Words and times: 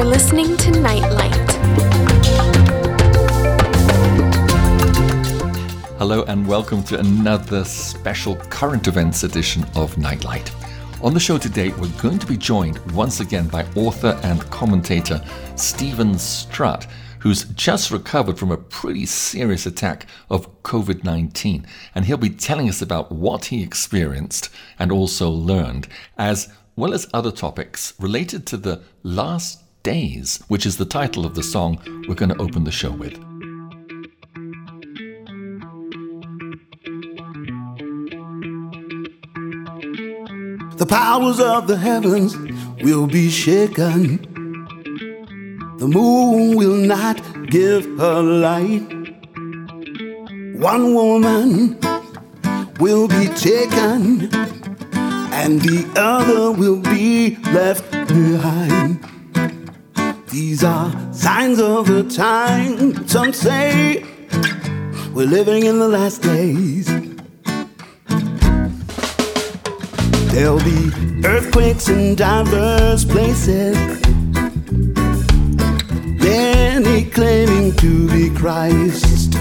You're 0.00 0.08
listening 0.08 0.56
to 0.56 0.70
Nightlight. 0.80 1.50
Hello 5.98 6.22
and 6.22 6.46
welcome 6.46 6.82
to 6.84 6.98
another 6.98 7.64
special 7.64 8.36
current 8.36 8.88
events 8.88 9.24
edition 9.24 9.66
of 9.74 9.98
Nightlight. 9.98 10.50
On 11.02 11.12
the 11.12 11.20
show 11.20 11.36
today, 11.36 11.68
we're 11.72 12.00
going 12.00 12.18
to 12.18 12.26
be 12.26 12.38
joined 12.38 12.78
once 12.92 13.20
again 13.20 13.46
by 13.48 13.66
author 13.76 14.18
and 14.22 14.40
commentator 14.50 15.22
Steven 15.56 16.18
Strutt, 16.18 16.86
who's 17.18 17.44
just 17.50 17.90
recovered 17.90 18.38
from 18.38 18.52
a 18.52 18.56
pretty 18.56 19.04
serious 19.04 19.66
attack 19.66 20.06
of 20.30 20.62
COVID 20.62 21.04
19. 21.04 21.66
And 21.94 22.06
he'll 22.06 22.16
be 22.16 22.30
telling 22.30 22.70
us 22.70 22.80
about 22.80 23.12
what 23.12 23.44
he 23.44 23.62
experienced 23.62 24.48
and 24.78 24.90
also 24.90 25.28
learned, 25.28 25.88
as 26.16 26.50
well 26.74 26.94
as 26.94 27.06
other 27.12 27.30
topics 27.30 27.92
related 27.98 28.46
to 28.46 28.56
the 28.56 28.80
last 29.02 29.59
days, 29.82 30.42
which 30.48 30.66
is 30.66 30.76
the 30.76 30.84
title 30.84 31.24
of 31.24 31.34
the 31.34 31.42
song 31.42 31.78
we're 32.08 32.14
going 32.14 32.28
to 32.34 32.40
open 32.40 32.64
the 32.64 32.70
show 32.70 32.90
with. 32.90 33.14
The 40.78 40.86
powers 40.86 41.40
of 41.40 41.66
the 41.66 41.76
heavens 41.76 42.36
will 42.82 43.06
be 43.06 43.28
shaken. 43.28 44.18
The 45.78 45.86
moon 45.86 46.56
will 46.56 46.74
not 46.74 47.20
give 47.48 47.84
her 47.98 48.22
light. 48.22 48.88
One 50.56 50.94
woman 50.94 51.78
will 52.78 53.08
be 53.08 53.28
taken, 53.28 54.28
and 55.32 55.60
the 55.60 55.90
other 55.96 56.50
will 56.52 56.80
be 56.80 57.36
left 57.52 57.90
behind. 58.08 59.04
These 60.30 60.62
are 60.62 60.92
signs 61.12 61.58
of 61.58 61.88
the 61.88 62.04
time. 62.04 63.08
Some 63.08 63.32
say 63.32 64.04
we're 65.12 65.26
living 65.26 65.64
in 65.66 65.80
the 65.80 65.88
last 65.88 66.22
days. 66.22 66.86
There'll 70.32 70.62
be 70.62 70.92
earthquakes 71.24 71.88
in 71.88 72.14
diverse 72.14 73.04
places. 73.04 73.76
Many 76.22 77.06
claiming 77.06 77.74
to 77.78 78.08
be 78.10 78.30
Christ. 78.30 79.32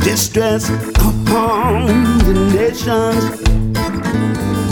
Distress 0.00 0.68
upon 0.98 1.86
the 2.26 2.34
nations, 2.52 3.40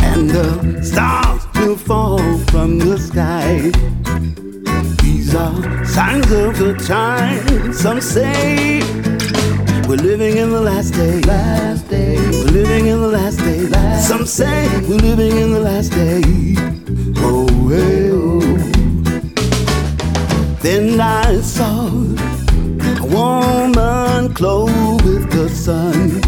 and 0.04 0.28
the 0.28 0.82
stars 0.82 1.46
will 1.54 1.78
fall 1.78 2.18
from 2.50 2.78
the 2.78 2.98
sky. 2.98 3.72
These 5.30 5.38
are 5.38 5.84
signs 5.84 6.32
of 6.32 6.58
the 6.58 6.74
time. 6.74 7.72
Some 7.72 8.00
say 8.00 8.80
we're 9.86 9.94
living 9.94 10.38
in 10.38 10.50
the 10.50 10.60
last 10.60 10.92
day. 10.94 11.20
Last 11.20 11.88
day. 11.88 12.16
We're 12.16 12.50
living 12.50 12.86
in 12.86 13.00
the 13.00 13.06
last 13.06 13.38
day. 13.38 13.60
Last 13.60 14.08
Some 14.08 14.26
say 14.26 14.66
we're 14.88 14.96
living 14.96 15.36
in 15.36 15.52
the 15.52 15.60
last 15.60 15.92
day. 15.92 16.20
Oh, 17.18 17.46
hey, 17.68 18.10
oh. 18.10 18.40
Then 20.62 21.00
I 21.00 21.40
saw 21.42 21.86
a 22.98 23.06
woman 23.06 24.34
clothed 24.34 25.04
with 25.04 25.30
the 25.30 25.48
sun. 25.48 26.20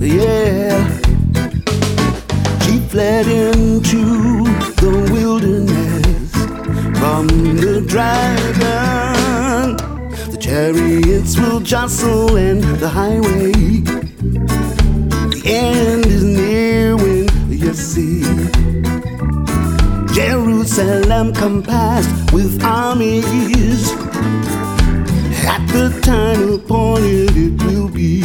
Yeah. 0.00 0.80
She 2.62 2.78
fled 2.88 3.26
into 3.26 4.29
the 10.30 10.38
chariots 10.40 11.36
will 11.38 11.58
jostle 11.60 12.36
in 12.36 12.60
the 12.78 12.88
highway. 12.88 13.50
The 15.30 15.42
end 15.44 16.06
is 16.06 16.22
near 16.22 16.96
when 16.96 17.28
you 17.50 17.74
see 17.74 18.22
Jerusalem 20.14 21.34
compassed 21.34 22.32
with 22.32 22.62
armies. 22.62 23.90
At 25.44 25.66
the 25.72 26.00
time 26.02 26.52
appointed 26.52 27.36
it 27.36 27.62
will 27.64 27.88
be. 27.88 28.22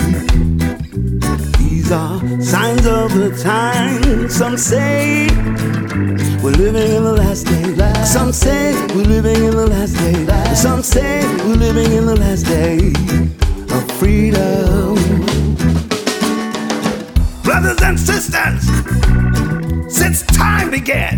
These 1.58 1.92
are 1.92 2.20
signs 2.40 2.86
of 2.86 3.14
the 3.16 3.31
time. 3.42 4.30
Some 4.30 4.58
say 4.58 5.28
we're 6.45 6.51
living 6.51 6.91
in 6.91 7.03
the 7.03 7.13
last 7.13 7.47
day. 7.47 8.03
Some 8.06 8.31
say 8.31 8.73
we're 8.94 9.03
living 9.03 9.45
in 9.45 9.56
the 9.56 9.66
last 9.66 9.95
day. 9.95 10.53
Some 10.53 10.83
say 10.83 11.25
we're 11.44 11.56
living 11.56 11.91
in 11.91 12.06
the 12.06 12.16
last 12.16 12.45
day 12.45 12.94
of 13.75 13.91
freedom. 13.97 14.94
Brothers 17.41 17.81
and 17.81 18.00
sisters, 18.00 18.61
since 19.91 20.22
time 20.28 20.69
began, 20.69 21.17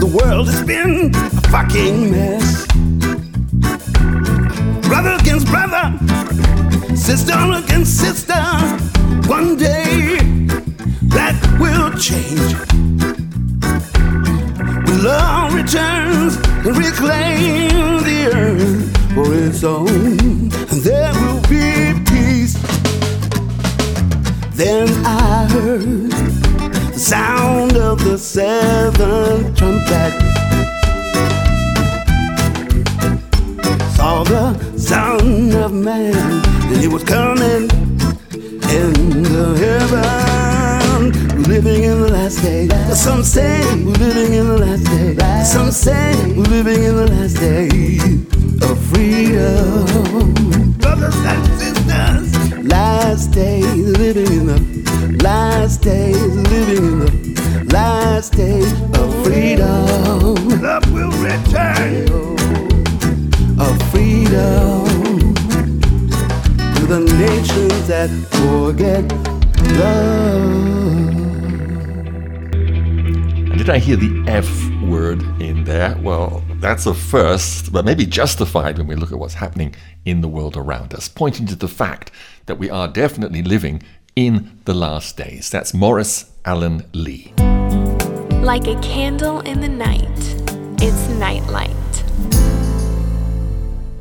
the 0.00 0.18
world 0.20 0.48
has 0.48 0.64
been 0.64 1.14
a 1.14 1.40
fucking 1.52 2.10
mess. 2.10 2.66
Brother 4.88 5.16
against 5.20 5.46
brother, 5.46 5.96
sister 6.96 7.38
against 7.54 8.00
sister. 8.00 8.42
One 9.28 9.56
day 9.56 10.16
that 11.14 11.36
will 11.60 11.96
change. 11.96 12.85
Love 15.02 15.52
returns 15.52 16.36
and 16.36 16.76
reclaim 16.76 18.02
the 18.02 18.30
earth 18.34 19.14
for 19.14 19.34
its 19.34 19.62
own, 19.62 19.88
and 19.88 20.80
there 20.82 21.12
will 21.12 21.40
be 21.42 21.92
peace. 22.10 22.54
Then 24.54 24.88
I 25.04 25.46
heard 25.50 26.10
the 26.92 26.98
sound 26.98 27.76
of 27.76 28.02
the 28.02 28.18
seventh 28.18 29.56
trumpet. 29.56 30.12
Saw 33.96 34.24
the 34.24 34.78
Son 34.78 35.52
of 35.54 35.72
Man, 35.72 36.14
and 36.14 36.76
he 36.80 36.88
was 36.88 37.04
coming 37.04 37.70
in 38.70 39.22
the 39.22 39.56
heaven. 39.58 40.25
Living 41.56 41.84
in 41.84 42.02
the 42.02 42.12
last 42.12 42.42
day. 42.42 42.68
Some 42.92 43.22
say 43.22 43.62
we're 43.82 43.92
living 43.92 44.34
in 44.34 44.46
the 44.46 44.58
last 44.58 44.84
day. 44.84 45.42
Some 45.42 45.70
say 45.70 46.12
we're 46.36 46.44
living 46.44 46.82
in 46.82 46.96
the 46.96 47.06
last 47.06 47.36
day 47.36 47.68
of 48.60 48.78
freedom. 48.90 50.72
Brothers 50.72 51.16
and 51.16 51.46
sisters, 51.58 52.66
last 52.66 53.30
day 53.32 53.62
living 53.62 54.26
in 54.26 54.46
the 54.48 55.18
last 55.24 55.80
day 55.80 56.12
living 56.12 56.76
in 56.76 56.98
the 56.98 57.70
last 57.72 58.34
day 58.34 58.60
of 59.00 59.24
freedom. 59.24 60.60
Love 60.60 60.92
will 60.92 61.10
return 61.24 62.04
of 63.58 63.74
freedom 63.90 64.84
to 66.76 66.82
the 66.86 67.00
nations 67.16 67.88
that 67.88 68.10
forget 68.44 69.10
love. 69.78 71.15
Did 73.66 73.74
I 73.74 73.78
hear 73.78 73.96
the 73.96 74.24
F 74.28 74.70
word 74.82 75.22
in 75.42 75.64
there? 75.64 75.98
Well, 76.00 76.40
that's 76.60 76.86
a 76.86 76.94
first, 76.94 77.72
but 77.72 77.84
maybe 77.84 78.06
justified 78.06 78.78
when 78.78 78.86
we 78.86 78.94
look 78.94 79.10
at 79.10 79.18
what's 79.18 79.34
happening 79.34 79.74
in 80.04 80.20
the 80.20 80.28
world 80.28 80.56
around 80.56 80.94
us, 80.94 81.08
pointing 81.08 81.46
to 81.46 81.56
the 81.56 81.66
fact 81.66 82.12
that 82.46 82.60
we 82.60 82.70
are 82.70 82.86
definitely 82.86 83.42
living 83.42 83.82
in 84.14 84.60
the 84.66 84.72
last 84.72 85.16
days. 85.16 85.50
That's 85.50 85.74
Maurice 85.74 86.30
Allen 86.44 86.84
Lee. 86.92 87.32
Like 88.40 88.68
a 88.68 88.78
candle 88.82 89.40
in 89.40 89.60
the 89.60 89.68
night, 89.68 90.36
it's 90.80 91.08
Nightlight. 91.18 91.85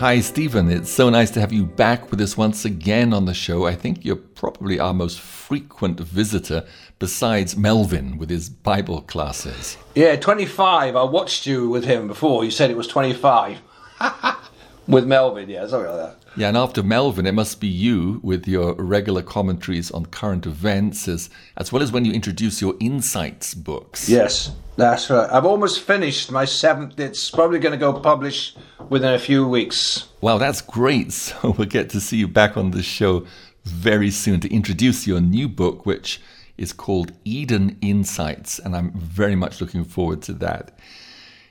Hi, 0.00 0.20
Steven. 0.20 0.70
It's 0.70 0.88
so 0.88 1.10
nice 1.10 1.30
to 1.32 1.40
have 1.40 1.52
you 1.52 1.66
back 1.66 2.10
with 2.10 2.22
us 2.22 2.34
once 2.34 2.64
again 2.64 3.12
on 3.12 3.26
the 3.26 3.34
show. 3.34 3.66
I 3.66 3.74
think 3.74 4.02
you're 4.02 4.16
probably 4.16 4.80
our 4.80 4.94
most 4.94 5.20
frequent 5.20 6.00
visitor 6.00 6.64
besides 6.98 7.54
Melvin 7.54 8.16
with 8.16 8.30
his 8.30 8.48
Bible 8.48 9.02
classes. 9.02 9.76
Yeah, 9.94 10.16
25. 10.16 10.96
I 10.96 11.02
watched 11.02 11.44
you 11.44 11.68
with 11.68 11.84
him 11.84 12.08
before. 12.08 12.46
You 12.46 12.50
said 12.50 12.70
it 12.70 12.78
was 12.78 12.86
25. 12.86 13.58
with 14.88 15.04
Melvin, 15.04 15.50
yeah, 15.50 15.66
something 15.66 15.90
like 15.90 15.98
that. 15.98 16.19
Yeah, 16.36 16.48
and 16.48 16.56
after 16.56 16.82
Melvin, 16.82 17.26
it 17.26 17.32
must 17.32 17.60
be 17.60 17.66
you 17.66 18.20
with 18.22 18.46
your 18.46 18.74
regular 18.74 19.22
commentaries 19.22 19.90
on 19.90 20.06
current 20.06 20.46
events, 20.46 21.08
as, 21.08 21.28
as 21.56 21.72
well 21.72 21.82
as 21.82 21.90
when 21.90 22.04
you 22.04 22.12
introduce 22.12 22.60
your 22.60 22.76
Insights 22.78 23.52
books. 23.54 24.08
Yes, 24.08 24.52
that's 24.76 25.10
right. 25.10 25.28
I've 25.30 25.44
almost 25.44 25.80
finished 25.80 26.30
my 26.30 26.44
seventh. 26.44 27.00
It's 27.00 27.30
probably 27.30 27.58
going 27.58 27.72
to 27.72 27.78
go 27.78 27.92
publish 27.98 28.54
within 28.88 29.12
a 29.12 29.18
few 29.18 29.46
weeks. 29.46 30.08
Wow, 30.20 30.38
that's 30.38 30.60
great. 30.60 31.12
So 31.20 31.54
we'll 31.56 31.66
get 31.68 31.90
to 31.90 32.00
see 32.00 32.18
you 32.18 32.28
back 32.28 32.56
on 32.56 32.70
the 32.70 32.82
show 32.82 33.26
very 33.64 34.10
soon 34.10 34.40
to 34.40 34.54
introduce 34.54 35.06
your 35.06 35.20
new 35.20 35.48
book, 35.48 35.84
which 35.84 36.20
is 36.56 36.72
called 36.72 37.12
Eden 37.24 37.76
Insights, 37.80 38.58
and 38.58 38.76
I'm 38.76 38.92
very 38.92 39.34
much 39.34 39.60
looking 39.60 39.84
forward 39.84 40.22
to 40.22 40.32
that. 40.34 40.78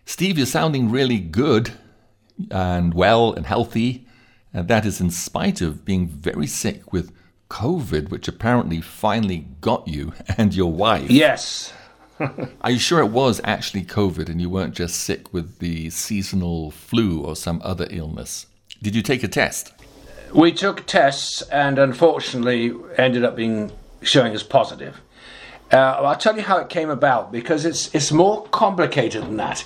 Steve, 0.06 0.38
you're 0.38 0.48
sounding 0.48 0.90
really 0.90 1.20
good 1.20 1.72
and 2.52 2.94
well 2.94 3.34
and 3.34 3.46
healthy, 3.46 4.08
and 4.54 4.68
that 4.68 4.86
is 4.86 5.00
in 5.00 5.12
spite 5.12 5.62
of 5.62 5.86
being 5.86 6.08
very 6.08 6.48
sick 6.48 6.92
with 6.92 7.12
COVID, 7.50 8.10
which 8.10 8.28
apparently 8.28 8.82
finally 8.82 9.48
got 9.62 9.88
you 9.88 10.14
and 10.38 10.54
your 10.56 10.72
wife. 10.72 11.10
Yes. 11.10 11.74
Are 12.62 12.72
you 12.72 12.80
sure 12.80 13.00
it 13.00 13.08
was 13.12 13.40
actually 13.44 13.84
COVID 13.84 14.30
and 14.30 14.42
you 14.42 14.50
weren't 14.50 14.76
just 14.76 14.98
sick 14.98 15.34
with 15.34 15.60
the 15.60 15.90
seasonal 15.90 16.72
flu 16.72 17.22
or 17.22 17.36
some 17.36 17.62
other 17.64 17.88
illness? 17.90 18.46
Did 18.82 18.96
you 18.96 19.02
take 19.02 19.24
a 19.24 19.28
test? 19.28 19.74
We 20.34 20.52
took 20.52 20.86
tests 20.86 21.42
and 21.44 21.80
unfortunately 21.80 22.74
ended 22.98 23.24
up 23.24 23.36
being 23.36 23.72
showing 24.02 24.34
as 24.34 24.44
positive. 24.44 25.02
Uh, 25.72 25.78
I'll 25.78 26.16
tell 26.16 26.36
you 26.36 26.42
how 26.42 26.58
it 26.58 26.70
came 26.70 26.90
about 26.90 27.32
because 27.32 27.66
it's 27.66 27.94
it's 27.94 28.12
more 28.12 28.44
complicated 28.48 29.24
than 29.24 29.38
that. 29.38 29.66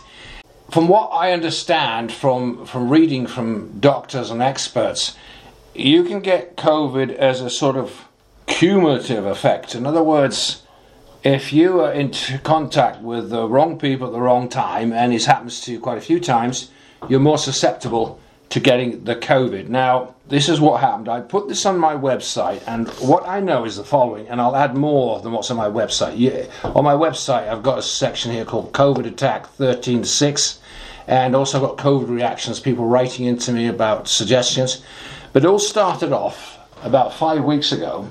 From 0.73 0.87
what 0.87 1.09
I 1.13 1.33
understand 1.33 2.11
from 2.11 2.65
from 2.65 2.89
reading 2.89 3.27
from 3.27 3.79
doctors 3.79 4.31
and 4.31 4.41
experts, 4.41 5.15
you 5.75 6.03
can 6.03 6.19
get 6.19 6.57
COVID 6.57 7.13
as 7.13 7.41
a 7.41 7.49
sort 7.51 7.75
of 7.75 8.05
cumulative 8.47 9.23
effect. 9.23 9.75
In 9.75 9.85
other 9.85 10.01
words, 10.01 10.63
if 11.23 11.53
you 11.53 11.81
are 11.81 11.93
in 11.93 12.11
contact 12.41 13.03
with 13.03 13.29
the 13.29 13.47
wrong 13.47 13.77
people 13.77 14.07
at 14.07 14.13
the 14.13 14.19
wrong 14.19 14.49
time, 14.49 14.91
and 14.91 15.13
this 15.13 15.27
happens 15.27 15.61
to 15.61 15.71
you 15.73 15.79
quite 15.79 15.99
a 15.99 16.07
few 16.09 16.19
times, 16.19 16.71
you're 17.07 17.19
more 17.19 17.37
susceptible 17.37 18.19
to 18.49 18.59
getting 18.59 19.03
the 19.03 19.15
COVID. 19.15 19.67
Now, 19.67 20.15
this 20.27 20.49
is 20.49 20.59
what 20.59 20.81
happened. 20.81 21.07
I 21.07 21.21
put 21.21 21.47
this 21.47 21.67
on 21.67 21.77
my 21.77 21.93
website, 21.93 22.63
and 22.65 22.87
what 22.99 23.27
I 23.27 23.41
know 23.41 23.65
is 23.65 23.77
the 23.77 23.83
following, 23.83 24.27
and 24.27 24.41
I'll 24.41 24.55
add 24.55 24.75
more 24.75 25.19
than 25.19 25.33
what's 25.33 25.51
on 25.51 25.57
my 25.57 25.69
website. 25.69 26.15
Yeah, 26.17 26.45
on 26.63 26.83
my 26.83 26.93
website, 26.95 27.47
I've 27.47 27.61
got 27.61 27.77
a 27.77 27.83
section 27.83 28.31
here 28.31 28.45
called 28.45 28.73
COVID 28.73 29.05
Attack 29.05 29.59
136, 29.59 30.61
and 31.07 31.35
also 31.35 31.59
got 31.59 31.77
COVID 31.77 32.09
reactions, 32.09 32.59
people 32.59 32.85
writing 32.85 33.25
into 33.25 33.51
me 33.51 33.67
about 33.67 34.07
suggestions. 34.07 34.83
But 35.31 35.43
it 35.43 35.47
all 35.47 35.59
started 35.59 36.13
off 36.13 36.57
about 36.83 37.13
five 37.13 37.43
weeks 37.43 37.71
ago. 37.71 38.09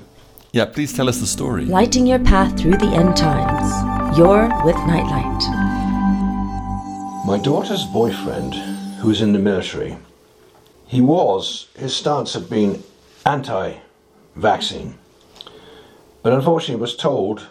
Yeah, 0.51 0.65
please 0.65 0.93
tell 0.93 1.09
us 1.09 1.19
the 1.19 1.27
story. 1.27 1.65
Lighting 1.65 2.05
your 2.05 2.19
path 2.19 2.59
through 2.59 2.77
the 2.77 2.93
end 2.93 3.17
times. 3.17 4.17
You're 4.17 4.49
with 4.65 4.75
Nightlight. 4.85 5.43
My 7.25 7.39
daughter's 7.41 7.85
boyfriend, 7.85 8.53
who's 8.99 9.21
in 9.21 9.33
the 9.33 9.39
military, 9.39 9.97
he 10.85 11.01
was, 11.01 11.67
his 11.75 11.95
stance 11.95 12.33
had 12.33 12.49
been 12.49 12.83
anti 13.25 13.77
vaccine. 14.35 14.95
But 16.21 16.33
unfortunately, 16.33 16.81
was 16.81 16.95
told 16.95 17.47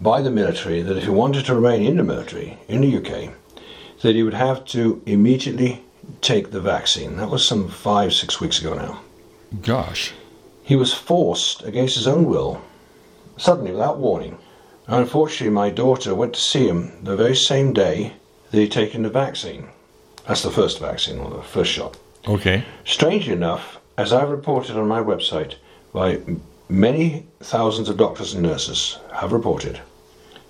by 0.00 0.20
the 0.20 0.30
military 0.30 0.82
that 0.82 0.96
if 0.96 1.04
he 1.04 1.10
wanted 1.10 1.46
to 1.46 1.54
remain 1.54 1.86
in 1.86 1.96
the 1.96 2.02
military 2.02 2.58
in 2.68 2.80
the 2.80 2.96
UK, 2.98 3.32
that 4.02 4.14
he 4.14 4.22
would 4.22 4.34
have 4.34 4.64
to 4.64 5.02
immediately 5.06 5.82
take 6.20 6.50
the 6.50 6.60
vaccine. 6.60 7.16
That 7.16 7.30
was 7.30 7.44
some 7.44 7.68
five, 7.68 8.12
six 8.12 8.40
weeks 8.40 8.60
ago 8.60 8.74
now. 8.74 9.00
Gosh. 9.62 10.12
He 10.62 10.76
was 10.76 10.94
forced 10.94 11.62
against 11.64 11.96
his 11.96 12.06
own 12.06 12.24
will, 12.26 12.62
suddenly 13.36 13.72
without 13.72 13.98
warning. 13.98 14.38
Unfortunately, 14.86 15.54
my 15.54 15.70
daughter 15.70 16.14
went 16.14 16.34
to 16.34 16.40
see 16.40 16.66
him 16.66 16.92
the 17.04 17.16
very 17.16 17.36
same 17.36 17.72
day 17.72 18.14
that 18.50 18.58
he'd 18.58 18.72
taken 18.72 19.02
the 19.02 19.10
vaccine. 19.10 19.68
That's 20.26 20.42
the 20.42 20.50
first 20.50 20.80
vaccine, 20.80 21.18
or 21.18 21.30
the 21.30 21.42
first 21.42 21.70
shot. 21.70 21.96
Okay. 22.26 22.64
Strangely 22.84 23.32
enough, 23.32 23.78
as 23.96 24.12
I've 24.12 24.30
reported 24.30 24.76
on 24.76 24.88
my 24.88 25.00
website, 25.00 25.54
by 25.92 26.20
many 26.68 27.26
thousands 27.40 27.88
of 27.88 27.96
doctors 27.96 28.34
and 28.34 28.42
nurses 28.42 28.98
have 29.14 29.32
reported 29.32 29.80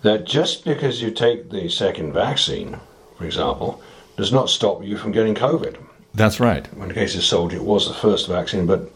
that 0.03 0.25
just 0.25 0.65
because 0.65 1.03
you 1.03 1.11
take 1.11 1.51
the 1.51 1.69
second 1.69 2.13
vaccine, 2.13 2.81
for 3.21 3.27
example, 3.27 3.83
does 4.17 4.33
not 4.33 4.49
stop 4.49 4.83
you 4.83 4.97
from 4.97 5.13
getting 5.13 5.35
COVID. 5.35 5.77
That's 6.15 6.41
right. 6.41 6.67
When 6.75 6.89
the 6.89 6.95
case 6.95 7.15
is 7.15 7.27
sold, 7.27 7.53
it 7.53 7.63
was 7.63 7.87
the 7.87 7.93
first 7.93 8.27
vaccine, 8.27 8.65
but 8.65 8.91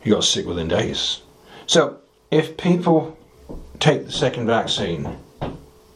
he 0.00 0.08
got 0.08 0.24
sick 0.24 0.46
within 0.46 0.68
days. 0.68 1.20
So, 1.66 1.98
if 2.30 2.56
people 2.56 3.18
take 3.78 4.06
the 4.06 4.12
second 4.12 4.46
vaccine 4.46 5.18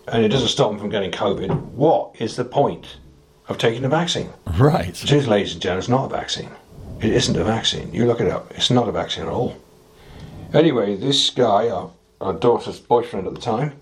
and 0.06 0.22
it 0.22 0.28
doesn't 0.28 0.48
stop 0.48 0.70
them 0.70 0.78
from 0.78 0.90
getting 0.90 1.10
COVID, 1.10 1.62
what 1.70 2.14
is 2.18 2.36
the 2.36 2.44
point 2.44 2.98
of 3.48 3.56
taking 3.56 3.80
the 3.80 3.88
vaccine? 3.88 4.28
Right. 4.58 5.02
It 5.02 5.10
is, 5.10 5.26
ladies 5.26 5.54
and 5.54 5.62
gentlemen, 5.62 5.78
it's 5.78 5.88
not 5.88 6.12
a 6.12 6.14
vaccine. 6.14 6.50
It 7.00 7.10
isn't 7.10 7.36
a 7.38 7.44
vaccine. 7.44 7.90
You 7.94 8.04
look 8.04 8.20
it 8.20 8.28
up. 8.28 8.52
It's 8.54 8.70
not 8.70 8.86
a 8.86 8.92
vaccine 8.92 9.24
at 9.24 9.30
all. 9.30 9.56
Anyway, 10.52 10.94
this 10.94 11.30
guy, 11.30 11.70
our, 11.70 11.90
our 12.20 12.34
daughter's 12.34 12.80
boyfriend 12.80 13.26
at 13.26 13.34
the 13.34 13.40
time, 13.40 13.72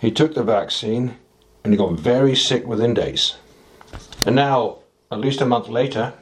he 0.00 0.10
took 0.10 0.34
the 0.34 0.42
vaccine 0.42 1.16
and 1.66 1.72
he 1.72 1.76
got 1.76 1.98
very 1.98 2.36
sick 2.36 2.64
within 2.64 2.94
days. 2.94 3.34
And 4.24 4.36
now, 4.36 4.76
at 5.10 5.18
least 5.18 5.40
a 5.40 5.44
month 5.44 5.66
later, 5.66 6.12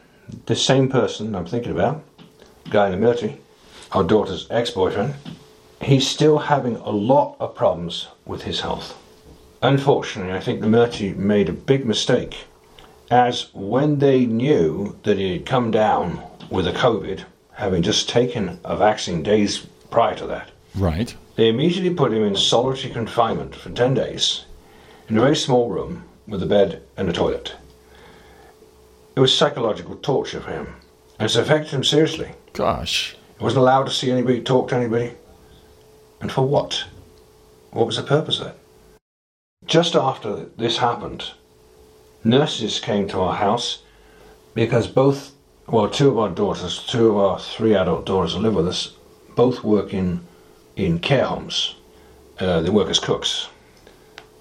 this 0.46 0.64
same 0.64 0.88
person 0.88 1.35
I'm 1.35 1.44
thinking 1.44 1.70
about, 1.70 2.02
guy 2.70 2.87
in 2.87 2.93
the 2.93 2.96
military, 2.96 3.43
our 3.93 4.02
daughter's 4.02 4.46
ex-boyfriend, 4.50 5.12
he's 5.82 6.08
still 6.08 6.38
having 6.38 6.76
a 6.76 6.88
lot 6.88 7.37
of 7.41 7.55
problems 7.55 8.08
with 8.25 8.44
his 8.44 8.61
health. 8.61 8.96
Unfortunately, 9.61 10.32
I 10.32 10.41
think 10.41 10.63
the 10.63 10.67
military 10.67 11.13
made 11.13 11.51
a 11.51 11.53
big 11.53 11.84
mistake, 11.84 12.46
as 13.10 13.53
when 13.53 13.98
they 13.98 14.24
knew 14.24 14.98
that 15.03 15.19
he 15.19 15.34
had 15.34 15.44
come 15.44 15.70
down 15.70 16.22
with 16.48 16.67
a 16.67 16.72
COVID, 16.72 17.22
having 17.53 17.82
just 17.82 18.08
taken 18.08 18.58
a 18.65 18.79
vaccine 18.79 19.22
days 19.22 19.67
prior 19.91 20.15
to 20.15 20.27
that, 20.27 20.53
Right. 20.74 21.15
they 21.36 21.51
immediately 21.51 21.93
put 21.93 22.15
him 22.15 22.24
in 22.24 22.34
solitary 22.34 22.94
confinement 22.94 23.55
for 23.55 23.69
10 23.69 23.93
days 23.93 24.46
in 25.08 25.17
a 25.17 25.20
very 25.20 25.37
small 25.37 25.69
room 25.69 26.05
with 26.27 26.43
a 26.43 26.46
bed 26.46 26.82
and 26.96 27.08
a 27.08 27.13
toilet. 27.13 27.55
It 29.17 29.20
was 29.20 29.37
psychological 29.37 29.96
torture 29.96 30.41
for 30.41 30.51
him, 30.51 30.67
and 31.19 31.27
it's 31.27 31.37
affected 31.37 31.73
him 31.73 31.84
seriously. 31.84 32.32
Gosh. 32.53 33.17
He 33.39 33.44
wasn't 33.44 33.63
allowed 33.63 33.84
to 33.84 33.93
see 33.93 34.11
anybody, 34.11 34.41
talk 34.41 34.69
to 34.69 34.77
anybody. 34.77 35.13
And 36.20 36.32
for 36.32 36.43
what? 36.43 36.84
What 37.70 37.87
was 37.87 37.96
the 37.96 38.03
purpose 38.03 38.41
of 38.41 38.49
it? 38.49 38.58
Just 39.67 39.94
after 39.94 40.46
this 40.56 40.79
happened, 40.79 41.32
nurses 42.23 42.81
came 42.81 43.08
to 43.08 43.20
our 43.20 43.34
house 43.34 43.82
because 44.55 44.87
both, 44.87 45.32
well, 45.67 45.89
two 45.89 46.08
of 46.08 46.19
our 46.19 46.29
daughters, 46.29 46.84
two 46.87 47.11
of 47.11 47.17
our 47.17 47.39
three 47.39 47.75
adult 47.75 48.06
daughters 48.06 48.34
who 48.34 48.41
live 48.41 48.55
with 48.55 48.69
us, 48.69 48.94
both 49.37 49.65
work 49.65 49.93
in, 49.93 50.20
in 50.77 50.99
care 50.99 51.25
homes. 51.25 51.77
Uh, 52.39 52.61
they 52.61 52.70
work 52.70 52.89
as 52.89 52.99
cooks 52.99 53.49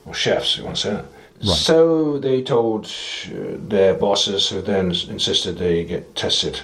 or 0.05 0.13
chefs, 0.13 0.57
you 0.57 0.63
want 0.63 0.75
to 0.77 0.81
say 0.81 0.89
that. 0.91 1.05
Right. 1.45 1.55
So 1.55 2.19
they 2.19 2.41
told 2.41 2.86
uh, 2.86 3.57
their 3.57 3.93
bosses, 3.93 4.50
who 4.50 4.62
then 4.62 4.88
insisted 5.10 5.57
they 5.57 5.83
get 5.83 6.15
tested 6.15 6.62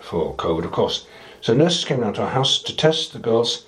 for 0.00 0.34
COVID, 0.34 0.64
of 0.64 0.72
course. 0.72 1.06
So 1.40 1.54
nurses 1.54 1.84
came 1.84 2.00
down 2.00 2.14
to 2.14 2.22
our 2.22 2.30
house 2.30 2.62
to 2.62 2.76
test 2.76 3.12
the 3.12 3.18
girls, 3.18 3.66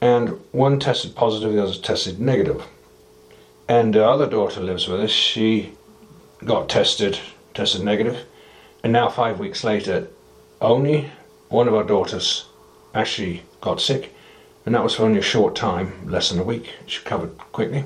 and 0.00 0.40
one 0.52 0.78
tested 0.78 1.14
positive, 1.14 1.52
the 1.52 1.62
other 1.62 1.74
tested 1.74 2.20
negative. 2.20 2.62
And 3.68 3.94
the 3.94 4.06
other 4.06 4.26
daughter 4.26 4.60
lives 4.60 4.88
with 4.88 5.00
us. 5.00 5.10
She 5.10 5.72
got 6.44 6.68
tested, 6.68 7.18
tested 7.52 7.82
negative. 7.82 8.14
negative, 8.14 8.28
and 8.82 8.92
now 8.92 9.08
five 9.08 9.38
weeks 9.38 9.64
later, 9.64 10.08
only 10.60 11.10
one 11.48 11.68
of 11.68 11.74
our 11.74 11.84
daughters 11.84 12.46
actually 12.94 13.42
got 13.60 13.80
sick, 13.80 14.14
and 14.64 14.74
that 14.74 14.84
was 14.84 14.94
for 14.94 15.04
only 15.04 15.18
a 15.18 15.22
short 15.22 15.56
time, 15.56 16.08
less 16.08 16.30
than 16.30 16.38
a 16.38 16.44
week. 16.44 16.74
She 16.86 17.00
recovered 17.00 17.36
quickly. 17.52 17.84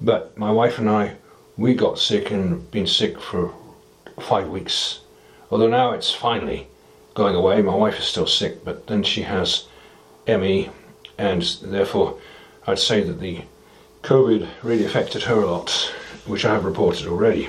But 0.00 0.36
my 0.38 0.52
wife 0.52 0.78
and 0.78 0.88
I, 0.88 1.16
we 1.56 1.74
got 1.74 1.98
sick 1.98 2.30
and 2.30 2.70
been 2.70 2.86
sick 2.86 3.20
for 3.20 3.52
five 4.20 4.48
weeks. 4.48 5.00
Although 5.50 5.68
now 5.68 5.92
it's 5.92 6.12
finally 6.12 6.68
going 7.14 7.34
away. 7.34 7.60
My 7.62 7.74
wife 7.74 7.98
is 7.98 8.04
still 8.04 8.26
sick, 8.26 8.64
but 8.64 8.86
then 8.86 9.02
she 9.02 9.22
has 9.22 9.66
ME, 10.26 10.70
and 11.18 11.42
therefore 11.62 12.18
I'd 12.66 12.78
say 12.78 13.02
that 13.02 13.18
the 13.18 13.42
COVID 14.02 14.46
really 14.62 14.84
affected 14.84 15.24
her 15.24 15.42
a 15.42 15.50
lot, 15.50 15.70
which 16.26 16.44
I 16.44 16.52
have 16.52 16.64
reported 16.64 17.08
already. 17.08 17.48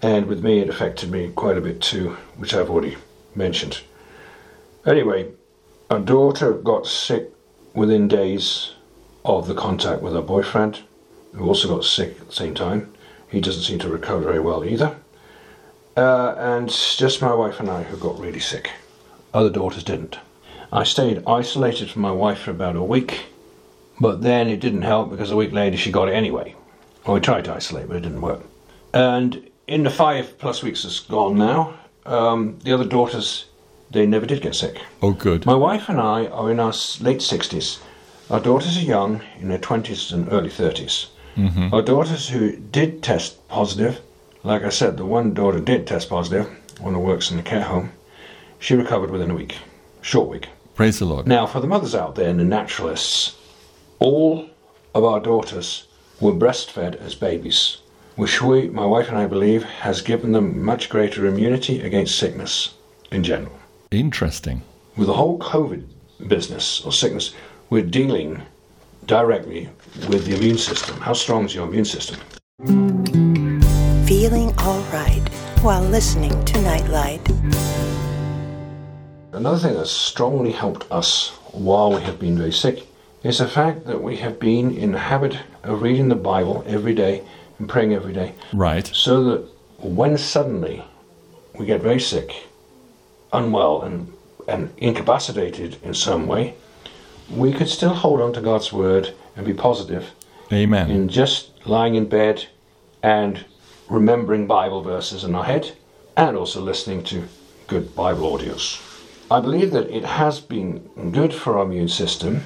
And 0.00 0.26
with 0.26 0.42
me, 0.42 0.60
it 0.60 0.70
affected 0.70 1.10
me 1.10 1.30
quite 1.34 1.58
a 1.58 1.60
bit 1.60 1.82
too, 1.82 2.16
which 2.36 2.54
I've 2.54 2.70
already 2.70 2.96
mentioned. 3.34 3.80
Anyway, 4.86 5.32
our 5.90 5.98
daughter 5.98 6.52
got 6.52 6.86
sick 6.86 7.30
within 7.74 8.08
days 8.08 8.72
of 9.24 9.46
the 9.46 9.54
contact 9.54 10.00
with 10.00 10.14
her 10.14 10.22
boyfriend, 10.22 10.80
who 11.36 11.46
also 11.46 11.68
got 11.68 11.84
sick 11.84 12.18
at 12.20 12.28
the 12.28 12.34
same 12.34 12.54
time. 12.54 12.92
He 13.28 13.40
doesn't 13.40 13.62
seem 13.62 13.78
to 13.80 13.88
recover 13.88 14.22
very 14.22 14.40
well 14.40 14.64
either. 14.64 14.96
Uh, 15.96 16.34
and 16.36 16.68
just 16.68 17.22
my 17.22 17.34
wife 17.34 17.60
and 17.60 17.70
I 17.70 17.82
who 17.82 17.96
got 17.96 18.18
really 18.18 18.40
sick. 18.40 18.70
Other 19.32 19.50
daughters 19.50 19.84
didn't. 19.84 20.18
I 20.72 20.84
stayed 20.84 21.22
isolated 21.26 21.90
from 21.90 22.02
my 22.02 22.10
wife 22.10 22.40
for 22.40 22.50
about 22.50 22.76
a 22.76 22.82
week, 22.82 23.26
but 24.00 24.22
then 24.22 24.48
it 24.48 24.60
didn't 24.60 24.82
help 24.82 25.10
because 25.10 25.30
a 25.30 25.36
week 25.36 25.52
later 25.52 25.76
she 25.76 25.92
got 25.92 26.08
it 26.08 26.12
anyway. 26.12 26.54
Well, 27.06 27.14
we 27.14 27.20
tried 27.20 27.44
to 27.44 27.54
isolate, 27.54 27.88
but 27.88 27.96
it 27.96 28.00
didn't 28.00 28.20
work. 28.20 28.42
And 28.92 29.48
in 29.66 29.84
the 29.84 29.90
five 29.90 30.38
plus 30.38 30.62
weeks 30.62 30.82
that's 30.82 31.00
gone 31.00 31.38
now, 31.38 31.74
um, 32.04 32.58
the 32.62 32.72
other 32.72 32.84
daughters, 32.84 33.46
they 33.90 34.06
never 34.06 34.26
did 34.26 34.42
get 34.42 34.54
sick. 34.54 34.80
Oh, 35.02 35.12
good. 35.12 35.46
My 35.46 35.54
wife 35.54 35.88
and 35.88 36.00
I 36.00 36.26
are 36.26 36.50
in 36.50 36.60
our 36.60 36.72
late 37.00 37.20
60s. 37.20 37.80
Our 38.30 38.40
daughters 38.40 38.76
are 38.76 38.82
young, 38.82 39.22
in 39.40 39.48
their 39.48 39.58
20s 39.58 40.12
and 40.12 40.30
early 40.32 40.50
30s. 40.50 41.06
Mm-hmm. 41.36 41.74
Our 41.74 41.82
daughters 41.82 42.28
who 42.28 42.56
did 42.56 43.02
test 43.02 43.46
positive, 43.48 44.00
like 44.42 44.62
I 44.62 44.70
said, 44.70 44.96
the 44.96 45.04
one 45.04 45.34
daughter 45.34 45.60
did 45.60 45.86
test 45.86 46.08
positive, 46.08 46.46
one 46.80 46.94
who 46.94 47.00
works 47.00 47.30
in 47.30 47.36
the 47.36 47.42
care 47.42 47.62
home, 47.62 47.92
she 48.58 48.74
recovered 48.74 49.10
within 49.10 49.30
a 49.30 49.34
week, 49.34 49.56
short 50.00 50.28
week. 50.28 50.48
Praise 50.74 50.98
the 50.98 51.04
Lord. 51.04 51.26
Now, 51.26 51.46
for 51.46 51.60
the 51.60 51.66
mothers 51.66 51.94
out 51.94 52.14
there 52.14 52.28
and 52.28 52.40
the 52.40 52.44
naturalists, 52.44 53.36
all 53.98 54.48
of 54.94 55.04
our 55.04 55.20
daughters 55.20 55.86
were 56.20 56.32
breastfed 56.32 56.96
as 56.96 57.14
babies, 57.14 57.78
which 58.14 58.40
we, 58.40 58.68
my 58.68 58.86
wife 58.86 59.08
and 59.08 59.18
I 59.18 59.26
believe, 59.26 59.62
has 59.62 60.00
given 60.00 60.32
them 60.32 60.64
much 60.64 60.88
greater 60.88 61.26
immunity 61.26 61.80
against 61.80 62.18
sickness 62.18 62.74
in 63.10 63.22
general. 63.22 63.58
Interesting. 63.90 64.62
With 64.96 65.06
the 65.06 65.14
whole 65.14 65.38
COVID 65.38 65.84
business 66.26 66.80
or 66.80 66.92
sickness, 66.92 67.34
we're 67.68 67.82
dealing 67.82 68.42
directly 69.06 69.68
with 70.08 70.26
the 70.26 70.36
immune 70.36 70.58
system. 70.58 71.00
How 71.00 71.12
strong 71.12 71.44
is 71.44 71.54
your 71.54 71.66
immune 71.66 71.84
system? 71.84 72.20
Feeling 74.06 74.54
all 74.58 74.80
right 74.92 75.22
while 75.62 75.82
listening 75.82 76.44
to 76.44 76.60
Nightlight. 76.62 77.20
Another 79.32 79.58
thing 79.58 79.74
that's 79.74 79.90
strongly 79.90 80.52
helped 80.52 80.90
us 80.90 81.30
while 81.52 81.92
we 81.92 82.02
have 82.02 82.18
been 82.18 82.38
very 82.38 82.52
sick 82.52 82.86
is 83.22 83.38
the 83.38 83.48
fact 83.48 83.86
that 83.86 84.02
we 84.02 84.16
have 84.16 84.38
been 84.38 84.70
in 84.76 84.92
the 84.92 84.98
habit 84.98 85.36
of 85.64 85.82
reading 85.82 86.08
the 86.08 86.14
Bible 86.14 86.62
every 86.66 86.94
day 86.94 87.22
and 87.58 87.68
praying 87.68 87.92
every 87.92 88.12
day. 88.12 88.34
Right. 88.52 88.86
so 88.86 89.24
that 89.24 89.48
when 89.78 90.16
suddenly 90.18 90.84
we 91.58 91.66
get 91.66 91.82
very 91.82 92.00
sick, 92.00 92.46
unwell, 93.32 93.82
and, 93.82 94.12
and 94.46 94.72
incapacitated 94.78 95.78
in 95.82 95.94
some 95.94 96.26
way, 96.26 96.54
we 97.30 97.52
could 97.52 97.68
still 97.68 97.94
hold 97.94 98.20
on 98.20 98.32
to 98.34 98.40
God's 98.40 98.72
word 98.72 99.14
and 99.36 99.46
be 99.46 99.54
positive 99.54 100.12
Amen. 100.52 100.90
in 100.90 101.08
just 101.08 101.66
lying 101.66 101.94
in 101.94 102.08
bed 102.08 102.46
and 103.02 103.44
remembering 103.88 104.46
Bible 104.46 104.82
verses 104.82 105.24
in 105.24 105.34
our 105.34 105.44
head 105.44 105.72
and 106.16 106.36
also 106.36 106.60
listening 106.60 107.04
to 107.04 107.24
good 107.66 107.94
Bible 107.94 108.36
audios. 108.36 108.82
I 109.30 109.40
believe 109.40 109.72
that 109.72 109.90
it 109.90 110.04
has 110.04 110.40
been 110.40 110.78
good 111.12 111.34
for 111.34 111.58
our 111.58 111.64
immune 111.64 111.88
system 111.88 112.42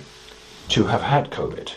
to 0.69 0.85
have 0.85 1.03
had 1.03 1.31
COVID, 1.31 1.73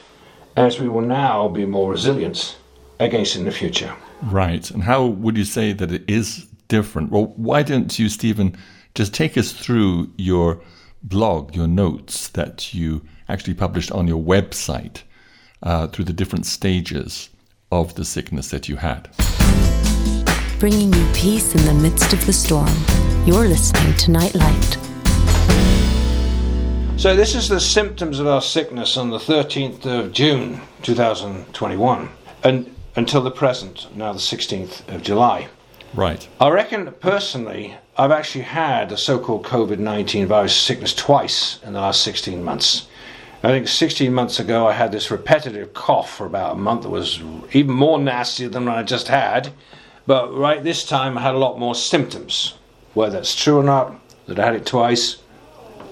as 0.55 0.79
we 0.79 0.87
will 0.87 1.01
now 1.01 1.47
be 1.47 1.65
more 1.65 1.91
resilient 1.91 2.57
against 2.99 3.35
it 3.35 3.39
in 3.39 3.45
the 3.45 3.51
future. 3.51 3.93
Right. 4.21 4.69
And 4.71 4.83
how 4.83 5.05
would 5.05 5.37
you 5.37 5.43
say 5.43 5.73
that 5.73 5.91
it 5.91 6.03
is 6.07 6.47
different? 6.67 7.11
Well, 7.11 7.33
why 7.35 7.63
don't 7.63 7.97
you, 7.99 8.07
Steven, 8.07 8.55
just 8.95 9.13
take 9.13 9.37
us 9.37 9.51
through 9.51 10.11
your 10.17 10.61
blog, 11.01 11.55
your 11.55 11.67
notes 11.67 12.29
that 12.29 12.73
you 12.73 13.01
actually 13.29 13.53
published 13.53 13.91
on 13.91 14.07
your 14.07 14.21
website 14.21 15.03
uh, 15.61 15.87
through 15.87 16.05
the 16.05 16.13
different 16.13 16.45
stages 16.45 17.29
of 17.71 17.95
the 17.95 18.05
sickness 18.05 18.49
that 18.49 18.69
you 18.69 18.75
had? 18.77 19.09
Bringing 20.59 20.93
you 20.93 21.05
peace 21.13 21.55
in 21.55 21.65
the 21.65 21.73
midst 21.73 22.13
of 22.13 22.25
the 22.25 22.33
storm. 22.33 22.73
You're 23.25 23.47
listening 23.47 23.95
to 23.95 24.11
Nightlight. 24.11 24.77
So 26.99 27.15
this 27.15 27.35
is 27.35 27.49
the 27.49 27.59
symptoms 27.59 28.19
of 28.19 28.27
our 28.27 28.41
sickness 28.41 28.95
on 28.95 29.09
the 29.09 29.17
13th 29.17 29.85
of 29.85 30.13
June 30.13 30.61
2021 30.83 32.09
and 32.43 32.73
until 32.95 33.21
the 33.21 33.31
present, 33.31 33.87
now 33.95 34.13
the 34.13 34.19
16th 34.19 34.87
of 34.93 35.01
July. 35.01 35.47
Right. 35.93 36.27
I 36.39 36.49
reckon 36.49 36.91
personally, 36.99 37.75
I've 37.97 38.11
actually 38.11 38.45
had 38.45 38.91
a 38.91 38.97
so-called 38.97 39.45
COVID-19 39.45 40.27
virus 40.27 40.55
sickness 40.55 40.93
twice 40.93 41.59
in 41.63 41.73
the 41.73 41.81
last 41.81 42.01
16 42.01 42.43
months. 42.43 42.87
I 43.45 43.49
think 43.49 43.67
16 43.67 44.13
months 44.13 44.39
ago 44.39 44.67
I 44.67 44.71
had 44.71 44.93
this 44.93 45.11
repetitive 45.11 45.73
cough 45.73 46.15
for 46.15 46.25
about 46.25 46.53
a 46.53 46.57
month 46.57 46.83
that 46.83 46.89
was 46.89 47.19
even 47.51 47.75
more 47.75 47.99
nasty 47.99 48.47
than 48.47 48.65
what 48.65 48.77
I 48.77 48.83
just 48.83 49.09
had. 49.09 49.51
But 50.07 50.33
right 50.33 50.63
this 50.63 50.85
time 50.85 51.17
I 51.17 51.21
had 51.23 51.35
a 51.35 51.39
lot 51.39 51.59
more 51.59 51.75
symptoms. 51.75 52.53
Whether 52.93 53.17
that's 53.17 53.35
true 53.35 53.57
or 53.57 53.63
not, 53.63 53.99
that 54.27 54.39
I 54.39 54.45
had 54.45 54.55
it 54.55 54.65
twice, 54.65 55.17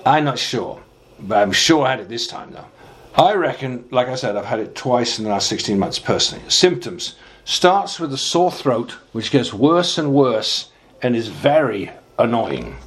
I'm 0.06 0.24
not 0.24 0.40
sure, 0.40 0.82
but 1.20 1.40
I'm 1.40 1.52
sure 1.52 1.86
I 1.86 1.92
had 1.92 2.00
it 2.00 2.08
this 2.08 2.26
time 2.26 2.54
though. 2.54 2.68
I 3.16 3.34
reckon, 3.34 3.84
like 3.92 4.08
I 4.08 4.16
said, 4.16 4.38
I've 4.38 4.46
had 4.46 4.60
it 4.60 4.74
twice 4.74 5.18
in 5.18 5.26
the 5.26 5.32
last 5.32 5.50
16 5.50 5.78
months 5.78 6.00
personally. 6.00 6.50
Symptoms 6.50 7.16
starts 7.44 8.00
with 8.00 8.14
a 8.14 8.18
sore 8.18 8.52
throat, 8.52 8.92
which 9.12 9.30
gets 9.30 9.54
worse 9.54 9.98
and 9.98 10.14
worse 10.14 10.70
and 11.02 11.18
is 11.18 11.28
very 11.28 11.92
annoying. 12.18 12.78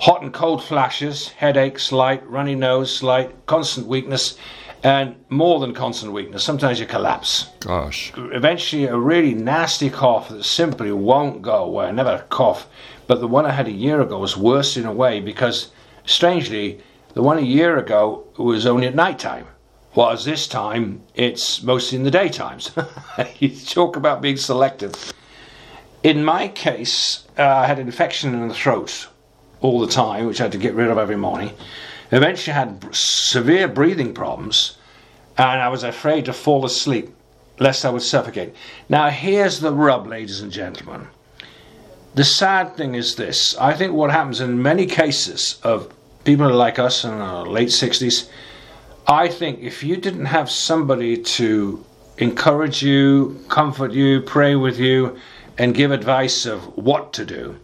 Hot 0.00 0.22
and 0.22 0.32
cold 0.32 0.62
flashes, 0.62 1.28
headache, 1.28 1.78
slight, 1.78 2.28
runny 2.28 2.54
nose, 2.54 2.94
slight, 2.94 3.46
constant 3.46 3.86
weakness, 3.86 4.36
and 4.82 5.16
more 5.30 5.58
than 5.58 5.72
constant 5.72 6.12
weakness. 6.12 6.44
Sometimes 6.44 6.78
you 6.78 6.86
collapse 6.86 7.48
Gosh. 7.60 8.12
eventually 8.16 8.84
a 8.84 8.96
really 8.96 9.34
nasty 9.34 9.88
cough 9.88 10.28
that 10.28 10.44
simply 10.44 10.92
won't 10.92 11.40
go 11.40 11.64
away. 11.64 11.86
I 11.86 11.90
never 11.92 12.10
a 12.10 12.22
cough, 12.22 12.68
but 13.06 13.20
the 13.20 13.26
one 13.26 13.46
I 13.46 13.52
had 13.52 13.68
a 13.68 13.72
year 13.72 14.00
ago 14.02 14.18
was 14.18 14.36
worse 14.36 14.76
in 14.76 14.84
a 14.84 14.92
way 14.92 15.18
because, 15.20 15.70
strangely, 16.04 16.80
the 17.14 17.22
one 17.22 17.38
a 17.38 17.42
year 17.42 17.78
ago 17.78 18.24
was 18.36 18.66
only 18.66 18.86
at 18.86 18.94
night 18.94 19.18
time. 19.18 19.46
Whereas 19.94 20.26
this 20.26 20.46
time, 20.46 21.02
it's 21.14 21.62
mostly 21.62 21.96
in 21.96 22.04
the 22.04 22.10
daytimes. 22.10 22.70
you 23.40 23.48
talk 23.48 23.96
about 23.96 24.20
being 24.20 24.36
selective. 24.36 25.14
In 26.02 26.22
my 26.22 26.48
case, 26.48 27.26
uh, 27.38 27.42
I 27.42 27.66
had 27.66 27.78
an 27.78 27.86
infection 27.86 28.34
in 28.34 28.46
the 28.46 28.54
throat 28.54 29.08
all 29.60 29.80
the 29.80 29.86
time, 29.86 30.26
which 30.26 30.40
I 30.40 30.44
had 30.44 30.52
to 30.52 30.58
get 30.58 30.74
rid 30.74 30.90
of 30.90 30.98
every 30.98 31.16
morning. 31.16 31.52
Eventually, 32.12 32.54
I 32.54 32.58
had 32.58 32.94
severe 32.94 33.68
breathing 33.68 34.14
problems, 34.14 34.76
and 35.36 35.60
I 35.60 35.68
was 35.68 35.82
afraid 35.82 36.24
to 36.26 36.32
fall 36.32 36.64
asleep 36.64 37.12
lest 37.58 37.84
I 37.84 37.90
would 37.90 38.02
suffocate. 38.02 38.54
Now, 38.88 39.08
here's 39.10 39.60
the 39.60 39.72
rub, 39.72 40.06
ladies 40.06 40.40
and 40.40 40.52
gentlemen. 40.52 41.08
The 42.14 42.24
sad 42.24 42.76
thing 42.76 42.94
is 42.94 43.16
this 43.16 43.56
I 43.58 43.74
think 43.74 43.92
what 43.92 44.10
happens 44.10 44.40
in 44.40 44.62
many 44.62 44.86
cases 44.86 45.60
of 45.62 45.92
people 46.24 46.50
like 46.50 46.78
us 46.78 47.04
in 47.04 47.10
our 47.10 47.46
late 47.46 47.68
60s, 47.68 48.28
I 49.06 49.28
think 49.28 49.60
if 49.60 49.84
you 49.84 49.96
didn't 49.96 50.26
have 50.26 50.50
somebody 50.50 51.16
to 51.38 51.84
encourage 52.18 52.82
you, 52.82 53.38
comfort 53.48 53.92
you, 53.92 54.22
pray 54.22 54.56
with 54.56 54.78
you, 54.78 55.18
and 55.58 55.74
give 55.74 55.92
advice 55.92 56.46
of 56.46 56.76
what 56.76 57.12
to 57.12 57.24
do, 57.24 57.56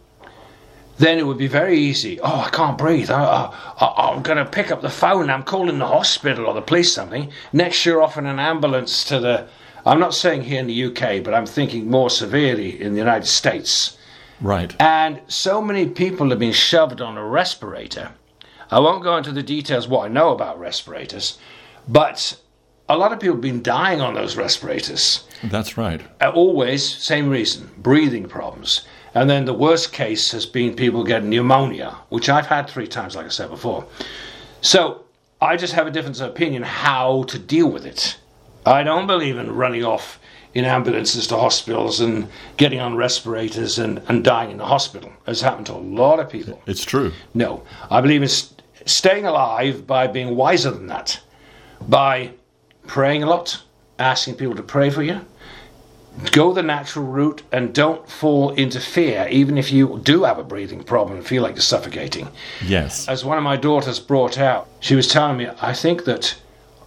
then 0.97 1.17
it 1.17 1.25
would 1.25 1.37
be 1.37 1.47
very 1.47 1.77
easy. 1.77 2.19
Oh, 2.21 2.41
I 2.41 2.49
can't 2.49 2.77
breathe. 2.77 3.09
I, 3.09 3.51
I'm 3.79 4.21
going 4.21 4.37
to 4.37 4.45
pick 4.45 4.71
up 4.71 4.81
the 4.81 4.89
phone. 4.89 5.29
I'm 5.29 5.43
calling 5.43 5.79
the 5.79 5.87
hospital 5.87 6.45
or 6.45 6.53
the 6.53 6.61
police 6.61 6.93
something. 6.93 7.31
Next, 7.51 7.85
you're 7.85 8.01
off 8.01 8.17
in 8.17 8.25
an 8.25 8.39
ambulance 8.39 9.03
to 9.05 9.19
the. 9.19 9.47
I'm 9.85 9.99
not 9.99 10.13
saying 10.13 10.43
here 10.43 10.59
in 10.59 10.67
the 10.67 10.85
UK, 10.85 11.23
but 11.23 11.33
I'm 11.33 11.45
thinking 11.45 11.89
more 11.89 12.09
severely 12.09 12.81
in 12.81 12.93
the 12.93 12.99
United 12.99 13.27
States. 13.27 13.97
Right. 14.39 14.73
And 14.79 15.19
so 15.27 15.61
many 15.61 15.87
people 15.87 16.29
have 16.29 16.39
been 16.39 16.53
shoved 16.53 17.01
on 17.01 17.17
a 17.17 17.25
respirator. 17.25 18.11
I 18.71 18.79
won't 18.79 19.03
go 19.03 19.17
into 19.17 19.31
the 19.31 19.43
details 19.43 19.87
what 19.87 20.05
I 20.05 20.07
know 20.07 20.31
about 20.31 20.59
respirators, 20.59 21.37
but 21.87 22.39
a 22.89 22.97
lot 22.97 23.11
of 23.11 23.19
people 23.19 23.35
have 23.35 23.41
been 23.41 23.61
dying 23.61 24.01
on 24.01 24.13
those 24.13 24.35
respirators. 24.35 25.25
That's 25.43 25.77
right. 25.77 26.01
Uh, 26.21 26.31
Always, 26.33 26.83
same 26.87 27.29
reason 27.29 27.69
breathing 27.77 28.27
problems. 28.27 28.85
And 29.15 29.29
then 29.29 29.45
the 29.45 29.53
worst 29.53 29.93
case 29.93 30.31
has 30.31 30.45
been 30.45 30.75
people 30.75 31.03
getting 31.03 31.29
pneumonia, 31.29 31.97
which 32.09 32.29
I've 32.29 32.47
had 32.47 32.67
three 32.67 32.87
times, 32.87 33.15
like 33.15 33.25
I 33.25 33.29
said 33.29 33.49
before. 33.49 33.85
So 34.61 35.03
I 35.41 35.55
just 35.55 35.73
have 35.73 35.87
a 35.87 35.91
difference 35.91 36.19
of 36.19 36.29
opinion 36.29 36.63
how 36.63 37.23
to 37.23 37.37
deal 37.37 37.67
with 37.67 37.85
it. 37.85 38.17
I 38.65 38.83
don't 38.83 39.07
believe 39.07 39.37
in 39.37 39.53
running 39.53 39.83
off 39.83 40.19
in 40.53 40.65
ambulances 40.65 41.27
to 41.27 41.37
hospitals 41.37 41.99
and 41.99 42.27
getting 42.57 42.79
on 42.79 42.95
respirators 42.95 43.79
and, 43.79 44.01
and 44.07 44.23
dying 44.23 44.51
in 44.51 44.57
the 44.57 44.65
hospital, 44.65 45.11
as 45.27 45.41
happened 45.41 45.65
to 45.65 45.73
a 45.73 45.75
lot 45.75 46.19
of 46.19 46.29
people. 46.29 46.61
It's 46.65 46.85
true. 46.85 47.11
No, 47.33 47.63
I 47.89 48.01
believe 48.01 48.21
in 48.21 48.29
st- 48.29 48.61
staying 48.85 49.25
alive 49.25 49.87
by 49.87 50.07
being 50.07 50.35
wiser 50.35 50.71
than 50.71 50.87
that, 50.87 51.19
by 51.89 52.31
praying 52.87 53.23
a 53.23 53.25
lot, 53.25 53.61
asking 53.99 54.35
people 54.35 54.55
to 54.55 54.63
pray 54.63 54.89
for 54.89 55.03
you, 55.03 55.21
go 56.31 56.53
the 56.53 56.63
natural 56.63 57.05
route 57.05 57.41
and 57.51 57.73
don't 57.73 58.07
fall 58.07 58.51
into 58.51 58.79
fear, 58.79 59.27
even 59.29 59.57
if 59.57 59.71
you 59.71 59.99
do 60.03 60.23
have 60.23 60.37
a 60.37 60.43
breathing 60.43 60.83
problem 60.83 61.17
and 61.17 61.25
feel 61.25 61.43
like 61.43 61.55
you're 61.55 61.61
suffocating. 61.61 62.29
Yes. 62.63 63.07
As 63.07 63.25
one 63.25 63.37
of 63.37 63.43
my 63.43 63.57
daughters 63.57 63.99
brought 63.99 64.37
out, 64.37 64.67
she 64.79 64.95
was 64.95 65.07
telling 65.07 65.37
me, 65.37 65.49
I 65.61 65.73
think 65.73 66.05
that 66.05 66.35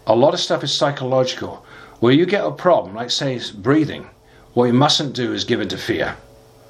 a 0.07 0.15
lot 0.15 0.35
of 0.35 0.41
stuff 0.41 0.63
is 0.63 0.77
psychological. 0.77 1.65
Where 2.01 2.13
you 2.13 2.27
get 2.27 2.45
a 2.45 2.51
problem, 2.53 2.95
like 2.95 3.11
say 3.11 3.41
breathing, 3.55 4.09
what 4.55 4.67
you 4.67 4.75
mustn't 4.75 5.15
do 5.15 5.33
is 5.33 5.45
give 5.45 5.61
in 5.61 5.69
to 5.69 5.79
fear. 5.79 6.17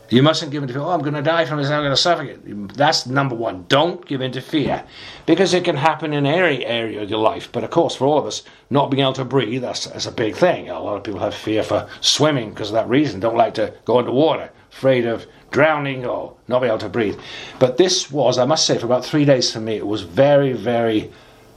You 0.09 0.23
mustn't 0.23 0.53
give 0.53 0.63
in 0.63 0.69
to 0.69 0.75
fear. 0.75 0.83
Oh, 0.83 0.91
I'm 0.91 1.01
going 1.01 1.15
to 1.15 1.23
die 1.23 1.45
from 1.47 1.59
this. 1.59 1.69
I'm 1.69 1.81
going 1.83 1.91
to 1.91 1.97
suffocate. 1.97 2.75
That's 2.75 3.07
number 3.07 3.35
one. 3.35 3.65
Don't 3.69 4.05
give 4.07 4.21
in 4.21 4.33
to 4.33 4.41
fear, 4.41 4.85
because 5.27 5.53
it 5.53 5.65
can 5.65 5.77
happen 5.77 6.13
in 6.13 6.27
any 6.27 6.65
area 6.65 7.03
of 7.03 7.11
your 7.11 7.19
life. 7.19 7.51
But 7.51 7.65
of 7.65 7.71
course, 7.71 7.97
for 7.97 8.07
all 8.07 8.19
of 8.19 8.27
us, 8.27 8.43
not 8.71 8.91
being 8.91 9.03
able 9.03 9.15
to 9.15 9.25
breathe, 9.25 9.63
that's, 9.63 9.87
that's 9.87 10.07
a 10.07 10.13
big 10.13 10.37
thing. 10.37 10.69
A 10.69 10.79
lot 10.79 10.97
of 10.97 11.05
people 11.05 11.21
have 11.21 11.35
fear 11.35 11.63
for 11.63 11.89
swimming 12.01 12.51
because 12.51 12.69
of 12.71 12.75
that 12.75 12.89
reason. 12.89 13.19
Don't 13.21 13.37
like 13.37 13.55
to 13.55 13.75
go 13.85 13.99
underwater, 13.99 14.51
afraid 14.73 15.07
of 15.07 15.27
drowning 15.51 16.07
or 16.07 16.37
not 16.49 16.61
being 16.61 16.71
able 16.71 16.79
to 16.79 16.89
breathe. 16.89 17.19
But 17.59 17.77
this 17.77 18.11
was, 18.11 18.39
I 18.39 18.45
must 18.45 18.67
say, 18.67 18.79
for 18.79 18.87
about 18.87 19.05
three 19.05 19.25
days 19.25 19.53
for 19.53 19.61
me, 19.61 19.77
it 19.77 19.87
was 19.87 20.03
very, 20.03 20.53
very 20.53 21.11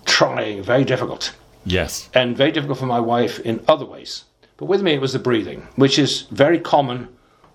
trying, 0.06 0.64
very 0.64 0.84
difficult 0.86 1.36
Yes. 1.66 2.10
and 2.16 2.36
very 2.36 2.52
difficult 2.52 2.80
for 2.80 2.86
my 2.88 3.00
wife 3.00 3.40
in 3.42 3.64
other 3.68 3.86
ways. 3.86 4.24
But 4.58 4.66
with 4.66 4.82
me, 4.82 4.94
it 4.94 5.02
was 5.02 5.14
the 5.14 5.20
breathing, 5.20 5.68
which 5.76 6.00
is 6.00 6.22
very 6.32 6.60
common 6.60 7.10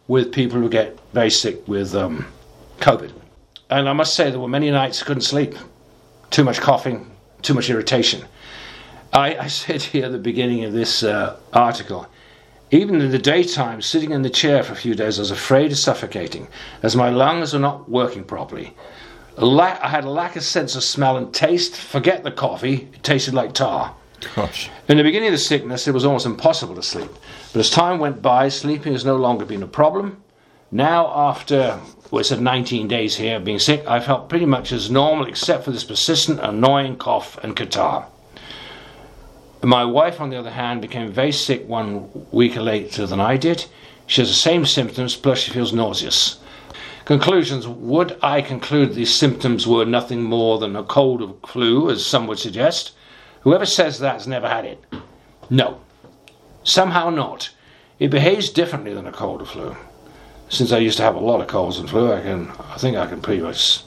with 0.09 0.33
people 0.33 0.61
who 0.61 0.69
get 0.69 0.99
very 1.13 1.31
sick 1.31 1.67
with 1.67 1.95
um, 1.95 2.27
COVID. 2.79 3.13
And 3.71 3.89
I 3.89 3.93
must 3.93 4.15
say, 4.15 4.31
there 4.31 4.41
were 4.41 4.49
many 4.49 4.71
nights 4.71 5.03
I 5.03 5.07
couldn't 5.07 5.23
sleep. 5.23 5.55
Too 6.31 6.45
much 6.45 6.61
coughing, 6.61 7.11
too 7.43 7.55
much 7.55 7.71
irritation. 7.71 8.25
I, 9.13 9.37
I 9.37 9.47
said 9.47 9.83
here 9.93 10.07
at 10.07 10.13
the 10.13 10.19
beginning 10.19 10.65
of 10.65 10.73
this 10.73 11.03
uh, 11.03 11.37
article, 11.53 12.07
even 12.71 13.01
in 13.01 13.11
the 13.11 13.19
daytime, 13.19 13.81
sitting 13.81 14.11
in 14.11 14.23
the 14.23 14.31
chair 14.31 14.63
for 14.63 14.73
a 14.73 14.77
few 14.77 14.95
days, 14.95 15.19
I 15.19 15.23
was 15.23 15.31
afraid 15.31 15.71
of 15.71 15.79
suffocating, 15.79 16.49
as 16.83 16.97
my 16.97 17.09
lungs 17.09 17.53
were 17.53 17.61
not 17.61 17.89
working 17.89 18.25
properly. 18.25 18.75
A 19.37 19.47
lack, 19.47 19.81
I 19.81 19.89
had 19.89 20.05
a 20.05 20.11
lack 20.11 20.37
of 20.37 20.43
sense 20.43 20.75
of 20.75 20.83
smell 20.83 21.17
and 21.17 21.33
taste. 21.33 21.77
Forget 21.77 22.25
the 22.25 22.31
coffee; 22.31 22.89
it 22.93 23.03
tasted 23.03 23.35
like 23.35 23.53
tar. 23.53 23.95
Gosh. 24.35 24.71
In 24.89 24.97
the 24.97 25.03
beginning 25.03 25.29
of 25.29 25.35
the 25.35 25.39
sickness, 25.39 25.87
it 25.87 25.95
was 25.95 26.05
almost 26.05 26.27
impossible 26.27 26.75
to 26.75 26.83
sleep. 26.83 27.11
But 27.53 27.61
as 27.61 27.71
time 27.71 27.99
went 27.99 28.23
by, 28.23 28.49
sleeping 28.49 28.93
has 28.93 29.05
no 29.05 29.17
longer 29.17 29.45
been 29.45 29.63
a 29.63 29.67
problem. 29.67 30.23
Now, 30.71 31.13
after, 31.15 31.79
well, 32.11 32.21
it's 32.21 32.31
19 32.31 32.89
days 32.89 33.17
here 33.17 33.37
of 33.37 33.45
being 33.45 33.59
sick, 33.59 33.85
I 33.87 34.01
felt 34.01 34.29
pretty 34.29 34.47
much 34.47 34.73
as 34.73 34.91
normal 34.91 35.27
except 35.27 35.65
for 35.65 35.71
this 35.71 35.85
persistent, 35.85 36.41
annoying 36.41 36.97
cough 36.97 37.39
and 37.43 37.55
catarrh. 37.55 38.07
My 39.63 39.85
wife, 39.85 40.21
on 40.21 40.31
the 40.31 40.37
other 40.37 40.51
hand, 40.51 40.83
became 40.83 41.11
very 41.11 41.33
sick 41.33 41.69
one 41.69 42.11
week 42.33 42.57
later 42.57 43.07
than 43.07 43.21
I 43.21 43.37
did. 43.37 43.67
She 44.07 44.21
has 44.21 44.29
the 44.29 44.35
same 44.35 44.67
symptoms, 44.67 45.17
plus 45.17 45.39
she 45.39 45.53
feels 45.53 45.73
nauseous. 45.73 46.39
Conclusions 47.05 47.67
Would 47.67 48.19
I 48.23 48.43
conclude 48.43 48.95
these 48.95 49.15
symptoms 49.15 49.67
were 49.67 49.85
nothing 49.85 50.23
more 50.23 50.59
than 50.59 50.75
a 50.75 50.83
cold 50.83 51.23
or 51.23 51.37
flu, 51.47 51.91
as 51.91 52.05
some 52.05 52.27
would 52.27 52.39
suggest? 52.39 52.93
Whoever 53.45 53.67
says 53.67 53.99
that 53.99 54.15
has 54.15 54.27
never 54.27 54.49
had 54.49 54.65
it. 54.65 54.83
No. 55.51 55.81
Somehow 56.63 57.11
not. 57.11 57.51
It 57.99 58.11
behaves 58.11 58.49
differently 58.49 58.95
than 58.95 59.07
a 59.07 59.13
cold 59.13 59.43
or 59.43 59.45
flu. 59.45 59.77
Since 60.49 60.73
I 60.73 60.79
used 60.79 60.97
to 60.97 61.03
have 61.03 61.15
a 61.15 61.21
lot 61.21 61.41
of 61.41 61.47
colds 61.47 61.79
and 61.79 61.89
flu, 61.89 62.13
I 62.13 62.23
can 62.23 62.51
I 62.71 62.79
think 62.79 62.97
I 62.97 63.07
can 63.07 63.21
pretty 63.21 63.43
much 63.43 63.83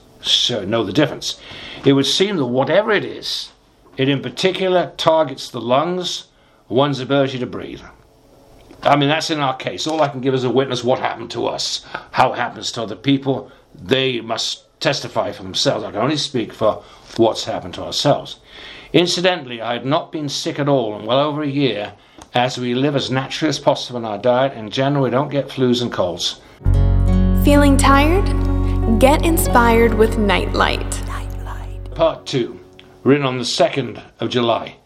know 0.50 0.84
the 0.84 0.94
difference. 0.94 1.40
It 1.84 1.94
would 1.94 2.06
seem 2.06 2.38
that 2.38 2.46
whatever 2.46 2.92
it 2.92 3.04
is, 3.04 3.52
it 3.98 4.10
in 4.10 4.22
particular 4.22 4.94
targets 4.96 5.50
the 5.50 5.62
lungs, 5.62 6.28
one's 6.70 7.00
ability 7.00 7.40
to 7.40 7.48
breathe. 7.48 7.82
I 8.84 8.96
mean, 8.96 9.10
that's 9.10 9.32
in 9.32 9.40
our 9.40 9.56
case. 9.56 9.88
All 9.88 10.02
I 10.02 10.08
can 10.08 10.22
give 10.22 10.36
is 10.36 10.44
a 10.44 10.52
witness 10.52 10.84
what 10.84 11.00
happened 11.00 11.32
to 11.32 11.48
us. 11.48 11.84
How 12.12 12.34
it 12.34 12.38
happens 12.38 12.72
to 12.74 12.84
other 12.84 12.96
people, 12.96 13.52
they 13.74 14.22
must 14.22 14.66
testify 14.80 15.32
for 15.32 15.42
themselves. 15.42 15.84
I 15.84 15.92
can 15.92 16.02
only 16.02 16.18
speak 16.18 16.54
for 16.54 16.84
what's 17.16 17.46
happened 17.46 17.74
to 17.76 17.84
ourselves. 17.84 18.40
Incidentally, 18.94 19.62
I 19.62 19.74
had 19.74 19.86
not 19.86 20.14
been 20.14 20.30
sick 20.30 20.60
at 20.60 20.70
all 20.70 20.98
in 20.98 21.06
well 21.06 21.20
over 21.20 21.44
a 21.44 21.48
year, 21.48 21.94
as 22.34 22.58
we 22.58 22.74
live 22.74 22.96
as 22.96 23.12
naturally 23.12 23.50
as 23.50 23.60
possible 23.60 24.00
in 24.00 24.06
our 24.06 24.18
diet. 24.18 24.54
In 24.54 24.70
general, 24.70 25.04
we 25.04 25.10
don't 25.10 25.30
get 25.30 25.50
flus 25.50 25.82
and 25.82 25.92
colds. 25.92 26.40
Feeling 27.44 27.76
tired? 27.76 28.26
Get 29.00 29.26
inspired 29.26 29.94
with 29.94 30.18
Nightlight. 30.18 31.04
Part 31.96 32.26
2, 32.26 32.58
written 33.04 33.26
on 33.26 33.38
the 33.38 33.44
2nd 33.44 34.02
of 34.22 34.30
July. 34.30 34.78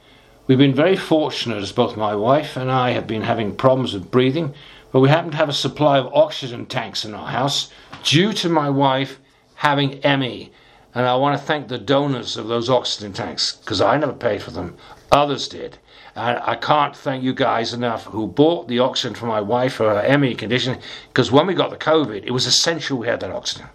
We've 0.48 0.58
been 0.58 0.74
very 0.74 0.96
fortunate 0.96 1.62
as 1.62 1.72
both 1.72 1.96
my 1.96 2.16
wife 2.16 2.58
and 2.58 2.72
I 2.72 2.92
have 2.92 3.06
been 3.06 3.22
having 3.22 3.56
problems 3.56 3.94
with 3.94 4.10
breathing, 4.10 4.54
but 4.92 5.02
we 5.02 5.10
happen 5.10 5.32
to 5.32 5.38
have 5.38 5.50
a 5.50 5.54
supply 5.54 6.00
of 6.00 6.12
oxygen 6.14 6.66
tanks 6.66 7.06
in 7.06 7.14
our 7.14 7.28
house 7.28 7.70
due 8.04 8.34
to 8.34 8.50
my 8.50 8.70
wife 8.70 9.20
having 9.56 10.00
ME. 10.04 10.52
And 10.94 11.06
I 11.06 11.16
want 11.16 11.40
to 11.40 11.46
thank 11.46 11.68
the 11.68 11.78
donors 11.78 12.38
of 12.38 12.48
those 12.48 12.70
oxygen 12.70 13.14
tanks 13.14 13.56
because 13.56 13.82
I 13.82 13.98
never 13.98 14.14
paid 14.14 14.42
for 14.42 14.52
them, 14.52 14.76
others 15.12 15.48
did. 15.48 15.78
And 16.16 16.40
I 16.40 16.56
can't 16.56 16.96
thank 16.96 17.24
you 17.24 17.34
guys 17.34 17.74
enough 17.74 18.04
who 18.06 18.28
bought 18.28 18.68
the 18.68 18.80
oxygen 18.80 19.16
for 19.16 19.26
my 19.26 19.40
wife 19.40 19.74
for 19.76 20.02
her 20.02 20.18
ME 20.18 20.36
condition 20.36 20.78
because 21.08 21.32
when 21.32 21.48
we 21.48 21.54
got 21.54 21.70
the 21.70 21.78
COVID, 21.78 22.24
it 22.26 22.32
was 22.32 22.46
essential 22.46 22.98
we 22.98 23.08
had 23.08 23.22
that 23.22 23.32
oxygen. 23.32 23.68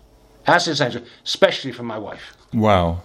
That's 0.45 0.67
essential, 0.67 1.03
especially 1.25 1.73
for 1.73 1.83
my 1.83 1.99
wife. 1.99 2.37
Wow. 2.53 3.03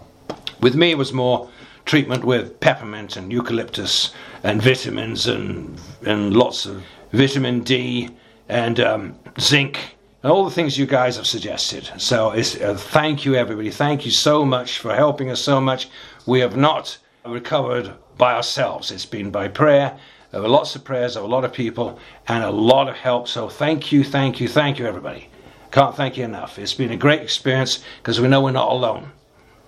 With 0.59 0.75
me, 0.75 0.91
it 0.91 0.97
was 0.97 1.13
more 1.13 1.49
treatment 1.85 2.23
with 2.23 2.59
peppermint 2.59 3.15
and 3.15 3.31
eucalyptus 3.31 4.13
and 4.43 4.61
vitamins 4.61 5.27
and 5.27 5.79
and 6.05 6.35
lots 6.35 6.65
of 6.65 6.83
vitamin 7.11 7.61
D 7.61 8.09
and 8.47 8.79
um, 8.79 9.19
zinc 9.39 9.95
and 10.23 10.31
all 10.31 10.45
the 10.45 10.51
things 10.51 10.77
you 10.77 10.85
guys 10.85 11.17
have 11.17 11.27
suggested. 11.27 11.89
So 11.97 12.29
uh, 12.29 12.75
thank 12.75 13.25
you, 13.25 13.35
everybody. 13.35 13.71
Thank 13.71 14.05
you 14.05 14.11
so 14.11 14.45
much 14.45 14.79
for 14.79 14.95
helping 14.95 15.29
us 15.29 15.41
so 15.41 15.59
much. 15.59 15.89
We 16.25 16.41
have 16.41 16.55
not 16.55 16.97
recovered 17.25 17.93
by 18.17 18.35
ourselves. 18.35 18.91
It's 18.91 19.05
been 19.05 19.31
by 19.31 19.47
prayer. 19.47 19.97
There 20.31 20.41
were 20.41 20.47
lots 20.47 20.75
of 20.75 20.83
prayers 20.83 21.15
of 21.15 21.23
a 21.23 21.27
lot 21.27 21.43
of 21.43 21.53
people 21.53 21.99
and 22.27 22.43
a 22.43 22.51
lot 22.51 22.87
of 22.87 22.95
help. 22.95 23.27
So 23.27 23.49
thank 23.49 23.91
you, 23.91 24.03
thank 24.03 24.39
you, 24.39 24.47
thank 24.47 24.79
you, 24.79 24.85
everybody. 24.85 25.27
Can't 25.71 25.95
thank 25.95 26.17
you 26.17 26.25
enough. 26.25 26.59
It's 26.59 26.73
been 26.73 26.91
a 26.91 26.97
great 26.97 27.21
experience 27.21 27.83
because 27.97 28.19
we 28.21 28.27
know 28.27 28.41
we're 28.41 28.51
not 28.51 28.71
alone. 28.71 29.11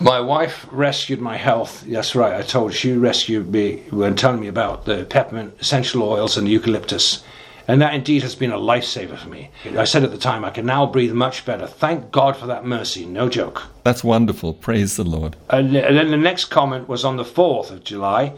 My 0.00 0.18
wife 0.18 0.66
rescued 0.72 1.20
my 1.20 1.36
health. 1.36 1.84
That's 1.86 2.16
right. 2.16 2.34
I 2.34 2.42
told 2.42 2.72
you 2.72 2.76
she 2.76 2.92
rescued 2.94 3.52
me 3.52 3.84
when 3.90 4.16
telling 4.16 4.40
me 4.40 4.48
about 4.48 4.84
the 4.84 5.04
peppermint 5.04 5.54
essential 5.60 6.02
oils 6.02 6.36
and 6.36 6.48
the 6.48 6.50
eucalyptus. 6.50 7.22
And 7.68 7.80
that 7.80 7.94
indeed 7.94 8.22
has 8.22 8.34
been 8.34 8.50
a 8.50 8.58
lifesaver 8.58 9.16
for 9.16 9.28
me. 9.28 9.50
I 9.78 9.84
said 9.84 10.02
at 10.04 10.10
the 10.10 10.18
time, 10.18 10.44
I 10.44 10.50
can 10.50 10.66
now 10.66 10.84
breathe 10.86 11.12
much 11.12 11.44
better. 11.44 11.66
Thank 11.66 12.10
God 12.10 12.36
for 12.36 12.46
that 12.46 12.64
mercy. 12.64 13.06
No 13.06 13.28
joke. 13.28 13.62
That's 13.84 14.02
wonderful. 14.02 14.52
Praise 14.54 14.96
the 14.96 15.04
Lord. 15.04 15.36
And 15.48 15.74
and 15.76 15.96
then 15.96 16.10
the 16.10 16.16
next 16.16 16.46
comment 16.46 16.88
was 16.88 17.04
on 17.04 17.16
the 17.16 17.24
4th 17.24 17.70
of 17.70 17.84
July. 17.84 18.32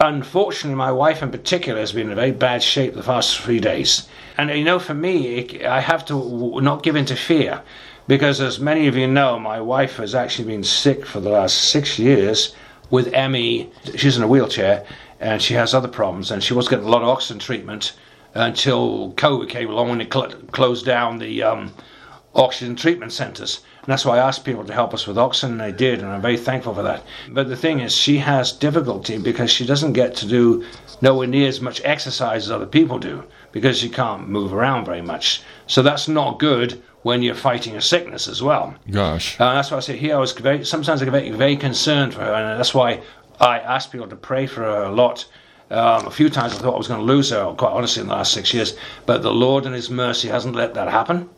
Unfortunately, 0.00 0.76
my 0.76 0.92
wife 0.92 1.22
in 1.22 1.30
particular 1.30 1.78
has 1.80 1.92
been 1.92 2.08
in 2.08 2.14
very 2.16 2.30
bad 2.30 2.62
shape 2.62 2.94
the 2.94 3.02
past 3.02 3.38
three 3.38 3.60
days. 3.60 4.08
And 4.38 4.48
you 4.50 4.64
know, 4.64 4.78
for 4.78 4.94
me, 4.94 5.36
it- 5.38 5.66
I 5.66 5.80
have 5.80 6.04
to 6.06 6.14
w- 6.14 6.60
not 6.62 6.82
give 6.82 6.96
in 6.96 7.04
to 7.06 7.16
fear. 7.16 7.60
Because 8.08 8.40
as 8.40 8.58
many 8.58 8.88
of 8.88 8.96
you 8.96 9.06
know, 9.06 9.38
my 9.38 9.60
wife 9.60 9.96
has 9.98 10.14
actually 10.14 10.46
been 10.48 10.64
sick 10.64 11.04
for 11.06 11.20
the 11.20 11.28
last 11.28 11.56
six 11.56 11.98
years 11.98 12.54
with 12.88 13.12
ME. 13.12 13.68
She's 13.96 14.16
in 14.16 14.22
a 14.22 14.26
wheelchair 14.26 14.84
and 15.20 15.40
she 15.42 15.54
has 15.54 15.74
other 15.74 15.86
problems. 15.86 16.30
And 16.30 16.42
she 16.42 16.54
was 16.54 16.66
getting 16.66 16.86
a 16.86 16.88
lot 16.88 17.02
of 17.02 17.08
oxygen 17.08 17.38
treatment 17.38 17.92
until 18.34 19.12
COVID 19.14 19.48
came 19.48 19.70
along 19.70 19.90
and 19.90 20.02
it 20.02 20.12
cl- 20.12 20.30
closed 20.52 20.86
down 20.86 21.18
the 21.18 21.42
um, 21.42 21.72
oxygen 22.34 22.76
treatment 22.76 23.12
centres. 23.12 23.60
And 23.82 23.88
that's 23.88 24.04
why 24.04 24.16
I 24.18 24.28
asked 24.28 24.44
people 24.44 24.64
to 24.64 24.74
help 24.74 24.92
us 24.92 25.06
with 25.06 25.18
oxygen, 25.18 25.52
and 25.52 25.60
they 25.60 25.72
did, 25.72 26.00
and 26.00 26.08
I'm 26.08 26.20
very 26.20 26.36
thankful 26.36 26.74
for 26.74 26.82
that. 26.82 27.02
But 27.30 27.48
the 27.48 27.56
thing 27.56 27.80
is, 27.80 27.96
she 27.96 28.18
has 28.18 28.52
difficulty 28.52 29.18
because 29.18 29.50
she 29.50 29.64
doesn't 29.66 29.94
get 29.94 30.14
to 30.16 30.28
do 30.28 30.64
nowhere 31.00 31.26
near 31.26 31.48
as 31.48 31.60
much 31.60 31.80
exercise 31.84 32.44
as 32.44 32.50
other 32.50 32.66
people 32.66 32.98
do 32.98 33.24
because 33.52 33.78
she 33.78 33.88
can't 33.88 34.28
move 34.28 34.52
around 34.52 34.84
very 34.84 35.02
much. 35.02 35.42
So 35.66 35.82
that's 35.82 36.08
not 36.08 36.38
good 36.38 36.80
when 37.02 37.22
you're 37.22 37.34
fighting 37.34 37.76
a 37.76 37.80
sickness 37.80 38.28
as 38.28 38.42
well. 38.42 38.74
Gosh. 38.90 39.40
Uh, 39.40 39.54
that's 39.54 39.70
why 39.70 39.78
I 39.78 39.80
say 39.80 39.96
here 39.96 40.16
I 40.16 40.20
was 40.20 40.32
very, 40.32 40.64
sometimes 40.64 41.00
I 41.00 41.06
get 41.06 41.12
very, 41.12 41.30
very 41.30 41.56
concerned 41.56 42.12
for 42.12 42.20
her, 42.20 42.34
and 42.34 42.60
that's 42.60 42.74
why 42.74 43.00
I 43.40 43.58
asked 43.60 43.90
people 43.90 44.08
to 44.08 44.16
pray 44.16 44.46
for 44.46 44.62
her 44.62 44.82
a 44.82 44.92
lot. 44.92 45.26
Um, 45.70 46.06
a 46.06 46.10
few 46.10 46.28
times 46.28 46.54
I 46.54 46.58
thought 46.58 46.74
I 46.74 46.78
was 46.78 46.88
going 46.88 47.00
to 47.00 47.06
lose 47.06 47.30
her, 47.30 47.54
quite 47.54 47.72
honestly, 47.72 48.02
in 48.02 48.08
the 48.08 48.14
last 48.14 48.32
six 48.32 48.52
years. 48.52 48.76
But 49.06 49.22
the 49.22 49.32
Lord, 49.32 49.66
in 49.66 49.72
His 49.72 49.88
mercy, 49.88 50.28
hasn't 50.28 50.56
let 50.56 50.74
that 50.74 50.88
happen. 50.88 51.28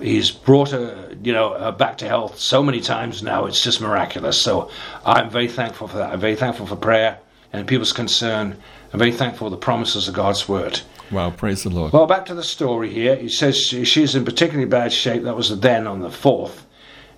He's 0.00 0.32
brought 0.32 0.70
her, 0.70 1.14
you 1.22 1.32
know, 1.32 1.54
her 1.56 1.70
back 1.70 1.98
to 1.98 2.08
health 2.08 2.38
so 2.38 2.62
many 2.62 2.80
times 2.80 3.22
now. 3.22 3.46
It's 3.46 3.62
just 3.62 3.80
miraculous. 3.80 4.36
So 4.40 4.68
I'm 5.06 5.30
very 5.30 5.46
thankful 5.46 5.86
for 5.86 5.98
that. 5.98 6.12
I'm 6.12 6.20
very 6.20 6.34
thankful 6.34 6.66
for 6.66 6.74
prayer 6.74 7.18
and 7.52 7.68
people's 7.68 7.92
concern. 7.92 8.56
I'm 8.92 8.98
very 8.98 9.12
thankful 9.12 9.46
for 9.46 9.50
the 9.50 9.58
promises 9.58 10.08
of 10.08 10.14
God's 10.14 10.48
word. 10.48 10.80
Wow. 11.12 11.30
Praise 11.30 11.62
the 11.62 11.70
Lord. 11.70 11.92
Well, 11.92 12.06
back 12.06 12.26
to 12.26 12.34
the 12.34 12.42
story 12.42 12.92
here. 12.92 13.14
He 13.14 13.28
says 13.28 13.56
she, 13.56 13.84
she's 13.84 14.14
in 14.14 14.24
particularly 14.24 14.68
bad 14.68 14.92
shape. 14.92 15.22
That 15.22 15.36
was 15.36 15.60
then 15.60 15.86
on 15.86 16.00
the 16.00 16.08
4th. 16.08 16.62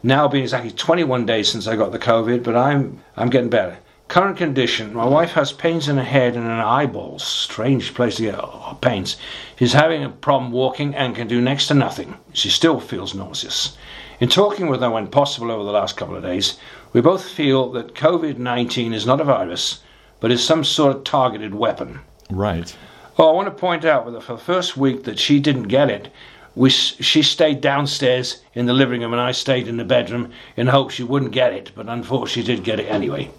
Now 0.02 0.28
being 0.28 0.42
exactly 0.42 0.70
21 0.70 1.24
days 1.24 1.48
since 1.48 1.66
I 1.66 1.76
got 1.76 1.90
the 1.90 1.98
COVID, 1.98 2.42
but 2.42 2.54
I'm 2.54 3.02
I'm 3.16 3.30
getting 3.30 3.48
better. 3.48 3.78
Current 4.08 4.36
condition 4.36 4.92
my 4.92 5.06
wife 5.06 5.32
has 5.32 5.52
pains 5.52 5.88
in 5.88 5.96
her 5.96 6.04
head 6.04 6.36
and 6.36 6.44
in 6.44 6.50
her 6.50 6.62
eyeballs. 6.62 7.24
Strange 7.24 7.94
place 7.94 8.16
to 8.16 8.22
get 8.22 8.80
pains. 8.80 9.16
She's 9.58 9.72
having 9.72 10.04
a 10.04 10.10
problem 10.10 10.52
walking 10.52 10.94
and 10.94 11.16
can 11.16 11.26
do 11.26 11.40
next 11.40 11.68
to 11.68 11.74
nothing. 11.74 12.16
She 12.32 12.50
still 12.50 12.80
feels 12.80 13.14
nauseous. 13.14 13.76
In 14.20 14.28
talking 14.28 14.68
with 14.68 14.80
her 14.82 14.90
when 14.90 15.08
possible 15.08 15.50
over 15.50 15.64
the 15.64 15.72
last 15.72 15.96
couple 15.96 16.16
of 16.16 16.22
days, 16.22 16.58
we 16.92 17.00
both 17.00 17.28
feel 17.28 17.72
that 17.72 17.94
COVID 17.94 18.38
19 18.38 18.92
is 18.92 19.06
not 19.06 19.20
a 19.20 19.24
virus, 19.24 19.80
but 20.20 20.30
is 20.30 20.44
some 20.44 20.64
sort 20.64 20.94
of 20.94 21.04
targeted 21.04 21.54
weapon. 21.54 22.00
Right. 22.30 22.76
Oh, 23.18 23.28
I 23.28 23.32
want 23.32 23.46
to 23.46 23.60
point 23.60 23.84
out 23.84 24.10
that 24.12 24.22
for 24.22 24.34
the 24.34 24.38
first 24.38 24.76
week 24.76 25.04
that 25.04 25.18
she 25.18 25.40
didn't 25.40 25.64
get 25.64 25.90
it, 25.90 26.12
we, 26.54 26.70
she 26.70 27.22
stayed 27.22 27.60
downstairs 27.60 28.42
in 28.54 28.66
the 28.66 28.72
living 28.72 29.00
room 29.00 29.12
and 29.12 29.20
I 29.20 29.32
stayed 29.32 29.66
in 29.66 29.76
the 29.76 29.84
bedroom 29.84 30.30
in 30.56 30.68
hopes 30.68 30.94
she 30.94 31.02
wouldn't 31.02 31.32
get 31.32 31.52
it, 31.52 31.72
but 31.74 31.88
unfortunately 31.88 32.42
she 32.42 32.46
did 32.46 32.64
get 32.64 32.78
it 32.78 32.90
anyway. 32.90 33.30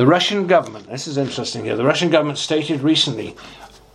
The 0.00 0.06
Russian 0.06 0.46
government, 0.46 0.88
this 0.88 1.06
is 1.06 1.18
interesting 1.18 1.62
here, 1.62 1.76
the 1.76 1.84
Russian 1.84 2.08
government 2.08 2.38
stated 2.38 2.80
recently, 2.80 3.36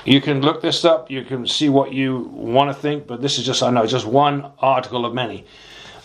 you 0.05 0.21
can 0.21 0.39
look 0.39 0.61
this 0.61 0.85
up, 0.85 1.09
you 1.09 1.23
can 1.23 1.47
see 1.47 1.67
what 1.67 1.93
you 1.93 2.29
want 2.31 2.69
to 2.69 2.79
think, 2.79 3.07
but 3.07 3.23
this 3.23 3.39
is 3.39 3.45
just, 3.47 3.63
I 3.63 3.71
know, 3.71 3.87
just 3.87 4.05
one 4.05 4.51
article 4.59 5.03
of 5.03 5.15
many. 5.15 5.47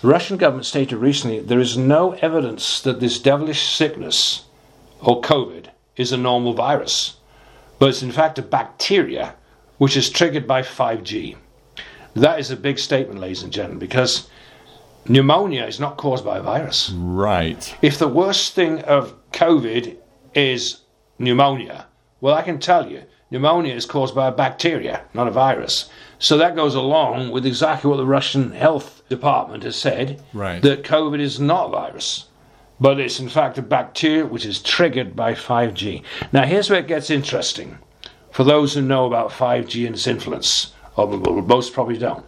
The 0.01 0.09
Russian 0.09 0.39
government 0.39 0.65
stated 0.65 0.97
recently 0.97 1.41
there 1.41 1.61
is 1.61 1.77
no 1.77 2.13
evidence 2.13 2.81
that 2.81 2.99
this 2.99 3.21
devilish 3.21 3.77
sickness, 3.77 4.47
or 5.03 5.21
COVID, 5.21 5.67
is 5.97 6.13
a 6.13 6.17
normal 6.17 6.55
virus, 6.55 7.19
but 7.79 7.91
it's 7.91 8.03
in 8.03 8.11
fact 8.11 8.39
a 8.39 8.43
bacteria 8.43 9.35
which 9.77 9.99
is 9.99 10.09
triggered 10.09 10.47
by 10.47 10.63
5G. 10.63 11.37
That 12.15 12.41
is 12.41 12.51
a 12.51 12.57
big 12.57 12.79
statement, 12.79 13.21
ladies 13.21 13.43
and 13.43 13.53
gentlemen, 13.53 13.79
because 13.79 14.31
pneumonia 15.07 15.67
is 15.67 15.79
not 15.79 15.99
caused 15.99 16.25
by 16.25 16.39
a 16.39 16.43
virus. 16.43 16.89
Right. 16.89 17.77
If 17.83 17.99
the 17.99 18.09
worst 18.09 18.55
thing 18.55 18.81
of 18.85 19.20
COVID 19.33 19.97
is 20.35 20.81
pneumonia, 21.19 21.87
well, 22.21 22.35
I 22.35 22.43
can 22.43 22.59
tell 22.59 22.91
you, 22.91 23.03
pneumonia 23.31 23.75
is 23.75 23.87
caused 23.87 24.15
by 24.15 24.29
a 24.29 24.33
bacteria, 24.33 25.03
not 25.15 25.29
a 25.29 25.31
virus. 25.31 25.89
So 26.19 26.37
that 26.37 26.57
goes 26.57 26.75
along 26.75 27.31
with 27.31 27.47
exactly 27.47 27.89
what 27.89 27.97
the 27.97 28.07
Russian 28.07 28.53
health 28.53 29.03
department 29.09 29.63
has 29.63 29.77
said 29.77 30.23
Right. 30.33 30.61
that 30.63 30.83
COVID 30.85 31.21
is 31.21 31.41
not 31.41 31.67
a 31.69 31.71
virus, 31.71 32.27
but 32.79 33.01
it's 33.01 33.21
in 33.21 33.29
fact 33.29 33.59
a 33.59 33.63
bacteria 33.63 34.27
which 34.27 34.45
is 34.45 34.61
triggered 34.63 35.17
by 35.17 35.35
5G. 35.35 36.03
Now, 36.33 36.45
here's 36.45 36.69
where 36.69 36.81
it 36.81 36.87
gets 36.89 37.11
interesting 37.11 37.79
for 38.33 38.45
those 38.45 38.75
who 38.75 38.83
know 38.83 39.07
about 39.07 39.31
5G 39.31 39.87
and 39.87 39.95
its 39.95 40.07
influence, 40.07 40.73
or 40.97 41.07
most 41.09 41.73
probably 41.73 41.99
don't. 41.99 42.25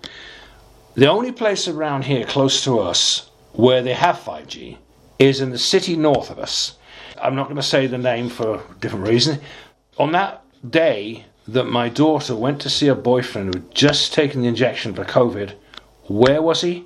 The 0.94 1.08
only 1.10 1.32
place 1.32 1.68
around 1.68 2.04
here 2.04 2.24
close 2.24 2.62
to 2.64 2.78
us 2.80 3.30
where 3.52 3.82
they 3.82 3.94
have 3.94 4.18
5G 4.18 4.78
is 5.18 5.40
in 5.40 5.50
the 5.50 5.58
city 5.58 5.96
north 5.96 6.30
of 6.30 6.38
us. 6.38 6.76
I'm 7.22 7.36
not 7.36 7.44
going 7.44 7.56
to 7.56 7.62
say 7.62 7.86
the 7.86 7.98
name 7.98 8.28
for 8.28 8.56
a 8.56 8.74
different 8.80 9.06
reason. 9.06 9.40
On 9.98 10.12
that 10.12 10.44
day 10.68 11.26
that 11.48 11.64
my 11.64 11.88
daughter 11.88 12.34
went 12.34 12.60
to 12.62 12.70
see 12.70 12.86
her 12.86 12.94
boyfriend 12.94 13.54
who 13.54 13.60
had 13.60 13.74
just 13.74 14.12
taken 14.12 14.42
the 14.42 14.48
injection 14.48 14.94
for 14.94 15.04
COVID, 15.04 15.54
where 16.08 16.42
was 16.42 16.60
he? 16.60 16.84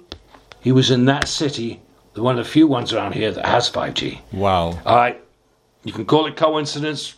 He 0.61 0.73
was 0.73 0.91
in 0.91 1.05
that 1.07 1.29
city, 1.29 1.81
one 2.15 2.39
of 2.39 2.45
the 2.45 2.51
few 2.51 2.67
ones 2.67 2.93
around 2.93 3.13
here 3.13 3.31
that 3.33 3.47
has 3.47 3.71
5G. 3.71 4.21
Wow. 4.33 4.79
All 4.85 4.97
right, 4.97 5.23
you 5.85 5.93
can 5.93 6.07
call 6.07 6.27
it 6.27 6.37
coincidence. 6.37 7.15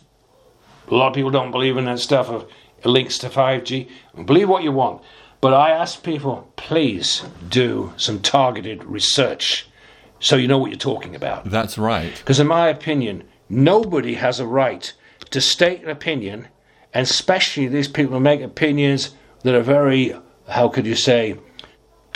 A 0.89 0.95
lot 0.95 1.09
of 1.09 1.13
people 1.13 1.31
don't 1.31 1.51
believe 1.51 1.77
in 1.77 1.85
that 1.85 1.99
stuff 1.99 2.29
of 2.29 2.49
links 2.83 3.17
to 3.19 3.29
5G. 3.29 3.89
Believe 4.25 4.49
what 4.49 4.63
you 4.63 4.71
want. 4.71 5.01
But 5.41 5.53
I 5.53 5.71
ask 5.71 6.03
people, 6.03 6.51
please 6.57 7.23
do 7.47 7.93
some 7.95 8.19
targeted 8.19 8.83
research 8.83 9.68
so 10.19 10.35
you 10.35 10.47
know 10.47 10.57
what 10.57 10.71
you're 10.71 10.77
talking 10.77 11.15
about. 11.15 11.49
That's 11.49 11.77
right. 11.77 12.15
Because, 12.17 12.39
in 12.39 12.47
my 12.47 12.67
opinion, 12.67 13.23
nobody 13.49 14.15
has 14.15 14.39
a 14.39 14.47
right 14.47 14.91
to 15.31 15.41
state 15.41 15.81
an 15.83 15.89
opinion, 15.89 16.47
and 16.93 17.03
especially 17.03 17.67
these 17.67 17.87
people 17.87 18.13
who 18.13 18.19
make 18.19 18.41
opinions 18.41 19.15
that 19.43 19.55
are 19.55 19.61
very, 19.61 20.13
how 20.47 20.67
could 20.67 20.85
you 20.85 20.95
say, 20.95 21.37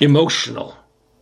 emotional 0.02 0.76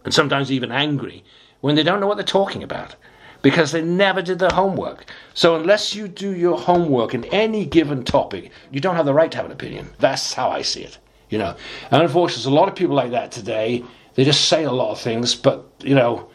and 0.03 0.13
sometimes 0.13 0.51
even 0.51 0.71
angry 0.71 1.23
when 1.59 1.75
they 1.75 1.83
don't 1.83 1.99
know 1.99 2.07
what 2.07 2.17
they're 2.17 2.25
talking 2.25 2.63
about 2.63 2.95
because 3.41 3.71
they 3.71 3.81
never 3.81 4.21
did 4.21 4.39
their 4.39 4.51
homework. 4.51 5.05
So, 5.33 5.55
unless 5.55 5.95
you 5.95 6.07
do 6.07 6.35
your 6.35 6.57
homework 6.57 7.13
in 7.13 7.25
any 7.25 7.65
given 7.65 8.03
topic, 8.03 8.51
you 8.71 8.79
don't 8.79 8.95
have 8.95 9.05
the 9.05 9.13
right 9.13 9.31
to 9.31 9.37
have 9.37 9.45
an 9.45 9.51
opinion. 9.51 9.89
That's 9.99 10.33
how 10.33 10.49
I 10.49 10.61
see 10.61 10.83
it, 10.83 10.97
you 11.29 11.37
know. 11.37 11.55
And 11.89 12.01
unfortunately, 12.01 12.43
there's 12.43 12.45
a 12.45 12.51
lot 12.51 12.69
of 12.69 12.75
people 12.75 12.95
like 12.95 13.11
that 13.11 13.31
today. 13.31 13.83
They 14.15 14.23
just 14.23 14.47
say 14.47 14.63
a 14.63 14.71
lot 14.71 14.91
of 14.91 14.99
things, 14.99 15.33
but, 15.35 15.65
you 15.79 15.95
know, 15.95 16.29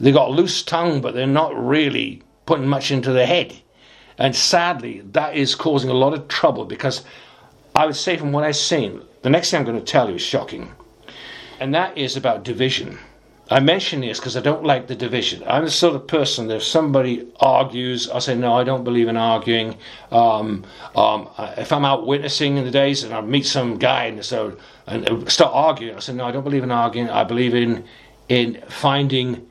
they 0.00 0.12
got 0.12 0.28
a 0.28 0.32
loose 0.32 0.62
tongue, 0.62 1.00
but 1.00 1.14
they're 1.14 1.26
not 1.26 1.54
really 1.56 2.22
putting 2.46 2.66
much 2.66 2.90
into 2.90 3.12
their 3.12 3.26
head. 3.26 3.54
And 4.18 4.34
sadly, 4.34 5.02
that 5.12 5.36
is 5.36 5.54
causing 5.54 5.90
a 5.90 5.94
lot 5.94 6.14
of 6.14 6.28
trouble 6.28 6.64
because 6.64 7.04
I 7.74 7.86
would 7.86 7.96
say, 7.96 8.16
from 8.16 8.32
what 8.32 8.44
I've 8.44 8.56
seen, 8.56 9.02
the 9.22 9.30
next 9.30 9.50
thing 9.50 9.58
I'm 9.58 9.66
going 9.66 9.78
to 9.78 9.84
tell 9.84 10.08
you 10.08 10.16
is 10.16 10.22
shocking. 10.22 10.72
And 11.58 11.74
that 11.74 11.96
is 11.98 12.16
about 12.16 12.44
division. 12.44 12.98
I 13.50 13.60
mention 13.60 14.00
this 14.00 14.18
because 14.18 14.36
I 14.36 14.40
don't 14.40 14.64
like 14.64 14.86
the 14.86 14.94
division. 14.94 15.42
I'm 15.46 15.64
the 15.64 15.70
sort 15.70 15.94
of 15.94 16.06
person 16.06 16.46
that 16.48 16.56
if 16.56 16.62
somebody 16.62 17.26
argues, 17.40 18.08
I 18.08 18.18
say, 18.18 18.34
no, 18.34 18.54
I 18.54 18.64
don't 18.64 18.84
believe 18.84 19.08
in 19.08 19.16
arguing. 19.16 19.76
Um, 20.10 20.64
um, 20.96 21.28
if 21.58 21.70
I'm 21.72 21.84
out 21.84 22.06
witnessing 22.06 22.56
in 22.56 22.64
the 22.64 22.70
days 22.70 23.02
and 23.02 23.12
I 23.12 23.20
meet 23.20 23.44
some 23.44 23.76
guy 23.76 24.04
and, 24.04 24.24
so, 24.24 24.56
and 24.86 25.30
start 25.30 25.52
arguing, 25.52 25.96
I 25.96 26.00
say, 26.00 26.14
no, 26.14 26.24
I 26.24 26.30
don't 26.30 26.44
believe 26.44 26.62
in 26.62 26.70
arguing. 26.70 27.10
I 27.10 27.24
believe 27.24 27.54
in, 27.54 27.84
in 28.28 28.62
finding 28.68 29.46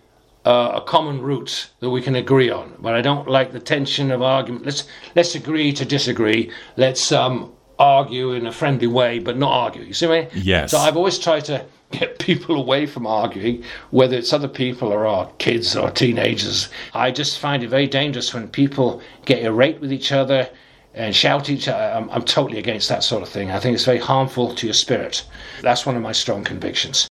uh, 0.45 0.73
a 0.75 0.81
common 0.81 1.21
root 1.21 1.69
that 1.79 1.89
we 1.89 2.01
can 2.01 2.15
agree 2.15 2.49
on. 2.49 2.75
But 2.79 2.95
I 2.95 3.01
don't 3.01 3.27
like 3.27 3.51
the 3.51 3.59
tension 3.59 4.11
of 4.11 4.21
argument. 4.21 4.65
Let's 4.65 4.85
let's 5.15 5.35
agree 5.35 5.73
to 5.73 5.85
disagree. 5.85 6.51
Let's 6.77 7.11
um, 7.11 7.53
argue 7.79 8.33
in 8.33 8.45
a 8.45 8.51
friendly 8.51 8.87
way, 8.87 9.19
but 9.19 9.37
not 9.37 9.51
argue. 9.51 9.83
You 9.83 9.93
see 9.93 10.07
what 10.07 10.17
I 10.17 10.21
mean? 10.21 10.29
Yes. 10.35 10.71
So 10.71 10.77
I've 10.77 10.97
always 10.97 11.19
tried 11.19 11.45
to 11.45 11.65
get 11.91 12.19
people 12.29 12.55
away 12.55 12.85
from 12.85 13.07
arguing, 13.07 13.63
whether 13.91 14.17
it's 14.17 14.33
other 14.33 14.47
people 14.47 14.91
or 14.91 15.05
our 15.05 15.31
kids 15.37 15.75
or 15.75 15.91
teenagers. 15.91 16.69
I 16.93 17.11
just 17.11 17.39
find 17.39 17.63
it 17.63 17.69
very 17.69 17.87
dangerous 17.87 18.33
when 18.33 18.47
people 18.49 19.01
get 19.25 19.43
irate 19.43 19.79
with 19.79 19.91
each 19.91 20.11
other 20.11 20.49
and 20.93 21.15
shout 21.15 21.41
at 21.41 21.49
each 21.49 21.67
other. 21.67 21.83
I'm, 21.83 22.09
I'm 22.09 22.23
totally 22.23 22.59
against 22.59 22.89
that 22.89 23.03
sort 23.03 23.23
of 23.23 23.29
thing. 23.29 23.51
I 23.51 23.59
think 23.59 23.75
it's 23.75 23.85
very 23.85 23.99
harmful 23.99 24.53
to 24.55 24.67
your 24.67 24.73
spirit. 24.73 25.25
That's 25.61 25.85
one 25.85 25.95
of 25.95 26.01
my 26.01 26.11
strong 26.11 26.43
convictions. 26.43 27.07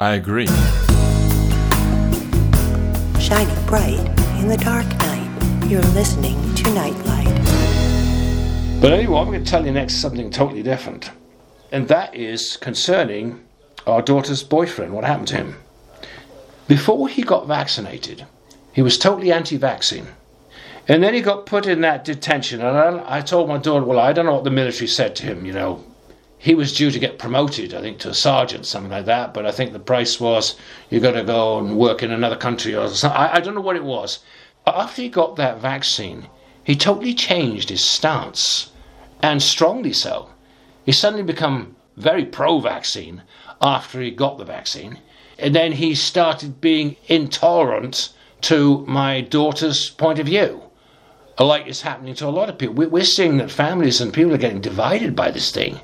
I 0.00 0.14
agree. 0.14 0.48
Shining 3.30 3.66
bright 3.66 4.40
in 4.40 4.48
the 4.48 4.56
dark 4.56 4.84
night. 4.98 5.64
You're 5.68 5.80
listening 5.92 6.52
to 6.56 6.74
Nightlight. 6.74 7.28
But 8.82 8.92
anyway, 8.92 9.20
I'm 9.20 9.28
going 9.28 9.44
to 9.44 9.48
tell 9.48 9.64
you 9.64 9.70
next 9.70 9.98
something 9.98 10.32
totally 10.32 10.64
different. 10.64 11.12
And 11.70 11.86
that 11.86 12.12
is 12.12 12.56
concerning 12.56 13.40
our 13.86 14.02
daughter's 14.02 14.42
boyfriend, 14.42 14.92
what 14.92 15.04
happened 15.04 15.28
to 15.28 15.36
him. 15.36 15.56
Before 16.66 17.08
he 17.08 17.22
got 17.22 17.46
vaccinated, 17.46 18.26
he 18.72 18.82
was 18.82 18.98
totally 18.98 19.30
anti 19.30 19.56
vaccine. 19.56 20.08
And 20.88 21.00
then 21.00 21.14
he 21.14 21.20
got 21.20 21.46
put 21.46 21.66
in 21.66 21.82
that 21.82 22.04
detention. 22.04 22.60
And 22.60 22.76
I, 22.76 23.18
I 23.18 23.20
told 23.20 23.48
my 23.48 23.58
daughter, 23.58 23.84
well, 23.84 24.00
I 24.00 24.12
don't 24.12 24.26
know 24.26 24.34
what 24.34 24.44
the 24.44 24.50
military 24.50 24.88
said 24.88 25.14
to 25.16 25.22
him, 25.22 25.46
you 25.46 25.52
know. 25.52 25.84
He 26.42 26.54
was 26.54 26.72
due 26.72 26.90
to 26.90 26.98
get 26.98 27.18
promoted, 27.18 27.74
I 27.74 27.82
think, 27.82 27.98
to 27.98 28.08
a 28.08 28.14
sergeant, 28.14 28.64
something 28.64 28.90
like 28.90 29.04
that. 29.04 29.34
But 29.34 29.44
I 29.44 29.52
think 29.52 29.74
the 29.74 29.78
price 29.78 30.18
was 30.18 30.56
you 30.88 30.98
got 30.98 31.12
to 31.12 31.22
go 31.22 31.58
and 31.58 31.76
work 31.76 32.02
in 32.02 32.10
another 32.10 32.34
country 32.36 32.74
or 32.74 32.88
something. 32.88 33.14
I, 33.14 33.34
I 33.34 33.40
don't 33.40 33.54
know 33.54 33.60
what 33.60 33.76
it 33.76 33.84
was. 33.84 34.20
But 34.64 34.74
After 34.74 35.02
he 35.02 35.10
got 35.10 35.36
that 35.36 35.60
vaccine, 35.60 36.28
he 36.64 36.76
totally 36.76 37.12
changed 37.12 37.68
his 37.68 37.84
stance, 37.84 38.70
and 39.22 39.42
strongly 39.42 39.92
so. 39.92 40.30
He 40.86 40.92
suddenly 40.92 41.22
become 41.22 41.76
very 41.98 42.24
pro-vaccine 42.24 43.22
after 43.60 44.00
he 44.00 44.10
got 44.10 44.38
the 44.38 44.44
vaccine, 44.46 44.98
and 45.38 45.54
then 45.54 45.72
he 45.72 45.94
started 45.94 46.62
being 46.62 46.96
intolerant 47.06 48.14
to 48.42 48.84
my 48.86 49.20
daughter's 49.20 49.90
point 49.90 50.18
of 50.18 50.26
view, 50.26 50.62
like 51.38 51.66
it's 51.66 51.82
happening 51.82 52.14
to 52.14 52.26
a 52.26 52.30
lot 52.30 52.48
of 52.48 52.56
people. 52.56 52.74
We're 52.74 53.04
seeing 53.04 53.36
that 53.38 53.50
families 53.50 54.00
and 54.00 54.14
people 54.14 54.32
are 54.32 54.38
getting 54.38 54.62
divided 54.62 55.14
by 55.14 55.30
this 55.30 55.50
thing, 55.50 55.80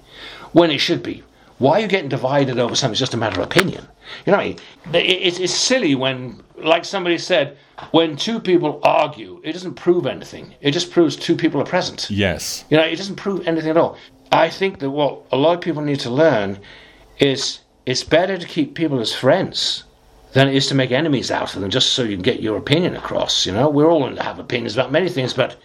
when 0.57 0.71
it 0.71 0.79
should 0.79 1.03
be. 1.03 1.23
Why 1.59 1.73
are 1.73 1.81
you 1.81 1.87
getting 1.87 2.09
divided 2.09 2.59
over 2.59 2.75
something? 2.75 2.93
It's 2.93 3.01
just 3.01 3.13
a 3.13 3.19
matter 3.19 3.43
of 3.43 3.47
opinion. 3.47 3.87
You 4.25 4.33
know, 4.33 4.39
what 4.39 4.47
I 4.47 4.49
mean? 4.49 4.59
It's, 4.95 5.39
it's 5.39 5.53
silly 5.53 5.95
when, 5.95 6.43
like 6.57 6.87
somebody 6.87 7.19
said, 7.19 7.59
when 7.91 8.17
two 8.17 8.41
people 8.41 8.81
argue, 8.83 9.39
it 9.45 9.53
doesn't 9.53 9.75
prove 9.75 10.07
anything. 10.07 10.55
It 10.63 10.71
just 10.71 10.91
proves 10.91 11.15
two 11.15 11.37
people 11.37 11.61
are 11.61 11.67
present. 11.67 12.09
Yes. 12.09 12.65
You 12.71 12.79
know, 12.79 12.85
it 12.85 12.97
doesn't 12.97 13.17
prove 13.17 13.47
anything 13.47 13.69
at 13.69 13.77
all. 13.77 13.99
I 14.33 14.49
think 14.49 14.79
that 14.79 14.89
what 14.89 15.21
a 15.31 15.37
lot 15.37 15.53
of 15.53 15.61
people 15.61 15.83
need 15.83 16.01
to 16.01 16.11
learn 16.11 16.59
is 17.19 17.61
it's 17.85 18.03
better 18.03 18.39
to 18.39 18.47
keep 18.47 18.75
people 18.75 18.99
as 18.99 19.13
friends 19.13 19.85
than 20.33 20.49
it 20.49 20.55
is 20.55 20.69
to 20.69 20.75
make 20.75 20.91
enemies 20.91 21.31
out 21.31 21.55
of 21.55 21.61
them 21.61 21.69
just 21.69 21.93
so 21.93 22.03
you 22.03 22.17
can 22.17 22.23
get 22.23 22.41
your 22.41 22.57
opinion 22.57 22.97
across. 22.97 23.45
You 23.45 23.53
know, 23.53 23.69
we're 23.69 23.91
all 23.91 24.01
going 24.01 24.17
to 24.17 24.23
have 24.23 24.39
opinions 24.39 24.73
about 24.73 24.91
many 24.91 25.11
things, 25.11 25.35
but 25.35 25.57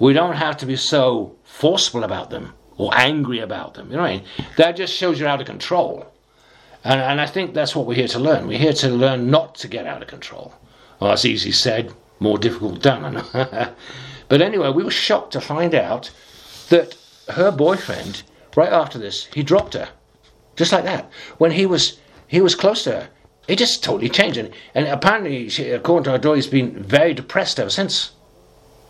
we 0.00 0.12
don't 0.12 0.34
have 0.34 0.56
to 0.56 0.66
be 0.66 0.74
so 0.74 1.36
forceful 1.44 2.02
about 2.02 2.30
them 2.30 2.52
or 2.76 2.90
angry 2.94 3.40
about 3.40 3.74
them. 3.74 3.90
You 3.90 3.96
know 3.96 4.02
what 4.02 4.10
I 4.10 4.16
mean? 4.16 4.24
That 4.56 4.76
just 4.76 4.94
shows 4.94 5.18
you're 5.18 5.28
out 5.28 5.40
of 5.40 5.46
control. 5.46 6.12
And, 6.82 7.00
and 7.00 7.20
I 7.20 7.26
think 7.26 7.54
that's 7.54 7.74
what 7.74 7.86
we're 7.86 7.94
here 7.94 8.08
to 8.08 8.18
learn. 8.18 8.46
We're 8.46 8.58
here 8.58 8.72
to 8.74 8.88
learn 8.88 9.30
not 9.30 9.54
to 9.56 9.68
get 9.68 9.86
out 9.86 10.02
of 10.02 10.08
control. 10.08 10.54
Well, 11.00 11.10
that's 11.10 11.24
easy 11.24 11.52
said. 11.52 11.92
more 12.20 12.38
difficult 12.38 12.82
done. 12.82 13.24
but 13.32 14.42
anyway, 14.42 14.70
we 14.70 14.84
were 14.84 14.90
shocked 14.90 15.32
to 15.32 15.40
find 15.40 15.74
out 15.74 16.10
that 16.68 16.96
her 17.30 17.50
boyfriend, 17.50 18.22
right 18.56 18.72
after 18.72 18.98
this, 18.98 19.26
he 19.32 19.42
dropped 19.42 19.74
her, 19.74 19.88
just 20.56 20.72
like 20.72 20.84
that. 20.84 21.10
When 21.38 21.50
he 21.52 21.66
was 21.66 21.98
he 22.26 22.40
was 22.40 22.54
close 22.54 22.84
to 22.84 22.92
her, 22.92 23.08
he 23.46 23.56
just 23.56 23.84
totally 23.84 24.08
changed, 24.08 24.38
and, 24.38 24.50
and 24.74 24.88
apparently, 24.88 25.48
she, 25.48 25.70
according 25.70 26.04
to 26.04 26.12
her 26.12 26.18
daughter, 26.18 26.36
he's 26.36 26.46
been 26.46 26.82
very 26.82 27.12
depressed 27.14 27.60
ever 27.60 27.70
since. 27.70 28.12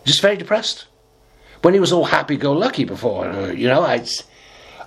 Just 0.05 0.21
very 0.21 0.37
depressed. 0.37 0.85
When 1.65 1.73
he 1.73 1.79
was 1.79 1.91
all 1.91 2.05
happy-go-lucky 2.05 2.83
before, 2.83 3.27
uh, 3.27 3.47
you 3.47 3.67
know, 3.67 3.81
I. 3.81 4.05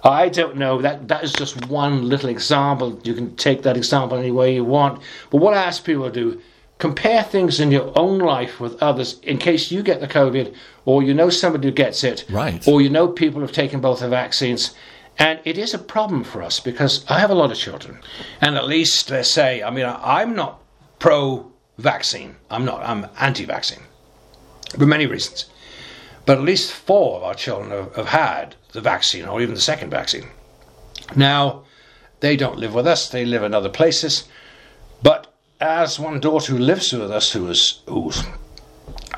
I 0.05 0.29
don't 0.29 0.57
know. 0.57 0.81
That 0.81 1.09
that 1.09 1.25
is 1.25 1.33
just 1.33 1.67
one 1.67 2.09
little 2.09 2.29
example. 2.29 3.01
You 3.03 3.15
can 3.15 3.35
take 3.35 3.63
that 3.63 3.77
example 3.77 4.17
any 4.17 4.31
way 4.31 4.55
you 4.55 4.63
want. 4.63 5.03
But 5.31 5.39
what 5.39 5.55
I 5.55 5.65
ask 5.65 5.83
people 5.83 6.05
to 6.05 6.13
do, 6.13 6.41
compare 6.79 7.25
things 7.25 7.59
in 7.59 7.73
your 7.73 7.93
own 7.99 8.21
life 8.21 8.61
with 8.61 8.81
others 8.81 9.19
in 9.25 9.39
case 9.39 9.73
you 9.73 9.83
get 9.83 9.99
the 10.01 10.07
COVID 10.07 10.55
or 10.85 11.03
you 11.03 11.15
know 11.15 11.31
somebody 11.31 11.67
who 11.67 11.73
gets 11.73 12.05
it. 12.05 12.25
Right. 12.31 12.65
Or 12.69 12.81
you 12.81 12.91
know 12.91 13.09
people 13.09 13.41
who've 13.41 13.51
taken 13.51 13.81
both 13.81 13.99
the 13.99 14.09
vaccines. 14.09 14.73
And 15.19 15.41
it 15.45 15.59
is 15.59 15.75
a 15.75 15.79
problem 15.81 16.23
for 16.23 16.45
us 16.45 16.61
because 16.61 17.05
I 17.11 17.19
have 17.19 17.31
a 17.31 17.41
lot 17.43 17.51
of 17.51 17.59
children. 17.59 17.99
And 18.41 18.57
at 18.57 18.69
least, 18.69 19.11
let's 19.11 19.29
say, 19.29 19.65
I 19.65 19.71
mean, 19.71 19.85
I'm 19.85 20.37
not 20.37 20.61
pro 21.01 21.51
vaccine. 21.77 22.37
I'm 22.53 22.65
not. 22.65 22.85
I'm 22.85 23.09
anti 23.19 23.47
vaccine 23.47 23.83
for 24.79 24.87
many 24.87 25.07
reasons. 25.07 25.47
But 26.29 26.37
at 26.37 26.45
least 26.45 26.73
four 26.73 27.17
of 27.17 27.23
our 27.23 27.33
children 27.33 27.71
have, 27.71 27.97
have 27.97 28.09
had 28.09 28.55
the 28.73 28.83
vaccine 28.83 29.25
or 29.25 29.41
even 29.41 29.55
the 29.55 29.63
second 29.63 29.89
vaccine. 29.89 30.27
Now, 31.17 31.65
they 32.21 32.37
don't 32.37 32.59
live 32.59 32.75
with 32.75 32.87
us, 32.87 33.09
they 33.09 33.25
live 33.25 33.43
in 33.43 33.55
other 33.55 33.71
places. 33.71 34.29
But 35.03 35.33
as 35.59 35.99
one 35.99 36.21
daughter 36.21 36.53
who 36.53 36.59
lives 36.59 36.93
with 36.93 37.11
us 37.11 37.33
who 37.33 37.49
is 37.49 37.81
who's 37.87 38.25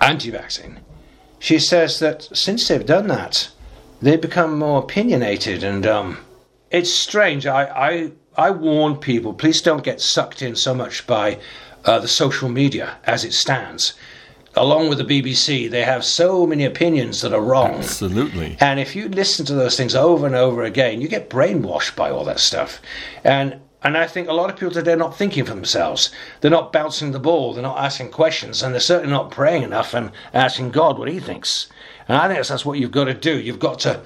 anti 0.01 0.31
vaccine, 0.31 0.79
she 1.41 1.59
says 1.59 1.99
that 1.99 2.29
since 2.33 2.69
they've 2.69 2.87
done 2.87 3.09
that, 3.09 3.51
they 4.01 4.17
become 4.17 4.57
more 4.57 4.79
opinionated 4.79 5.65
and 5.65 5.85
um, 5.89 6.19
it's 6.71 6.93
strange. 6.93 7.45
I, 7.45 7.65
I 7.65 8.13
I 8.37 8.51
warn 8.53 8.95
people, 8.95 9.35
please 9.35 9.61
don't 9.61 9.83
get 9.83 10.01
sucked 10.01 10.43
in 10.43 10.55
so 10.55 10.75
much 10.77 11.09
by 11.09 11.41
uh, 11.85 11.99
the 11.99 12.07
social 12.07 12.49
media 12.49 12.99
as 13.03 13.25
it 13.25 13.33
stands. 13.33 13.95
Along 14.57 14.89
with 14.89 14.99
the 14.99 15.05
BBC, 15.05 15.71
they 15.71 15.83
have 15.83 16.05
so 16.05 16.45
many 16.45 16.65
opinions 16.65 17.21
that 17.21 17.33
are 17.33 17.41
wrong. 17.41 17.75
Absolutely. 17.75 18.57
And 18.61 18.81
if 18.81 18.97
you 18.97 19.09
listen 19.09 19.47
to 19.47 19.55
those 19.55 19.77
things 19.77 19.95
over 19.95 20.27
and 20.27 20.35
over 20.35 20.65
again, 20.65 21.01
you 21.01 21.07
get 21.07 21.31
brainwashed 21.31 21.95
by 21.95 22.11
all 22.11 22.25
that 22.25 22.41
stuff. 22.41 22.81
And 23.23 23.61
and 23.83 23.97
I 23.97 24.07
think 24.07 24.29
a 24.29 24.35
lot 24.35 24.51
of 24.51 24.57
people 24.57 24.75
today 24.75 24.93
are 24.93 24.97
not 24.97 25.17
thinking 25.17 25.45
for 25.45 25.55
themselves. 25.55 26.11
They're 26.41 26.51
not 26.51 26.73
bouncing 26.73 27.13
the 27.13 27.19
ball. 27.19 27.55
They're 27.55 27.63
not 27.63 27.79
asking 27.79 28.11
questions, 28.11 28.63
and 28.63 28.75
they're 28.75 28.81
certainly 28.81 29.13
not 29.13 29.31
praying 29.31 29.63
enough 29.63 29.95
and 29.95 30.11
asking 30.35 30.73
God 30.73 30.99
what 30.99 31.09
He 31.09 31.19
thinks. 31.19 31.69
And 32.07 32.19
I 32.19 32.29
think 32.29 32.47
that's, 32.47 32.67
what 32.67 32.79
you've 32.79 32.91
got 32.91 33.05
to 33.05 33.15
do. 33.15 33.41
You've 33.41 33.59
got 33.59 33.79
to 33.81 34.03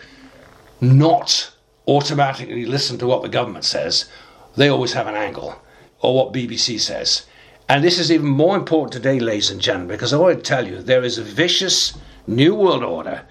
not 0.81 1.51
automatically 1.89 2.67
listen 2.67 2.99
to 2.99 3.07
what 3.07 3.23
the 3.23 3.29
government 3.29 3.65
says. 3.65 4.09
They 4.57 4.69
always 4.69 4.93
have 4.93 5.09
an 5.09 5.17
angle, 5.17 5.61
or 6.01 6.15
what 6.15 6.33
BBC 6.33 6.79
says. 6.79 7.27
And 7.69 7.83
this 7.83 7.99
is 7.99 8.13
even 8.13 8.27
more 8.27 8.57
important 8.57 8.93
today, 8.93 9.19
ladies 9.19 9.51
and 9.51 9.61
gentlemen, 9.61 9.89
because 9.89 10.13
I 10.13 10.19
want 10.19 10.37
to 10.37 10.43
tell 10.43 10.69
you 10.69 10.83
there 10.83 11.03
is 11.03 11.17
a 11.17 11.23
vicious 11.23 11.97
new 12.27 12.55
world 12.55 12.85
order 12.85 13.23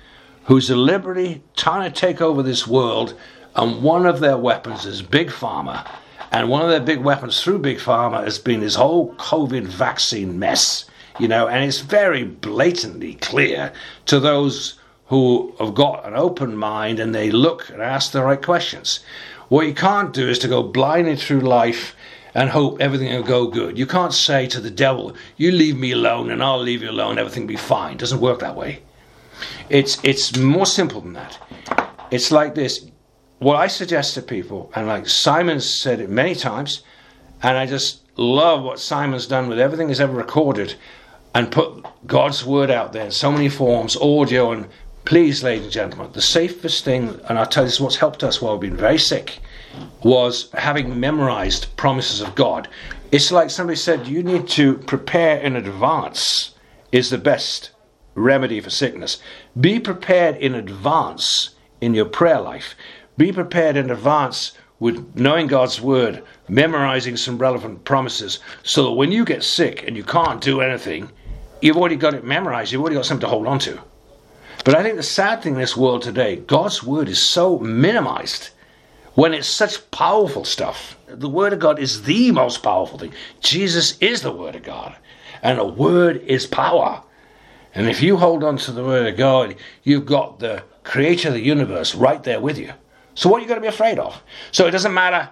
who's 0.45 0.67
deliberately 0.67 1.43
trying 1.55 1.91
to 1.91 1.99
take 1.99 2.19
over 2.19 2.41
this 2.41 2.65
world, 2.67 3.13
and 3.55 3.83
one 3.83 4.07
of 4.07 4.19
their 4.19 4.37
weapons 4.37 4.87
is 4.87 5.03
Big 5.03 5.29
Pharma. 5.29 5.87
And 6.31 6.49
one 6.49 6.63
of 6.63 6.69
their 6.69 6.79
big 6.79 7.01
weapons 7.01 7.41
through 7.41 7.59
Big 7.59 7.77
Pharma 7.77 8.23
has 8.23 8.39
been 8.39 8.61
this 8.61 8.73
whole 8.73 9.13
COVID 9.15 9.67
vaccine 9.67 10.39
mess, 10.39 10.85
you 11.19 11.27
know, 11.27 11.47
and 11.47 11.63
it's 11.63 11.81
very 11.81 12.23
blatantly 12.23 13.13
clear 13.15 13.71
to 14.07 14.19
those 14.19 14.79
who 15.07 15.53
have 15.59 15.75
got 15.75 16.07
an 16.07 16.15
open 16.15 16.57
mind 16.57 16.99
and 16.99 17.13
they 17.13 17.29
look 17.29 17.69
and 17.69 17.83
ask 17.83 18.11
the 18.11 18.23
right 18.23 18.41
questions. 18.41 19.01
What 19.49 19.67
you 19.67 19.75
can't 19.75 20.11
do 20.11 20.27
is 20.27 20.39
to 20.39 20.47
go 20.47 20.63
blindly 20.63 21.17
through 21.17 21.41
life 21.41 21.95
and 22.33 22.49
hope 22.49 22.81
everything 22.81 23.13
will 23.13 23.23
go 23.23 23.47
good. 23.47 23.77
You 23.77 23.85
can't 23.85 24.13
say 24.13 24.47
to 24.47 24.59
the 24.59 24.69
devil, 24.69 25.15
"You 25.37 25.51
leave 25.51 25.77
me 25.77 25.91
alone, 25.91 26.31
and 26.31 26.43
I'll 26.43 26.61
leave 26.61 26.81
you 26.81 26.89
alone. 26.89 27.17
Everything 27.17 27.43
will 27.43 27.55
be 27.55 27.55
fine." 27.55 27.93
It 27.93 27.99
doesn't 27.99 28.21
work 28.21 28.39
that 28.39 28.55
way. 28.55 28.81
It's 29.69 29.97
it's 30.03 30.35
more 30.37 30.65
simple 30.65 31.01
than 31.01 31.13
that. 31.13 31.37
It's 32.11 32.31
like 32.31 32.55
this. 32.55 32.85
What 33.39 33.57
I 33.57 33.67
suggest 33.67 34.13
to 34.13 34.21
people, 34.21 34.71
and 34.75 34.87
like 34.87 35.07
Simon's 35.07 35.69
said 35.69 35.99
it 35.99 36.09
many 36.09 36.35
times, 36.35 36.81
and 37.41 37.57
I 37.57 37.65
just 37.65 38.01
love 38.15 38.63
what 38.63 38.79
Simon's 38.79 39.27
done 39.27 39.47
with 39.49 39.59
everything 39.59 39.89
he's 39.89 39.99
ever 39.99 40.13
recorded, 40.13 40.75
and 41.33 41.51
put 41.51 41.85
God's 42.07 42.45
word 42.45 42.71
out 42.71 42.93
there 42.93 43.05
in 43.05 43.11
so 43.11 43.31
many 43.31 43.49
forms, 43.49 43.97
audio 43.97 44.51
and. 44.51 44.67
Please, 45.05 45.43
ladies 45.43 45.65
and 45.65 45.73
gentlemen, 45.73 46.07
the 46.13 46.21
safest 46.21 46.85
thing, 46.85 47.19
and 47.27 47.37
I'll 47.37 47.45
tell 47.45 47.63
you 47.63 47.67
this 47.67 47.73
is 47.73 47.81
what's 47.81 47.97
helped 47.97 48.23
us 48.23 48.41
while 48.41 48.57
we've 48.57 48.69
been 48.69 48.77
very 48.79 48.97
sick, 48.97 49.39
was 50.03 50.51
having 50.51 50.99
memorized 50.99 51.75
promises 51.77 52.21
of 52.21 52.35
God. 52.35 52.67
It's 53.11 53.31
like 53.31 53.49
somebody 53.49 53.77
said, 53.77 54.07
you 54.07 54.23
need 54.23 54.47
to 54.49 54.75
prepare 54.75 55.37
in 55.37 55.55
advance, 55.55 56.55
is 56.91 57.09
the 57.09 57.17
best 57.17 57.71
remedy 58.15 58.59
for 58.59 58.69
sickness. 58.69 59.19
Be 59.59 59.79
prepared 59.79 60.35
in 60.37 60.55
advance 60.55 61.55
in 61.81 61.93
your 61.93 62.05
prayer 62.05 62.39
life. 62.39 62.75
Be 63.17 63.31
prepared 63.31 63.77
in 63.77 63.89
advance 63.89 64.53
with 64.79 65.15
knowing 65.15 65.47
God's 65.47 65.79
word, 65.79 66.23
memorizing 66.49 67.15
some 67.15 67.37
relevant 67.37 67.85
promises, 67.85 68.39
so 68.63 68.83
that 68.83 68.91
when 68.91 69.11
you 69.11 69.23
get 69.23 69.43
sick 69.43 69.83
and 69.87 69.95
you 69.95 70.03
can't 70.03 70.41
do 70.41 70.61
anything, 70.61 71.09
you've 71.61 71.77
already 71.77 71.95
got 71.95 72.13
it 72.13 72.25
memorized, 72.25 72.71
you've 72.71 72.81
already 72.81 72.95
got 72.95 73.05
something 73.05 73.21
to 73.21 73.29
hold 73.29 73.47
on 73.47 73.59
to. 73.59 73.79
But 74.65 74.75
I 74.75 74.83
think 74.83 74.95
the 74.95 75.03
sad 75.03 75.41
thing 75.41 75.53
in 75.53 75.59
this 75.59 75.77
world 75.77 76.01
today, 76.01 76.37
God's 76.37 76.83
word 76.83 77.09
is 77.09 77.21
so 77.21 77.59
minimized 77.59 78.49
when 79.15 79.33
it's 79.33 79.47
such 79.47 79.89
powerful 79.91 80.43
stuff. 80.43 80.97
The 81.07 81.29
Word 81.29 81.53
of 81.53 81.59
God 81.59 81.79
is 81.79 82.03
the 82.03 82.31
most 82.31 82.63
powerful 82.63 82.97
thing. 82.97 83.13
Jesus 83.39 83.97
is 83.99 84.21
the 84.21 84.31
Word 84.31 84.55
of 84.55 84.63
God, 84.63 84.95
and 85.41 85.59
a 85.59 85.65
word 85.65 86.17
is 86.17 86.47
power. 86.47 87.03
And 87.75 87.87
if 87.87 88.01
you 88.01 88.17
hold 88.17 88.43
on 88.43 88.57
to 88.57 88.71
the 88.71 88.83
Word 88.83 89.07
of 89.07 89.17
God, 89.17 89.55
you've 89.83 90.05
got 90.05 90.39
the 90.39 90.63
Creator 90.83 91.29
of 91.29 91.33
the 91.35 91.41
universe 91.41 91.95
right 91.95 92.21
there 92.23 92.41
with 92.41 92.57
you. 92.57 92.73
So 93.15 93.29
what 93.29 93.37
are 93.37 93.41
you 93.41 93.47
going 93.47 93.59
to 93.59 93.61
be 93.61 93.67
afraid 93.67 93.99
of? 93.99 94.21
So 94.51 94.65
it 94.65 94.71
doesn't 94.71 94.93
matter, 94.93 95.29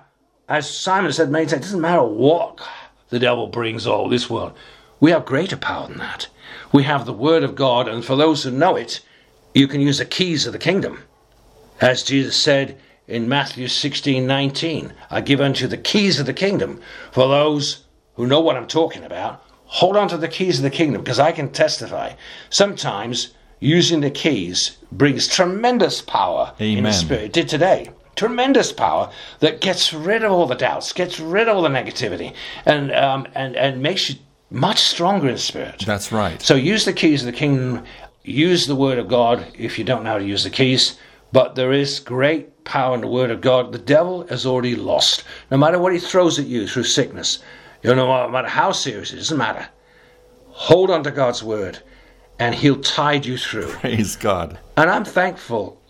as 0.48 0.70
Simon 0.70 1.12
said 1.12 1.32
many 1.32 1.46
times, 1.46 1.62
it 1.62 1.66
doesn't 1.66 1.82
matter 1.82 2.04
what 2.04 2.60
the 3.10 3.20
devil 3.20 3.48
brings 3.48 3.86
all 3.88 4.08
this 4.08 4.30
world. 4.30 4.54
We 5.00 5.12
have 5.12 5.26
greater 5.26 5.58
power 5.58 5.88
than 5.88 5.98
that. 5.98 6.28
We 6.72 6.84
have 6.84 7.06
the 7.06 7.14
Word 7.14 7.44
of 7.44 7.56
God, 7.56 7.88
and 7.88 8.06
for 8.06 8.16
those 8.16 8.44
who 8.44 8.52
know 8.52 8.76
it, 8.76 9.02
you 9.54 9.68
can 9.68 9.82
use 9.82 9.98
the 9.98 10.06
keys 10.06 10.46
of 10.46 10.54
the 10.54 10.60
kingdom. 10.60 11.04
As 11.82 12.04
Jesus 12.04 12.36
said, 12.38 12.78
in 13.12 13.28
Matthew 13.28 13.68
16 13.68 14.26
19. 14.26 14.94
I 15.10 15.22
give 15.22 15.42
unto 15.42 15.68
the 15.68 15.78
keys 15.78 16.20
of 16.20 16.26
the 16.26 16.34
kingdom. 16.34 16.82
For 17.12 17.28
those 17.28 17.84
who 18.16 18.26
know 18.26 18.40
what 18.40 18.56
I'm 18.56 18.68
talking 18.68 19.04
about, 19.04 19.44
hold 19.66 19.98
on 19.98 20.08
to 20.10 20.18
the 20.18 20.28
keys 20.28 20.58
of 20.58 20.64
the 20.64 20.70
kingdom 20.70 21.04
because 21.04 21.20
I 21.20 21.32
can 21.32 21.52
testify. 21.52 22.14
Sometimes 22.50 23.34
using 23.60 24.02
the 24.02 24.10
keys 24.10 24.78
brings 24.92 25.28
tremendous 25.28 26.02
power 26.02 26.54
in 26.58 26.84
the 26.84 26.94
spirit. 26.94 27.26
It 27.26 27.34
did 27.34 27.50
today. 27.50 27.92
Tremendous 28.16 28.72
power 28.72 29.12
that 29.40 29.62
gets 29.62 29.94
rid 29.94 30.24
of 30.24 30.32
all 30.32 30.46
the 30.46 30.56
doubts, 30.56 30.92
gets 30.94 31.20
rid 31.20 31.48
of 31.48 31.56
all 31.58 31.64
the 31.64 31.70
negativity, 31.70 32.34
and 32.66 32.92
um, 32.94 33.28
and 33.36 33.56
and 33.56 33.82
makes 33.82 34.10
you 34.10 34.16
much 34.50 34.80
stronger 34.80 35.30
in 35.30 35.38
spirit. 35.38 35.84
That's 35.86 36.12
right. 36.12 36.42
So 36.42 36.56
use 36.56 36.86
the 36.86 36.94
keys 36.94 37.22
of 37.22 37.28
the 37.28 37.38
kingdom. 37.38 37.86
Use 38.24 38.68
the 38.68 38.76
word 38.76 39.00
of 39.00 39.08
God 39.08 39.48
if 39.58 39.80
you 39.80 39.84
don't 39.84 40.04
know 40.04 40.12
how 40.12 40.18
to 40.20 40.26
use 40.26 40.44
the 40.44 40.50
keys. 40.50 41.00
But 41.32 41.56
there 41.56 41.72
is 41.72 42.00
great 42.00 42.64
power 42.64 42.96
in 42.96 43.02
the 43.02 43.08
word 43.08 43.32
of 43.32 43.42
God. 43.42 43.72
The 43.72 43.80
devil 43.80 44.28
has 44.28 44.46
already 44.46 44.76
lost. 44.76 45.24
No 45.50 45.58
matter 45.58 45.80
what 45.80 45.94
he 45.94 46.00
throws 46.00 46.38
at 46.38 46.46
you 46.46 46.68
through 46.68 46.84
sickness, 46.84 47.40
you 47.84 47.96
know, 47.96 48.08
no 48.08 48.30
matter 48.30 48.48
how 48.48 48.72
serious 48.72 49.14
it 49.14 49.18
doesn't 49.18 49.38
matter. 49.38 49.68
Hold 50.50 50.92
on 50.92 51.04
to 51.04 51.12
God's 51.12 51.42
word, 51.42 51.80
and 52.38 52.54
he'll 52.54 52.82
tide 52.82 53.26
you 53.26 53.38
through. 53.38 53.68
Praise 53.70 54.16
God. 54.16 54.60
And 54.78 54.90
I'm 54.90 55.06
thankful 55.06 55.82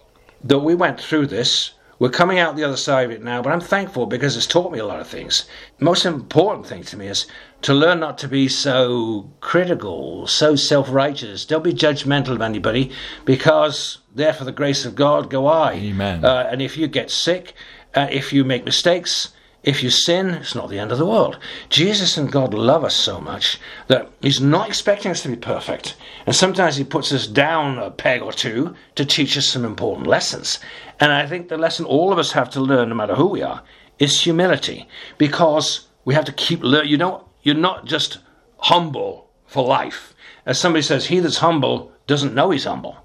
that 0.44 0.60
we 0.60 0.76
went 0.76 1.00
through 1.02 1.28
this. 1.28 1.72
We're 2.02 2.10
coming 2.10 2.40
out 2.40 2.56
the 2.56 2.64
other 2.64 2.78
side 2.78 3.06
of 3.06 3.12
it 3.12 3.24
now, 3.24 3.44
but 3.44 3.54
I'm 3.54 3.62
thankful 3.62 4.08
because 4.08 4.36
it's 4.36 4.48
taught 4.48 4.72
me 4.72 4.80
a 4.80 4.86
lot 4.88 5.00
of 5.00 5.08
things. 5.08 5.46
Most 5.80 6.04
important 6.04 6.66
thing 6.66 6.82
to 6.86 6.98
me 6.98 7.06
is 7.06 7.28
to 7.62 7.76
learn 7.76 8.00
not 8.00 8.18
to 8.18 8.28
be 8.28 8.48
so 8.48 9.30
critical, 9.40 10.26
so 10.26 10.56
self 10.56 10.92
righteous. 10.92 11.46
Don't 11.46 11.64
be 11.64 11.74
judgmental 11.74 12.30
of 12.30 12.42
anybody 12.42 12.90
because 13.24 14.00
there 14.16 14.34
for 14.34 14.46
the 14.46 14.52
grace 14.52 14.84
of 14.84 14.96
God 14.96 15.30
go 15.30 15.46
I. 15.46 15.74
Amen. 15.74 16.26
Uh, 16.26 16.50
and 16.52 16.60
if 16.60 16.76
you 16.76 16.88
get 16.88 17.12
sick, 17.12 17.54
uh, 17.94 18.08
if 18.10 18.34
you 18.34 18.44
make 18.44 18.66
mistakes, 18.66 19.30
if 19.63 19.84
you 19.84 19.91
sin, 19.91 20.30
it's 20.30 20.56
not 20.56 20.69
the 20.69 20.80
end 20.80 20.91
of 20.91 20.97
the 20.97 21.06
world. 21.06 21.38
Jesus 21.69 22.17
and 22.17 22.32
God 22.32 22.54
love 22.54 22.84
us 22.84 22.95
so 22.95 23.21
much 23.21 23.60
that 23.88 24.10
He's 24.21 24.41
not 24.41 24.67
expecting 24.67 25.12
us 25.12 25.21
to 25.21 25.30
be 25.30 25.36
perfect. 25.36 25.95
And 26.26 26.36
sometimes 26.36 26.78
He 26.78 26.84
puts 26.84 27.13
us 27.13 27.28
down 27.28 27.78
a 27.78 27.91
peg 27.91 28.21
or 28.21 28.34
two 28.34 28.76
to 28.95 29.06
teach 29.06 29.38
us 29.38 29.45
some 29.45 29.63
important 29.63 30.08
lessons. 30.08 30.60
And 31.00 31.12
I 31.12 31.28
think 31.28 31.47
the 31.47 31.58
lesson 31.58 31.86
all 31.86 32.12
of 32.12 32.17
us 32.17 32.32
have 32.32 32.50
to 32.52 32.60
learn, 32.60 32.89
no 32.89 32.95
matter 32.95 33.15
who 33.15 33.28
we 33.28 33.43
are, 33.43 33.62
is 34.00 34.21
humility. 34.21 34.88
Because 35.19 35.88
we 36.06 36.15
have 36.15 36.26
to 36.26 36.32
keep 36.32 36.63
learning. 36.63 36.89
You 36.89 36.97
know, 36.97 37.30
you're 37.43 37.56
not 37.56 37.86
just 37.86 38.17
humble 38.58 39.30
for 39.45 39.63
life. 39.63 40.15
As 40.45 40.60
somebody 40.60 40.82
says, 40.82 41.06
he 41.06 41.19
that's 41.19 41.38
humble 41.38 41.91
doesn't 42.08 42.34
know 42.34 42.50
he's 42.50 42.63
humble. 42.63 42.97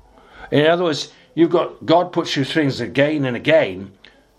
In 0.51 0.67
other 0.67 0.85
words, 0.85 1.13
you've 1.35 1.51
got 1.51 1.85
God 1.85 2.13
puts 2.13 2.35
you 2.35 2.45
through 2.45 2.63
things 2.63 2.81
again 2.81 3.25
and 3.27 3.37
again 3.37 3.93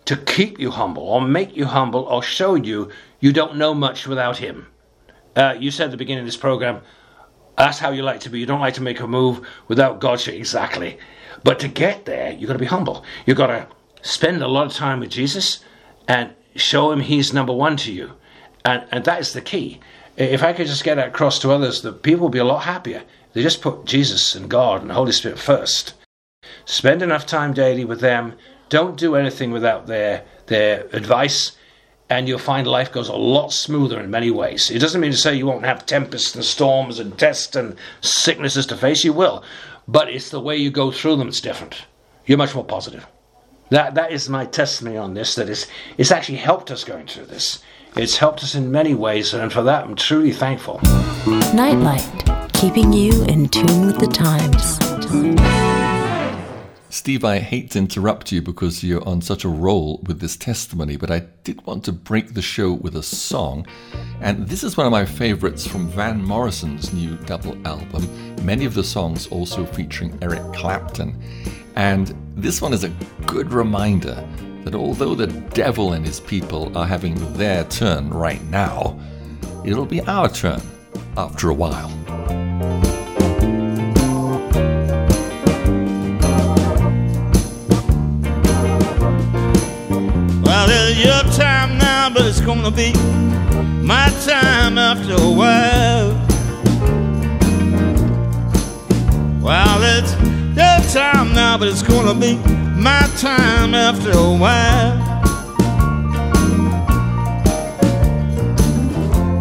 to 0.08 0.16
keep 0.16 0.58
you 0.60 0.72
humble 0.72 1.04
or 1.04 1.22
make 1.22 1.56
you 1.56 1.66
humble 1.66 2.02
or 2.02 2.24
show 2.24 2.56
you 2.56 2.90
you 3.20 3.34
don't 3.34 3.58
know 3.58 3.74
much 3.74 4.08
without 4.08 4.38
him. 4.38 4.68
Uh, 5.36 5.56
you 5.60 5.70
said 5.70 5.86
at 5.86 5.92
the 5.92 5.98
beginning 5.98 6.22
of 6.22 6.26
this 6.26 6.38
program, 6.38 6.82
that's 7.58 7.80
how 7.80 7.92
you 7.92 8.04
like 8.04 8.22
to 8.22 8.30
be. 8.30 8.40
You 8.40 8.46
don't 8.46 8.62
like 8.62 8.76
to 8.76 8.82
make 8.82 9.00
a 9.02 9.08
move 9.08 9.46
without 9.68 10.00
God. 10.00 10.26
Exactly. 10.28 10.98
But 11.44 11.60
to 11.60 11.68
get 11.68 12.06
there, 12.06 12.32
you've 12.32 12.48
got 12.48 12.54
to 12.54 12.60
be 12.60 12.66
humble. 12.66 13.04
You've 13.26 13.38
got 13.38 13.48
to 13.48 13.68
spend 14.02 14.42
a 14.42 14.48
lot 14.48 14.66
of 14.66 14.74
time 14.74 15.02
with 15.02 15.10
Jesus 15.10 15.60
and 16.08 16.34
show 16.56 16.92
him 16.92 17.02
he's 17.02 17.34
number 17.34 17.54
one 17.54 17.78
to 17.78 17.92
you. 17.92 18.14
And, 18.66 18.86
and 18.92 19.06
that 19.06 19.20
is 19.20 19.34
the 19.34 19.42
key. 19.42 19.80
If 20.16 20.42
I 20.42 20.54
could 20.54 20.68
just 20.68 20.84
get 20.84 20.96
that 20.96 21.10
across 21.10 21.38
to 21.40 21.52
others, 21.52 21.82
the 21.82 21.92
people 21.92 22.22
will 22.24 22.30
be 22.30 22.40
a 22.40 22.46
lot 22.46 22.64
happier. 22.64 23.04
They 23.34 23.44
just 23.44 23.62
put 23.62 23.86
Jesus 23.86 24.36
and 24.36 24.50
God 24.50 24.82
and 24.82 24.90
the 24.90 24.96
Holy 24.96 25.12
Spirit 25.12 25.38
first. 25.38 25.94
Spend 26.66 27.02
enough 27.02 27.26
time 27.26 27.54
daily 27.54 27.86
with 27.86 28.00
them. 28.00 28.34
Don't 28.70 28.98
do 28.98 29.16
anything 29.16 29.52
without 29.52 29.88
their, 29.88 30.24
their 30.48 30.88
advice 30.94 31.54
and 32.10 32.28
you'll 32.28 32.40
find 32.40 32.66
life 32.68 32.92
goes 32.92 33.10
a 33.10 33.16
lot 33.16 33.52
smoother 33.52 34.00
in 34.00 34.10
many 34.10 34.32
ways. 34.32 34.72
It 34.72 34.80
doesn't 34.80 35.02
mean 35.02 35.12
to 35.12 35.18
say 35.18 35.36
you 35.36 35.46
won't 35.46 35.66
have 35.66 35.86
tempests 35.86 36.36
and 36.36 36.44
storms 36.44 37.00
and 37.00 37.18
tests 37.18 37.56
and 37.56 37.76
sicknesses 38.02 38.66
to 38.68 38.78
face. 38.78 39.04
You 39.04 39.14
will, 39.14 39.44
but 39.88 40.10
it's 40.10 40.30
the 40.30 40.40
way 40.40 40.56
you 40.56 40.72
go 40.72 40.92
through 40.92 41.18
them 41.18 41.28
that's 41.28 41.42
different. 41.42 41.86
You're 42.26 42.38
much 42.38 42.56
more 42.56 42.64
positive. 42.64 43.06
That 43.70 43.96
that 43.96 44.12
is 44.12 44.30
my 44.30 44.46
testimony 44.46 44.98
on 44.98 45.14
this. 45.14 45.36
That 45.36 45.50
it's 45.50 45.68
it's 45.98 46.12
actually 46.12 46.38
helped 46.38 46.72
us 46.72 46.86
going 46.86 47.08
through 47.08 47.26
this. 47.26 47.62
It's 47.98 48.18
helped 48.18 48.44
us 48.44 48.56
in 48.56 48.72
many 48.72 48.94
ways, 48.94 49.34
and 49.34 49.52
for 49.52 49.64
that 49.64 49.84
I'm 49.84 49.96
truly 49.96 50.32
thankful. 50.32 50.80
Nightlight, 51.54 52.08
keeping 52.54 52.94
you 52.94 53.24
in 53.26 53.50
tune 53.50 53.88
with 53.88 54.00
the 54.00 54.08
times. 54.08 55.87
Steve, 56.98 57.24
I 57.24 57.38
hate 57.38 57.70
to 57.72 57.78
interrupt 57.78 58.32
you 58.32 58.42
because 58.42 58.84
you're 58.84 59.08
on 59.08 59.22
such 59.22 59.46
a 59.46 59.50
roll 59.50 60.02
with 60.08 60.20
this 60.20 60.36
testimony, 60.36 60.98
but 60.98 61.12
I 61.12 61.20
did 61.44 61.64
want 61.68 61.86
to 61.86 61.92
break 61.92 62.34
the 62.34 62.42
show 62.42 62.74
with 62.74 62.96
a 62.96 63.04
song. 63.04 63.68
And 64.20 64.48
this 64.48 64.64
is 64.64 64.78
one 64.78 64.88
of 64.88 64.92
my 64.92 65.06
favorites 65.06 65.68
from 65.68 65.90
Van 65.90 66.20
Morrison's 66.20 66.92
new 66.94 67.16
double 67.18 67.56
album, 67.68 68.10
many 68.44 68.66
of 68.66 68.74
the 68.74 68.84
songs 68.84 69.28
also 69.28 69.64
featuring 69.64 70.18
Eric 70.24 70.42
Clapton. 70.54 71.22
And 71.76 72.16
this 72.36 72.64
one 72.64 72.74
is 72.74 72.84
a 72.84 72.92
good 73.28 73.54
reminder 73.54 74.28
that 74.64 74.74
although 74.74 75.14
the 75.14 75.28
devil 75.28 75.94
and 75.94 76.04
his 76.04 76.20
people 76.20 76.76
are 76.76 76.88
having 76.88 77.14
their 77.34 77.64
turn 77.66 78.10
right 78.10 78.44
now, 78.46 79.00
it'll 79.64 79.86
be 79.86 80.02
our 80.02 80.30
turn 80.30 80.62
after 81.16 81.50
a 81.50 81.54
while. 81.54 82.47
Your 90.98 91.22
time 91.34 91.78
now, 91.78 92.10
but 92.10 92.26
it's 92.26 92.42
gonna 92.42 92.72
be 92.72 92.92
my 93.84 94.10
time 94.26 94.78
after 94.78 95.14
a 95.14 95.32
while. 95.32 96.14
Well, 99.40 99.80
it's 99.84 100.14
your 100.56 100.80
time 100.94 101.34
now, 101.34 101.58
but 101.58 101.68
it's 101.68 101.84
gonna 101.84 102.20
be 102.20 102.38
my 102.76 103.08
time 103.18 103.76
after 103.76 104.12
a 104.12 104.34
while. 104.44 104.98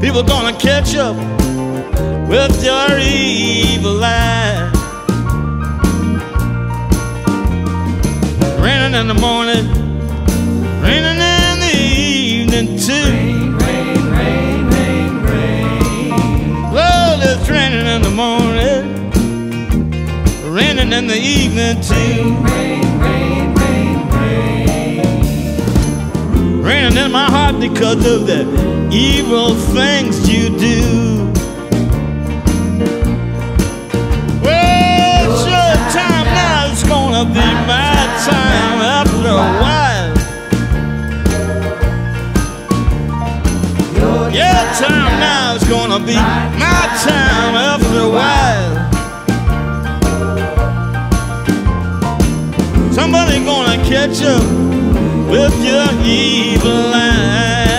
People 0.00 0.22
gonna 0.22 0.56
catch 0.58 0.94
up 0.94 1.16
with 2.28 2.62
your 2.62 2.98
evil 2.98 4.04
eye. 4.04 4.72
Raining 8.60 9.00
in 9.00 9.08
the 9.08 9.14
morning 9.14 9.86
raining 10.86 11.18
in 11.18 11.35
evening 12.56 12.78
too. 12.78 12.92
Rain, 12.92 13.58
rain, 13.58 14.70
rain, 14.70 14.70
rain, 14.70 15.22
rain. 15.24 16.72
Well, 16.72 17.20
it's 17.22 17.48
raining 17.50 17.86
in 17.86 18.02
the 18.02 18.10
morning, 18.10 19.10
raining 20.50 20.92
in 20.92 21.06
the 21.06 21.16
evening 21.16 21.80
too. 21.82 22.34
Rain, 22.44 22.98
rain, 22.98 23.54
rain, 23.54 24.08
rain, 24.08 24.98
rain. 24.98 26.62
Raining 26.62 26.96
in 26.96 27.12
my 27.12 27.30
heart 27.30 27.60
because 27.60 28.06
of 28.06 28.26
the 28.26 28.46
evil 28.90 29.54
things 29.54 30.26
you 30.28 30.48
do. 30.58 31.32
Well, 34.42 35.30
it's 35.30 35.44
your 35.44 35.74
time 35.92 36.26
now, 36.26 36.72
it's 36.72 36.82
gonna 36.84 37.24
be 37.26 37.46
my 37.66 38.06
time 38.24 38.80
after 38.80 39.28
a 39.28 39.60
while. 39.60 39.85
Time 44.78 45.18
now 45.20 45.54
is 45.54 45.64
gonna 45.64 45.98
be 45.98 46.14
my 46.14 46.86
time 47.08 47.54
after 47.72 48.00
a 48.00 48.10
while. 48.18 48.74
Somebody 52.92 53.42
gonna 53.44 53.78
catch 53.84 54.22
up 54.22 54.44
with 55.30 55.54
your 55.64 55.88
evil 56.04 56.92
eyes. 56.92 57.75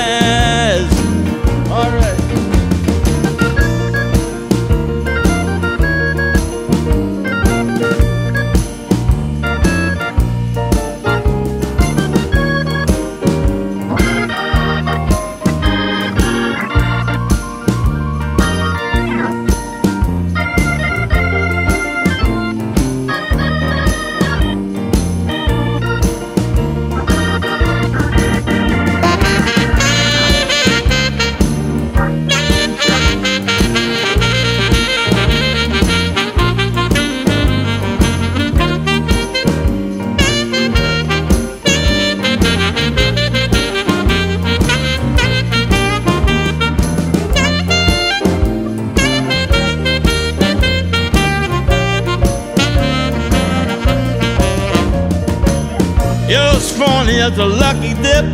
Dip 58.08 58.26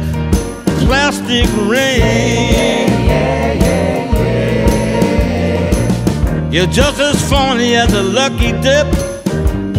plastic 0.85 1.49
ring. 1.65 1.99
Yeah, 1.99 2.93
yeah, 3.09 3.63
yeah, 4.45 5.29
You're 6.51 6.73
just 6.81 6.99
as 6.99 7.17
funny 7.29 7.75
as 7.75 7.91
a 7.93 8.03
lucky 8.03 8.51
dip 8.65 8.87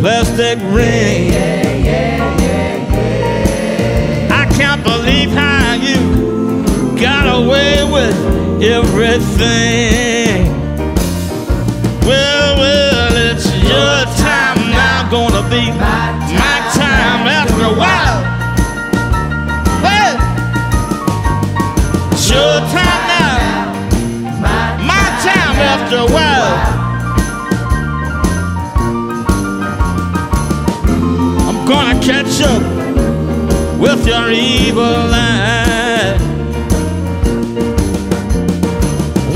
plastic 0.00 0.59
ring. 0.78 1.33
I 4.40 4.44
can't 4.59 4.83
believe 4.83 5.30
how 5.30 5.74
you 5.87 5.98
got 7.00 7.26
away 7.40 7.74
with 7.96 8.16
everything. 8.62 10.50
Well, 12.08 12.50
well, 12.62 13.12
it's 13.31 13.46
your 13.71 13.96
time 14.27 14.58
now, 14.81 15.08
gonna 15.10 15.44
be 15.54 15.64
my 15.79 16.56
time 16.81 17.27
after 17.38 17.62
a 17.73 17.75
while. 17.83 18.33
After 25.94 26.12
a 26.12 26.14
while. 26.14 26.54
I'm 31.48 31.66
gonna 31.66 32.00
catch 32.00 32.40
up 32.42 32.62
with 33.78 34.06
your 34.06 34.30
evil 34.30 34.82
eye. 34.82 36.18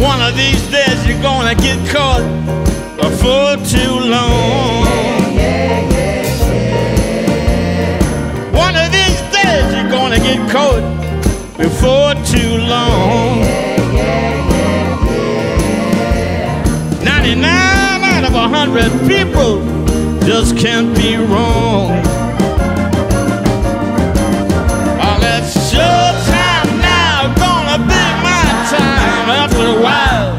One 0.00 0.20
of 0.20 0.36
these 0.36 0.62
days 0.70 1.06
you're 1.06 1.22
gonna 1.22 1.54
get 1.54 1.78
caught 1.88 2.22
for 3.20 3.56
too 3.64 3.94
long. 4.00 4.84
One 8.52 8.76
of 8.76 8.90
these 8.92 9.20
days 9.32 9.74
you're 9.74 9.90
gonna 9.90 10.18
get 10.18 10.50
caught 10.50 10.82
before 11.56 12.14
too 12.24 12.58
long. 12.58 13.67
A 17.36 18.48
hundred 18.48 18.90
people 19.06 19.60
just 20.24 20.56
can't 20.56 20.96
be 20.96 21.16
wrong. 21.16 21.88
Well, 24.96 25.20
it's 25.22 25.54
showtime 25.70 26.70
now, 26.80 27.34
gonna 27.36 27.78
be 27.84 28.04
my 28.24 28.44
time 28.72 29.28
after 29.42 29.66
a 29.66 29.78
while. 29.86 30.30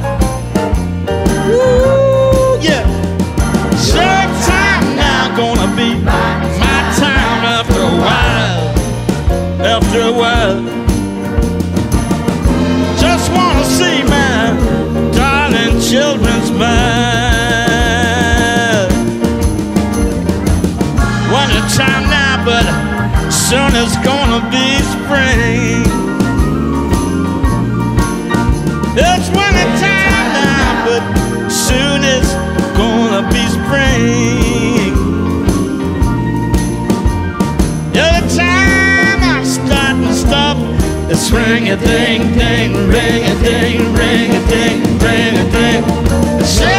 Woo, 1.47 2.57
yeah. 2.59 2.85
Showtime 3.89 4.95
now, 4.95 5.35
gonna 5.37 5.67
be 5.75 5.93
my 6.03 6.31
time 6.97 7.43
after 7.57 7.81
a 7.81 7.95
while. 8.05 8.63
After 9.61 10.01
a 10.01 10.11
while. 10.11 10.38
A 41.71 41.77
ding 41.77 42.33
ding, 42.35 42.73
ring 42.87 43.23
a 43.25 43.43
ding, 43.43 43.93
ring 43.93 44.31
a 44.31 44.47
ding, 44.47 44.81
ring 44.97 45.37
a 45.37 45.51
ding. 45.51 45.83
It's 46.39 46.78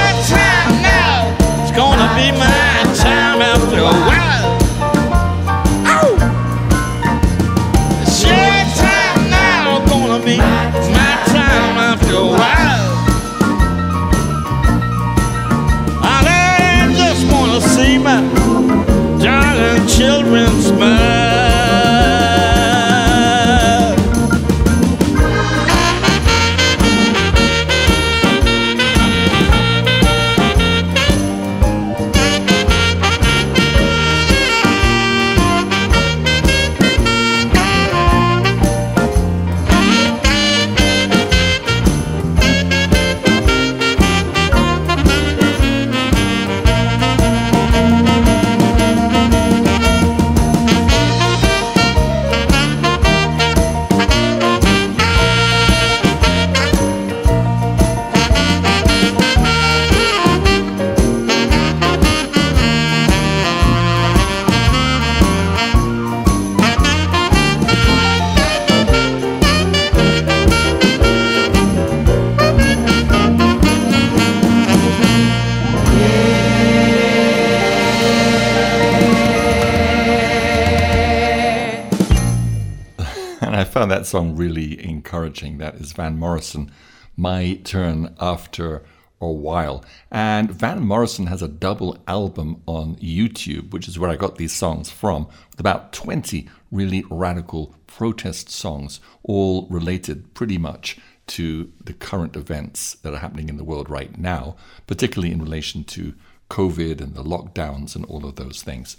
song 84.11 84.35
really 84.35 84.85
encouraging. 84.85 85.59
That 85.59 85.77
is 85.77 85.93
Van 85.93 86.19
Morrison, 86.19 86.73
My 87.17 87.61
Turn 87.63 88.13
After 88.19 88.83
a 89.21 89.31
While. 89.31 89.85
And 90.11 90.51
Van 90.51 90.83
Morrison 90.83 91.29
has 91.29 91.43
a 91.43 91.49
double 91.49 91.97
album 92.09 92.61
on 92.67 92.97
YouTube, 92.97 93.71
which 93.71 93.87
is 93.87 94.01
where 94.01 94.11
I 94.11 94.17
got 94.17 94.35
these 94.35 94.53
songs 94.53 94.91
from, 94.91 95.29
with 95.53 95.61
about 95.61 95.93
20 95.93 96.49
really 96.73 97.05
radical 97.09 97.77
protest 97.87 98.51
songs, 98.51 98.99
all 99.23 99.69
related 99.71 100.35
pretty 100.35 100.59
much 100.59 100.99
to 101.29 101.71
the 101.85 101.93
current 101.93 102.35
events 102.35 102.95
that 102.95 103.15
are 103.15 103.21
happening 103.21 103.49
in 103.49 103.59
the 103.59 103.65
world 103.65 103.89
right 103.89 104.19
now, 104.19 104.57
particularly 104.89 105.33
in 105.33 105.41
relation 105.41 105.85
to 105.85 106.15
COVID 106.49 107.01
and 107.01 107.15
the 107.15 107.23
lockdowns 107.23 107.95
and 107.95 108.05
all 108.07 108.27
of 108.27 108.35
those 108.35 108.61
things. 108.61 108.97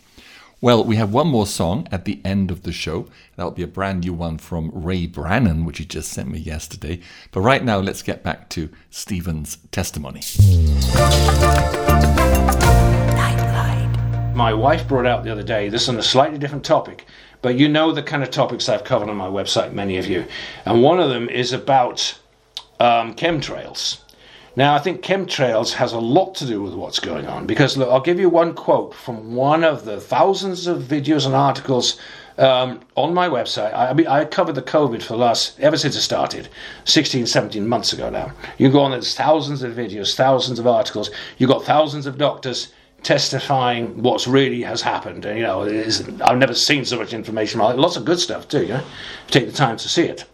Well, 0.64 0.84
we 0.84 0.98
have 0.98 1.12
one 1.12 1.26
more 1.26 1.48
song 1.48 1.88
at 1.92 2.06
the 2.06 2.22
end 2.24 2.52
of 2.52 2.62
the 2.62 2.72
show. 2.72 3.08
That'll 3.36 3.52
be 3.52 3.64
a 3.64 3.68
brand 3.68 4.02
new 4.02 4.14
one 4.14 4.38
from 4.38 4.70
Ray 4.72 5.08
Brannon, 5.08 5.66
which 5.66 5.80
he 5.80 5.86
just 5.86 6.12
sent 6.12 6.30
me 6.30 6.38
yesterday. 6.38 7.00
But 7.32 7.42
right 7.42 7.64
now, 7.64 7.80
let's 7.80 8.04
get 8.04 8.22
back 8.22 8.48
to 8.50 8.70
Steven's 8.92 9.58
testimony. 9.72 10.22
My 14.36 14.54
wife 14.54 14.88
brought 14.88 15.08
out 15.08 15.24
the 15.24 15.32
other 15.32 15.42
day, 15.42 15.68
this 15.68 15.82
is 15.82 15.90
on 15.90 15.98
a 15.98 16.04
slightly 16.04 16.38
different 16.38 16.64
topic, 16.64 17.08
but 17.42 17.56
you 17.56 17.68
know 17.68 17.92
the 17.92 18.04
kind 18.04 18.22
of 18.22 18.30
topics 18.30 18.70
I've 18.70 18.84
covered 18.84 19.10
on 19.10 19.18
my 19.18 19.28
website, 19.28 19.74
many 19.74 19.98
of 19.98 20.06
you. 20.06 20.26
And 20.66 20.84
one 20.84 21.00
of 21.00 21.10
them 21.10 21.28
is 21.28 21.54
about 21.54 22.20
um, 22.80 23.16
chemtrails. 23.16 24.02
Now, 24.56 24.76
I 24.76 24.80
think 24.80 25.02
chemtrails 25.02 25.74
has 25.74 25.94
a 25.94 26.00
lot 26.00 26.36
to 26.36 26.46
do 26.46 26.62
with 26.62 26.74
what's 26.74 27.00
going 27.00 27.26
on 27.26 27.46
because 27.46 27.78
look, 27.78 27.90
I'll 27.90 28.02
give 28.02 28.20
you 28.20 28.30
one 28.30 28.54
quote 28.54 28.94
from 28.94 29.34
one 29.34 29.64
of 29.64 29.86
the 29.86 30.02
thousands 30.02 30.68
of 30.68 30.84
videos 30.84 31.26
and 31.26 31.34
articles 31.34 31.98
um, 32.38 32.82
on 32.96 33.14
my 33.14 33.30
website. 33.30 33.74
I, 33.74 33.90
I 33.90 33.94
mean, 33.94 34.08
I 34.08 34.26
covered 34.26 34.56
the 34.56 34.62
COVID 34.62 35.02
for 35.02 35.14
the 35.14 35.20
last, 35.20 35.58
ever 35.62 35.78
since 35.78 35.96
it 35.96 36.02
started, 36.02 36.50
16, 36.84 37.28
17 37.28 37.66
months 37.66 37.94
ago 37.94 38.10
now. 38.10 38.34
You 38.58 38.70
go 38.70 38.82
on, 38.82 38.92
there's 38.92 39.16
thousands 39.16 39.64
of 39.64 39.74
videos, 39.74 40.16
thousands 40.16 40.60
of 40.60 40.68
articles. 40.68 41.12
You've 41.38 41.50
got 41.50 41.64
thousands 41.64 42.06
of 42.06 42.18
doctors 42.18 42.74
testifying 43.04 44.04
what's 44.04 44.28
really 44.28 44.62
has 44.64 44.82
happened. 44.82 45.26
And, 45.26 45.38
you 45.38 45.46
know, 45.46 45.62
I've 46.26 46.38
never 46.38 46.54
seen 46.54 46.84
so 46.84 46.98
much 46.98 47.14
information. 47.14 47.60
Lots 47.62 47.96
of 47.96 48.04
good 48.04 48.20
stuff 48.20 48.48
too, 48.50 48.64
you 48.64 48.74
know, 48.74 48.84
take 49.28 49.48
the 49.48 49.54
time 49.54 49.78
to 49.78 49.88
see 49.88 50.04
it. 50.04 50.26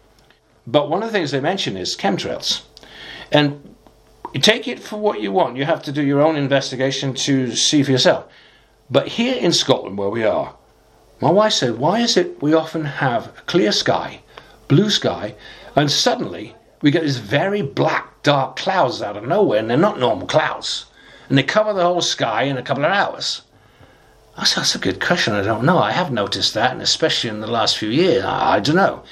But 0.66 0.90
one 0.90 1.02
of 1.02 1.08
the 1.08 1.12
things 1.12 1.30
they 1.30 1.40
mention 1.40 1.76
is 1.76 1.96
chemtrails. 1.96 2.62
And 3.32 3.76
take 4.34 4.68
it 4.68 4.78
for 4.78 4.96
what 4.96 5.20
you 5.20 5.32
want. 5.32 5.56
You 5.56 5.64
have 5.64 5.82
to 5.84 5.92
do 5.92 6.02
your 6.02 6.20
own 6.20 6.36
investigation 6.36 7.14
to 7.14 7.54
see 7.54 7.82
for 7.82 7.92
yourself. 7.92 8.26
But 8.90 9.08
here 9.08 9.36
in 9.36 9.52
Scotland, 9.52 9.98
where 9.98 10.08
we 10.08 10.24
are, 10.24 10.54
my 11.20 11.30
wife 11.30 11.52
said, 11.54 11.78
Why 11.78 12.00
is 12.00 12.16
it 12.16 12.42
we 12.42 12.54
often 12.54 12.84
have 12.84 13.32
clear 13.46 13.72
sky, 13.72 14.20
blue 14.68 14.90
sky, 14.90 15.34
and 15.74 15.90
suddenly 15.90 16.54
we 16.80 16.90
get 16.90 17.02
these 17.02 17.18
very 17.18 17.62
black, 17.62 18.22
dark 18.22 18.56
clouds 18.56 19.02
out 19.02 19.16
of 19.16 19.24
nowhere, 19.26 19.58
and 19.58 19.70
they're 19.70 19.76
not 19.76 19.98
normal 19.98 20.26
clouds. 20.26 20.86
And 21.28 21.36
they 21.36 21.42
cover 21.42 21.72
the 21.72 21.82
whole 21.82 22.00
sky 22.00 22.44
in 22.44 22.56
a 22.56 22.62
couple 22.62 22.84
of 22.84 22.92
hours. 22.92 23.42
I 24.36 24.44
said, 24.44 24.60
That's 24.60 24.74
a 24.74 24.78
good 24.78 25.00
question. 25.00 25.34
I 25.34 25.42
don't 25.42 25.64
know. 25.64 25.78
I 25.78 25.92
have 25.92 26.12
noticed 26.12 26.54
that, 26.54 26.72
and 26.72 26.82
especially 26.82 27.30
in 27.30 27.40
the 27.40 27.46
last 27.46 27.76
few 27.78 27.88
years. 27.88 28.24
I, 28.24 28.56
I 28.56 28.60
don't 28.60 28.76
know. 28.76 29.02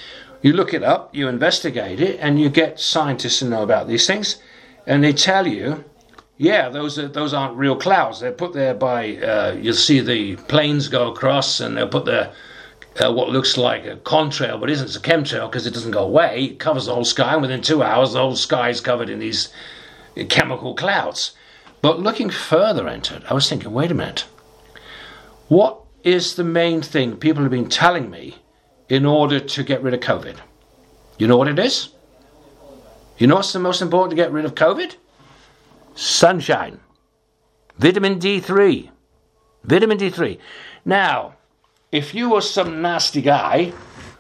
You 0.43 0.53
look 0.53 0.75
it 0.75 0.85
up, 0.85 1.15
you 1.15 1.29
investigate 1.29 2.01
it, 2.01 2.19
and 2.21 2.41
you 2.41 2.49
get 2.49 2.79
scientists 2.79 3.41
to 3.41 3.47
know 3.47 3.63
about 3.63 3.89
these 3.89 4.07
things 4.07 4.37
and 4.87 5.03
they 5.03 5.13
tell 5.13 5.47
you, 5.47 5.85
yeah, 6.39 6.69
those 6.69 6.99
are, 6.99 7.09
those 7.09 7.35
aren't 7.35 7.57
real 7.57 7.77
clouds. 7.77 8.21
They're 8.21 8.33
put 8.33 8.53
there 8.53 8.75
by 8.75 9.17
uh, 9.17 9.57
you'll 9.61 9.75
see 9.75 10.01
the 10.01 10.37
planes 10.37 10.89
go 10.89 11.11
across, 11.11 11.61
and 11.61 11.77
they'll 11.77 11.89
put 11.89 12.05
there 12.05 12.33
uh, 13.03 13.13
what 13.13 13.31
looks 13.31 13.57
like 13.57 13.87
a 13.87 13.97
contrail, 13.97 14.61
but 14.61 14.71
isn't. 14.71 14.87
It's 14.87 14.97
a 14.97 15.01
chemtrail 15.01 15.51
because 15.51 15.67
it 15.67 15.75
doesn't 15.75 15.91
go 15.91 16.05
away. 16.05 16.45
It 16.45 16.59
covers 16.59 16.87
the 16.87 16.95
whole 16.95 17.05
sky, 17.05 17.33
and 17.35 17.43
within 17.43 17.63
two 17.63 17.83
hours, 17.83 18.13
the 18.13 18.21
whole 18.21 18.37
sky 18.37 18.69
is 18.69 18.81
covered 18.81 19.11
in 19.11 19.19
these 19.19 19.53
chemical 20.29 20.75
clouds. 20.75 21.33
But 21.83 22.01
looking 22.01 22.31
further 22.31 22.89
into 22.89 23.17
it, 23.17 23.23
I 23.29 23.35
was 23.35 23.49
thinking, 23.49 23.73
wait 23.73 23.91
a 23.91 23.95
minute. 23.95 24.25
What 25.49 25.81
is 26.03 26.35
the 26.35 26.45
main 26.45 26.83
thing 26.83 27.17
people 27.17 27.43
have 27.43 27.51
been 27.51 27.69
telling 27.69 28.11
me 28.11 28.37
in 28.89 29.05
order 29.05 29.41
to 29.41 29.63
get 29.63 29.83
rid 29.83 29.95
of 29.95 30.01
COVID? 30.01 30.37
You 31.19 31.27
know 31.27 31.37
what 31.37 31.49
it 31.49 31.59
is? 31.59 31.91
You 33.19 33.27
know 33.27 33.37
what's 33.37 33.53
the 33.53 33.59
most 33.59 33.81
important 33.81 34.11
to 34.11 34.17
get 34.17 34.31
rid 34.31 34.45
of 34.45 34.55
COVID? 34.55 34.97
Sunshine. 35.95 36.81
Vitamin 37.79 38.19
D3. 38.19 38.91
Vitamin 39.65 39.99
D3. 39.99 40.39
Now, 40.85 41.35
if 41.91 42.15
you 42.15 42.35
are 42.35 42.43
some 42.43 42.83
nasty 42.83 43.23
guy 43.23 43.73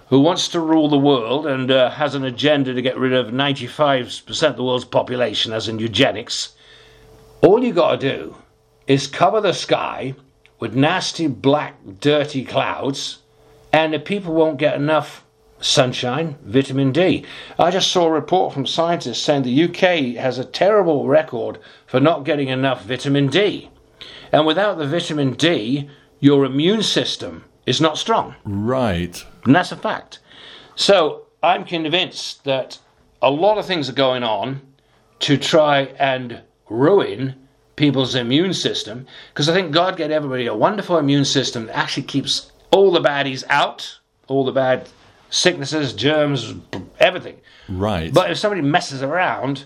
who 0.08 0.20
wants 0.20 0.48
to 0.48 0.60
rule 0.60 0.88
the 0.88 0.98
world 0.98 1.46
and 1.46 1.70
uh, 1.70 1.90
has 1.90 2.14
an 2.14 2.24
agenda 2.24 2.72
to 2.72 2.80
get 2.80 2.96
rid 2.96 3.12
of 3.12 3.26
95% 3.26 4.48
of 4.48 4.56
the 4.56 4.64
world's 4.64 4.84
population, 4.84 5.52
as 5.52 5.68
in 5.68 5.78
eugenics, 5.78 6.54
all 7.42 7.62
you 7.62 7.74
got 7.74 8.00
to 8.00 8.16
do 8.16 8.36
is 8.86 9.06
cover 9.06 9.42
the 9.42 9.52
sky 9.52 10.14
with 10.58 10.74
nasty 10.74 11.26
black 11.26 11.74
dirty 12.00 12.44
clouds 12.44 13.18
and 13.72 13.92
the 13.92 13.98
people 13.98 14.32
won't 14.32 14.58
get 14.58 14.74
enough 14.74 15.25
sunshine, 15.60 16.36
vitamin 16.44 16.92
D. 16.92 17.24
I 17.58 17.70
just 17.70 17.90
saw 17.90 18.06
a 18.06 18.10
report 18.10 18.52
from 18.52 18.66
scientists 18.66 19.22
saying 19.22 19.42
the 19.42 19.64
UK 19.64 20.16
has 20.20 20.38
a 20.38 20.44
terrible 20.44 21.06
record 21.06 21.58
for 21.86 22.00
not 22.00 22.24
getting 22.24 22.48
enough 22.48 22.84
vitamin 22.84 23.28
D. 23.28 23.70
And 24.32 24.46
without 24.46 24.78
the 24.78 24.86
vitamin 24.86 25.34
D, 25.34 25.88
your 26.20 26.44
immune 26.44 26.82
system 26.82 27.44
is 27.64 27.80
not 27.80 27.98
strong. 27.98 28.34
Right. 28.44 29.24
And 29.44 29.54
that's 29.54 29.72
a 29.72 29.76
fact. 29.76 30.20
So 30.74 31.26
I'm 31.42 31.64
convinced 31.64 32.44
that 32.44 32.78
a 33.22 33.30
lot 33.30 33.58
of 33.58 33.66
things 33.66 33.88
are 33.88 33.94
going 33.94 34.22
on 34.22 34.60
to 35.20 35.36
try 35.36 35.82
and 35.98 36.42
ruin 36.68 37.34
people's 37.76 38.14
immune 38.14 38.54
system 38.54 39.06
because 39.32 39.48
I 39.48 39.54
think 39.54 39.72
God 39.72 39.96
gave 39.96 40.10
everybody 40.10 40.46
a 40.46 40.54
wonderful 40.54 40.98
immune 40.98 41.24
system 41.24 41.66
that 41.66 41.76
actually 41.76 42.04
keeps 42.04 42.50
all 42.70 42.90
the 42.90 43.00
baddies 43.00 43.44
out, 43.48 43.98
all 44.28 44.44
the 44.44 44.52
bad 44.52 44.88
sicknesses, 45.36 45.92
germs, 45.92 46.54
everything. 46.98 47.40
Right. 47.68 48.12
But 48.12 48.30
if 48.30 48.38
somebody 48.38 48.62
messes 48.62 49.02
around 49.02 49.64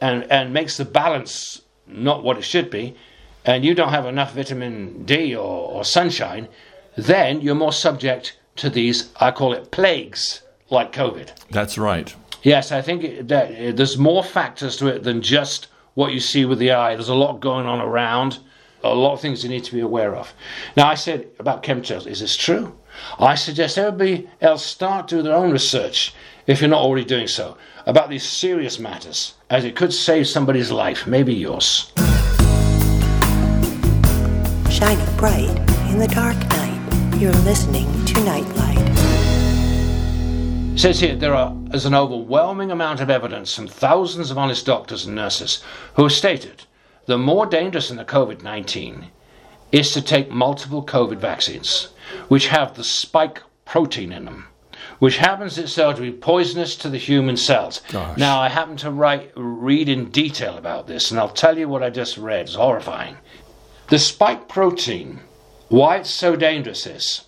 and, 0.00 0.24
and 0.24 0.52
makes 0.52 0.76
the 0.76 0.84
balance 0.84 1.62
not 1.86 2.22
what 2.22 2.38
it 2.38 2.42
should 2.42 2.70
be, 2.70 2.96
and 3.44 3.64
you 3.64 3.74
don't 3.74 3.90
have 3.90 4.06
enough 4.06 4.34
vitamin 4.34 5.04
D 5.04 5.34
or, 5.34 5.68
or 5.70 5.84
sunshine, 5.84 6.48
then 6.96 7.40
you're 7.40 7.54
more 7.54 7.72
subject 7.72 8.38
to 8.56 8.70
these, 8.70 9.10
I 9.16 9.30
call 9.30 9.52
it 9.52 9.70
plagues, 9.70 10.42
like 10.70 10.92
COVID. 10.92 11.30
That's 11.50 11.78
right. 11.78 12.14
Yes, 12.42 12.72
I 12.72 12.82
think 12.82 13.28
that 13.28 13.50
uh, 13.50 13.72
there's 13.72 13.98
more 13.98 14.24
factors 14.24 14.76
to 14.78 14.88
it 14.88 15.02
than 15.02 15.22
just 15.22 15.68
what 15.94 16.12
you 16.12 16.20
see 16.20 16.44
with 16.44 16.58
the 16.58 16.72
eye. 16.72 16.94
There's 16.94 17.08
a 17.08 17.14
lot 17.14 17.40
going 17.40 17.66
on 17.66 17.80
around, 17.80 18.38
a 18.82 18.94
lot 18.94 19.12
of 19.12 19.20
things 19.20 19.44
you 19.44 19.50
need 19.50 19.64
to 19.64 19.72
be 19.72 19.80
aware 19.80 20.14
of. 20.14 20.32
Now, 20.76 20.88
I 20.88 20.94
said 20.94 21.28
about 21.38 21.62
chemtrails, 21.62 22.06
is 22.06 22.20
this 22.20 22.36
true? 22.36 22.76
I 23.18 23.34
suggest 23.34 23.78
everybody 23.78 24.28
else 24.40 24.64
start 24.64 25.08
doing 25.08 25.24
their 25.24 25.34
own 25.34 25.50
research, 25.50 26.14
if 26.46 26.60
you're 26.60 26.70
not 26.70 26.82
already 26.82 27.04
doing 27.04 27.26
so, 27.26 27.56
about 27.86 28.10
these 28.10 28.24
serious 28.24 28.78
matters, 28.78 29.34
as 29.50 29.64
it 29.64 29.76
could 29.76 29.92
save 29.92 30.26
somebody's 30.26 30.70
life, 30.70 31.06
maybe 31.06 31.34
yours. 31.34 31.92
Shining 34.70 35.16
bright 35.16 35.50
in 35.90 35.98
the 35.98 36.08
dark 36.12 36.36
night. 36.48 37.18
You're 37.20 37.32
listening 37.44 38.04
to 38.06 38.24
Nightlight. 38.24 38.78
It 40.74 40.78
says 40.78 40.98
here 41.00 41.14
there 41.14 41.34
are, 41.34 41.54
is 41.72 41.84
an 41.84 41.94
overwhelming 41.94 42.70
amount 42.70 43.00
of 43.00 43.10
evidence 43.10 43.54
from 43.54 43.68
thousands 43.68 44.30
of 44.30 44.38
honest 44.38 44.66
doctors 44.66 45.06
and 45.06 45.14
nurses 45.14 45.62
who 45.94 46.04
have 46.04 46.12
stated 46.12 46.64
the 47.06 47.18
more 47.18 47.46
dangerous 47.46 47.88
than 47.88 47.96
the 47.96 48.04
COVID 48.04 48.42
19 48.42 49.06
is 49.70 49.92
to 49.92 50.02
take 50.02 50.30
multiple 50.30 50.84
COVID 50.84 51.18
vaccines, 51.18 51.88
which 52.28 52.48
have 52.48 52.74
the 52.74 52.84
spike 52.84 53.42
protein 53.64 54.12
in 54.12 54.24
them, 54.24 54.46
which 54.98 55.18
happens 55.18 55.58
itself 55.58 55.96
to 55.96 56.02
be 56.02 56.12
poisonous 56.12 56.76
to 56.76 56.88
the 56.88 56.98
human 56.98 57.36
cells. 57.36 57.80
Gosh. 57.88 58.18
Now, 58.18 58.40
I 58.40 58.48
happen 58.48 58.76
to 58.78 58.90
write, 58.90 59.32
read 59.34 59.88
in 59.88 60.10
detail 60.10 60.56
about 60.58 60.86
this, 60.86 61.10
and 61.10 61.18
I'll 61.18 61.28
tell 61.28 61.58
you 61.58 61.68
what 61.68 61.82
I 61.82 61.90
just 61.90 62.16
read. 62.16 62.46
It's 62.46 62.54
horrifying. 62.54 63.16
The 63.88 63.98
spike 63.98 64.48
protein, 64.48 65.20
why 65.68 65.96
it's 65.98 66.10
so 66.10 66.36
dangerous 66.36 66.86
is 66.86 67.24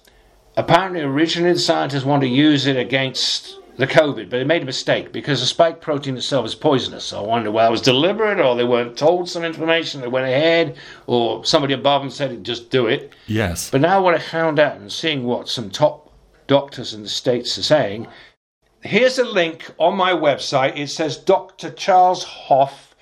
apparently 0.57 1.01
originally 1.01 1.53
the 1.53 1.59
scientists 1.59 2.05
wanted 2.05 2.29
to 2.29 2.35
use 2.35 2.67
it 2.67 2.77
against 2.77 3.59
the 3.77 3.87
COVID, 3.87 4.31
but 4.31 4.39
they 4.39 4.45
made 4.45 4.63
a 4.63 4.67
mistake 4.67 5.13
because 5.13 5.41
the 5.41 5.47
spike 5.47 5.81
protein 5.81 6.17
itself 6.17 6.47
is 6.47 6.55
poisonous. 6.55 7.05
So 7.05 7.19
I 7.19 7.27
wonder 7.27 7.51
whether 7.51 7.69
it 7.69 7.73
was 7.73 7.81
deliberate 7.81 8.41
or 8.41 8.55
they 8.55 8.65
weren't 8.65 8.97
told 8.97 9.29
some 9.29 9.45
information, 9.45 10.01
they 10.01 10.09
went 10.09 10.27
ahead, 10.27 10.77
or 11.07 11.45
somebody 11.45 11.75
above 11.75 12.03
them 12.03 12.11
said, 12.11 12.45
just 12.45 12.71
do 12.71 12.87
it. 12.87 13.13
Yes. 13.27 13.71
But 13.71 13.81
now, 13.81 14.03
what 14.03 14.15
I 14.15 14.19
found 14.19 14.59
out 14.59 14.77
and 14.77 14.93
seeing 14.93 15.25
what 15.25 15.49
some 15.49 15.71
top 15.71 16.13
doctors 16.47 16.95
in 16.95 17.03
the 17.03 17.09
States 17.09 17.59
are 17.59 17.63
saying, 17.63 18.07
here's 18.83 19.19
a 19.19 19.25
link 19.25 19.71
on 19.79 19.97
my 19.97 20.13
website. 20.13 20.77
It 20.77 20.89
says 20.89 21.17
Dr. 21.17 21.71
Charles 21.71 22.25
Hoffe 22.25 22.95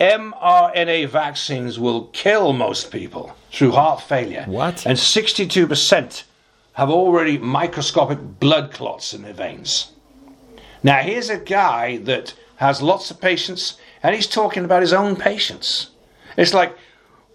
mRNA 0.00 1.08
vaccines 1.08 1.78
will 1.78 2.06
kill 2.08 2.52
most 2.52 2.92
people 2.92 3.34
through 3.50 3.72
heart 3.72 4.00
failure. 4.00 4.44
What? 4.46 4.86
And 4.86 4.96
62% 4.96 6.22
have 6.74 6.90
already 6.90 7.38
microscopic 7.38 8.18
blood 8.38 8.72
clots 8.72 9.12
in 9.12 9.22
their 9.22 9.32
veins. 9.32 9.92
Now, 10.82 10.98
here's 10.98 11.30
a 11.30 11.38
guy 11.38 11.98
that 11.98 12.34
has 12.56 12.82
lots 12.82 13.10
of 13.10 13.20
patients, 13.20 13.78
and 14.02 14.14
he's 14.14 14.26
talking 14.26 14.64
about 14.64 14.82
his 14.82 14.92
own 14.92 15.16
patients. 15.16 15.90
It's 16.36 16.54
like, 16.54 16.76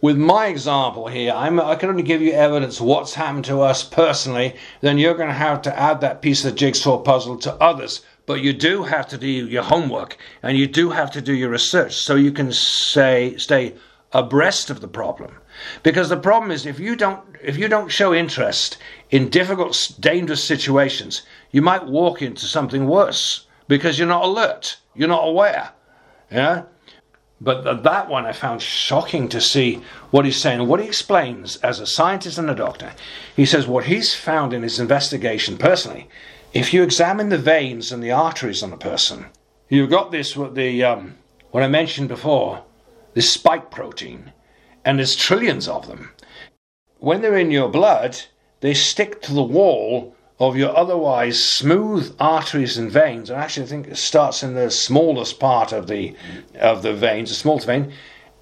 with 0.02 0.18
my 0.18 0.48
example 0.48 1.08
here, 1.08 1.32
I'm, 1.34 1.62
I 1.62 1.76
can 1.76 1.90
only 1.90 2.04
give 2.04 2.22
you 2.22 2.34
evidence 2.34 2.82
what's 2.82 3.14
happened 3.14 3.46
to 3.46 3.62
us 3.62 3.84
personally, 3.84 4.56
then 4.82 4.98
you're 4.98 5.14
going 5.14 5.30
to 5.30 5.34
have 5.34 5.62
to 5.62 5.80
add 5.80 6.02
that 6.02 6.22
piece 6.22 6.44
of 6.44 6.52
the 6.52 6.58
jigsaw 6.58 6.98
puzzle 6.98 7.38
to 7.38 7.54
others. 7.56 8.02
But 8.26 8.42
you 8.42 8.52
do 8.52 8.84
have 8.84 9.08
to 9.08 9.18
do 9.18 9.28
your 9.28 9.64
homework 9.64 10.18
and 10.42 10.58
you 10.58 10.68
do 10.68 10.90
have 10.90 11.12
to 11.12 11.22
do 11.22 11.34
your 11.34 11.50
research 11.50 11.96
so 11.96 12.16
you 12.16 12.32
can 12.32 12.52
say, 12.52 13.36
stay 13.38 13.76
abreast 14.14 14.70
of 14.70 14.82
the 14.82 14.88
problem. 14.88 15.36
Because 15.82 16.10
the 16.10 16.18
problem 16.18 16.52
is 16.52 16.66
if 16.66 16.80
you 16.80 16.96
don't 16.96 17.22
if 17.42 17.58
you 17.58 17.68
don't 17.68 17.92
show 17.92 18.14
interest 18.14 18.78
in 19.12 19.30
difficult, 19.30 19.92
dangerous 20.00 20.44
situations, 20.44 21.24
you 21.52 21.62
might 21.62 21.86
walk 21.86 22.22
into 22.22 22.46
something 22.46 22.88
worse 22.88 23.48
because 23.68 24.00
you're 24.00 24.08
not 24.08 24.24
alert, 24.24 24.78
you're 24.96 25.10
not 25.10 25.28
aware. 25.28 25.72
Yeah. 26.32 26.64
But 27.42 27.64
th- 27.64 27.84
that 27.84 28.08
one 28.08 28.26
I 28.26 28.32
found 28.32 28.62
shocking 28.62 29.28
to 29.30 29.42
see 29.42 29.82
what 30.12 30.24
he's 30.24 30.38
saying. 30.38 30.66
What 30.66 30.80
he 30.80 30.88
explains 30.88 31.58
as 31.58 31.80
a 31.80 31.86
scientist 31.86 32.38
and 32.38 32.50
a 32.50 32.56
doctor, 32.56 32.94
he 33.36 33.46
says 33.46 33.68
what 33.68 33.86
he's 33.86 34.16
found 34.16 34.54
in 34.54 34.64
his 34.64 34.80
investigation 34.80 35.58
personally, 35.58 36.08
if 36.54 36.74
you 36.74 36.84
examine 36.84 37.30
the 37.30 37.38
veins 37.38 37.92
and 37.92 38.02
the 38.02 38.12
arteries 38.12 38.64
on 38.64 38.72
a 38.72 38.78
person, 38.78 39.26
you've 39.68 39.90
got 39.90 40.12
this, 40.12 40.38
what, 40.38 40.56
the, 40.56 40.84
um, 40.84 41.18
what 41.52 41.64
I 41.64 41.68
mentioned 41.68 42.08
before, 42.08 42.64
this 43.14 43.32
spike 43.32 43.72
protein, 43.72 44.32
and 44.86 45.00
there's 45.00 45.16
trillions 45.16 45.68
of 45.68 45.88
them. 45.88 46.12
When 47.00 47.22
they're 47.22 47.38
in 47.38 47.52
your 47.52 47.70
blood, 47.70 48.18
they 48.62 48.74
stick 48.74 49.22
to 49.24 49.34
the 49.34 49.44
wall 49.44 50.16
of 50.40 50.58
your 50.58 50.76
otherwise 50.76 51.42
smooth 51.42 52.16
arteries 52.20 52.78
and 52.78 52.92
veins. 52.92 53.30
And 53.30 53.40
actually, 53.40 53.66
I 53.66 53.70
think 53.70 53.88
it 53.88 53.98
starts 53.98 54.44
in 54.44 54.56
the 54.56 54.72
smallest 54.72 55.40
part 55.40 55.72
of 55.72 55.88
the 55.88 56.16
of 56.60 56.82
the 56.82 56.94
veins, 56.94 57.30
the 57.30 57.36
smallest 57.36 57.68
vein, 57.68 57.94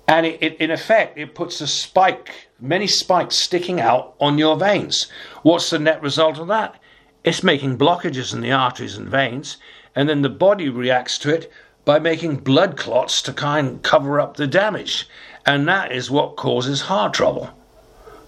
and 0.07 0.25
it, 0.25 0.41
it, 0.41 0.55
in 0.57 0.71
effect 0.71 1.17
it 1.17 1.35
puts 1.35 1.61
a 1.61 1.67
spike, 1.67 2.49
many 2.59 2.87
spikes 2.87 3.35
sticking 3.35 3.79
out 3.79 4.15
on 4.19 4.37
your 4.37 4.57
veins. 4.57 5.07
What's 5.43 5.69
the 5.69 5.79
net 5.79 6.01
result 6.01 6.39
of 6.39 6.47
that? 6.47 6.79
It's 7.23 7.43
making 7.43 7.77
blockages 7.77 8.33
in 8.33 8.41
the 8.41 8.51
arteries 8.51 8.97
and 8.97 9.07
veins, 9.07 9.57
and 9.95 10.09
then 10.09 10.21
the 10.21 10.29
body 10.29 10.69
reacts 10.69 11.17
to 11.19 11.33
it 11.33 11.51
by 11.85 11.99
making 11.99 12.37
blood 12.37 12.77
clots 12.77 13.21
to 13.23 13.33
kind 13.33 13.67
of 13.67 13.81
cover 13.81 14.19
up 14.19 14.37
the 14.37 14.47
damage, 14.47 15.07
and 15.45 15.67
that 15.67 15.91
is 15.91 16.11
what 16.11 16.35
causes 16.35 16.81
heart 16.81 17.13
trouble. 17.13 17.49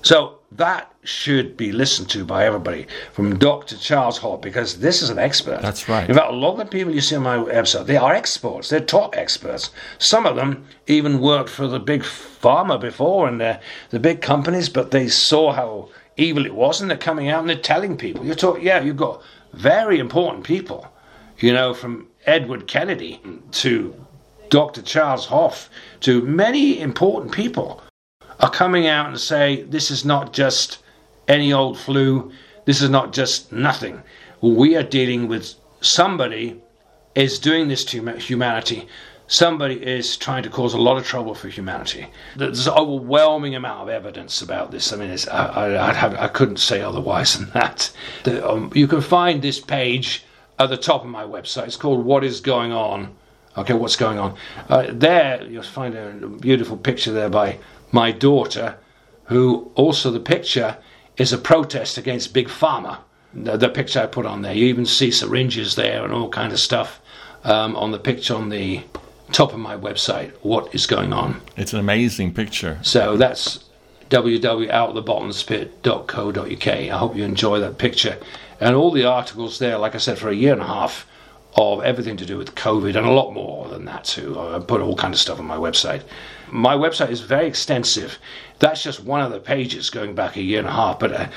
So 0.02 0.40
that 0.52 0.94
should 1.04 1.58
be 1.58 1.72
listened 1.72 2.10
to 2.10 2.24
by 2.24 2.46
everybody, 2.46 2.88
from 3.12 3.38
Dr. 3.38 3.78
Charles 3.78 4.18
Hall, 4.18 4.38
because 4.38 4.80
this 4.80 5.02
is 5.02 5.10
an 5.10 5.20
expert. 5.20 5.62
That's 5.62 5.90
right. 5.90 6.08
In 6.10 6.16
fact, 6.16 6.32
a 6.32 6.36
lot 6.36 6.54
of 6.54 6.58
the 6.60 6.66
people 6.66 6.94
you 6.94 7.02
see 7.02 7.16
on 7.16 7.24
my 7.24 7.38
website, 7.38 7.86
they 7.86 7.98
are 7.98 8.14
experts. 8.14 8.70
They're 8.70 8.80
top 8.80 9.18
experts. 9.18 9.72
Some 9.98 10.26
of 10.26 10.36
them 10.36 10.66
even 10.88 11.20
worked 11.20 11.50
for 11.50 11.68
the 11.68 11.80
big 11.80 12.04
pharma 12.04 12.80
before 12.80 13.28
and 13.28 13.42
the, 13.42 13.60
the 13.90 14.00
big 14.00 14.22
companies, 14.22 14.70
but 14.70 14.92
they 14.92 15.08
saw 15.08 15.52
how 15.52 15.90
evil 16.16 16.46
it 16.46 16.56
was, 16.56 16.80
and 16.80 16.90
they're 16.90 16.98
coming 16.98 17.30
out 17.30 17.42
and 17.42 17.50
they're 17.50 17.58
telling 17.58 17.98
people. 17.98 18.26
You're 18.26 18.36
talking, 18.36 18.64
yeah, 18.64 18.82
you've 18.82 18.98
got 18.98 19.22
very 19.54 20.00
important 20.00 20.46
people, 20.46 20.88
you 21.40 21.54
know, 21.54 21.74
from 21.74 22.08
Edward 22.26 22.68
Kennedy 22.68 23.22
to 23.52 23.94
Dr. 24.50 24.82
Charles 24.82 25.26
Hoffe 25.26 25.70
to 26.02 26.22
many 26.22 26.80
important 26.80 27.32
people 27.32 27.82
are 28.40 28.50
coming 28.50 28.88
out 28.88 29.08
and 29.08 29.20
say 29.20 29.64
this 29.64 29.90
is 29.92 30.06
not 30.06 30.34
just 30.34 30.80
any 31.28 31.54
old 31.54 31.80
flu, 31.80 32.32
this 32.66 32.82
is 32.82 32.90
not 32.90 33.14
just 33.14 33.52
nothing. 33.52 34.02
We 34.42 34.76
are 34.76 34.84
dealing 34.84 35.28
with 35.28 35.56
somebody 35.82 36.62
is 37.16 37.40
doing 37.40 37.68
this 37.68 37.86
to 37.86 38.06
humanity. 38.18 38.88
Somebody 39.28 39.76
is 39.76 40.18
trying 40.18 40.44
to 40.44 40.50
cause 40.50 40.74
a 40.74 40.78
lot 40.78 40.98
of 40.98 41.06
trouble 41.06 41.34
for 41.34 41.48
humanity. 41.48 42.08
There's 42.36 42.68
an 42.68 42.74
overwhelming 42.74 43.56
amount 43.56 43.84
of 43.84 43.90
evidence 43.90 44.42
about 44.42 44.72
this. 44.72 44.92
I 44.92 44.98
mean, 44.98 45.18
I, 45.32 45.46
I, 45.46 45.90
I'd 45.90 45.96
have, 45.96 46.14
I 46.16 46.28
couldn't 46.28 46.58
say 46.58 46.82
otherwise 46.82 47.38
than 47.38 47.50
that. 47.52 47.92
The, 48.24 48.48
um, 48.48 48.72
you 48.76 48.88
can 48.88 49.02
find 49.02 49.42
this 49.42 49.60
page 49.60 50.26
at 50.60 50.70
the 50.70 50.78
top 50.78 51.04
of 51.04 51.10
my 51.10 51.24
website. 51.24 51.66
It's 51.66 51.78
called 51.78 52.06
What 52.06 52.24
Is 52.24 52.40
Going 52.40 52.72
On. 52.72 53.16
Okay, 53.58 53.74
what's 53.74 53.96
going 53.96 54.18
on? 54.18 54.36
Uh, 54.68 54.88
there, 54.90 55.44
you'll 55.44 55.64
find 55.64 55.96
a 55.96 56.28
beautiful 56.28 56.78
picture 56.78 57.12
there 57.12 57.30
by 57.30 57.60
my 57.92 58.12
daughter, 58.12 58.78
who 59.26 59.72
also 59.76 60.10
the 60.10 60.20
picture 60.20 60.78
is 61.18 61.32
a 61.32 61.38
protest 61.38 61.98
against 61.98 62.34
Big 62.34 62.48
Pharma. 62.48 62.98
The, 63.34 63.58
the 63.58 63.70
picture 63.70 64.02
I 64.02 64.08
put 64.08 64.26
on 64.26 64.42
there, 64.42 64.54
you 64.54 64.66
even 64.66 64.86
see 64.86 65.12
syringes 65.12 65.76
there 65.76 66.04
and 66.04 66.12
all 66.12 66.30
kind 66.30 66.52
of 66.52 66.60
stuff 66.60 67.00
um, 67.44 67.76
on 67.76 67.92
the 67.92 68.00
picture 68.00 68.36
on 68.36 68.50
the 68.50 68.84
top 69.32 69.54
of 69.54 69.60
my 69.60 69.78
website. 69.78 70.32
What 70.42 70.74
is 70.74 70.88
going 70.88 71.14
on? 71.14 71.42
It's 71.56 71.74
an 71.74 71.80
amazing 71.80 72.34
picture. 72.34 72.80
So 72.82 73.18
that's 73.18 73.66
www.outthebottomspit.co.uk. 74.10 76.68
I 76.68 76.98
hope 76.98 77.16
you 77.16 77.24
enjoy 77.24 77.60
that 77.60 77.78
picture. 77.78 78.18
And 78.60 78.76
all 78.76 78.92
the 78.92 79.06
articles 79.06 79.60
there, 79.60 79.78
like 79.78 79.96
I 79.96 80.00
said, 80.00 80.18
for 80.18 80.30
a 80.30 80.36
year 80.36 80.54
and 80.54 80.62
a 80.62 80.68
half 80.68 81.06
of 81.56 81.84
everything 81.84 82.18
to 82.18 82.26
do 82.26 82.38
with 82.38 82.56
COVID 82.56 82.96
and 82.96 83.06
a 83.06 83.12
lot 83.12 83.32
more 83.32 83.68
than 83.68 83.86
that 83.86 84.04
too. 84.04 84.40
I 84.40 84.60
put 84.60 84.82
all 84.82 84.96
kind 84.96 85.14
of 85.14 85.20
stuff 85.20 85.40
on 85.40 85.46
my 85.46 85.58
website. 85.58 86.02
My 86.50 86.76
website 86.76 87.12
is 87.12 87.22
very 87.22 87.48
extensive. 87.48 88.18
That's 88.60 88.82
just 88.84 89.04
one 89.04 89.22
of 89.22 89.32
the 89.32 89.40
pages 89.40 89.90
going 89.90 90.16
back 90.16 90.36
a 90.36 90.42
year 90.42 90.60
and 90.60 90.68
a 90.68 90.72
half. 90.72 91.00
But 91.00 91.12
uh, 91.12 91.28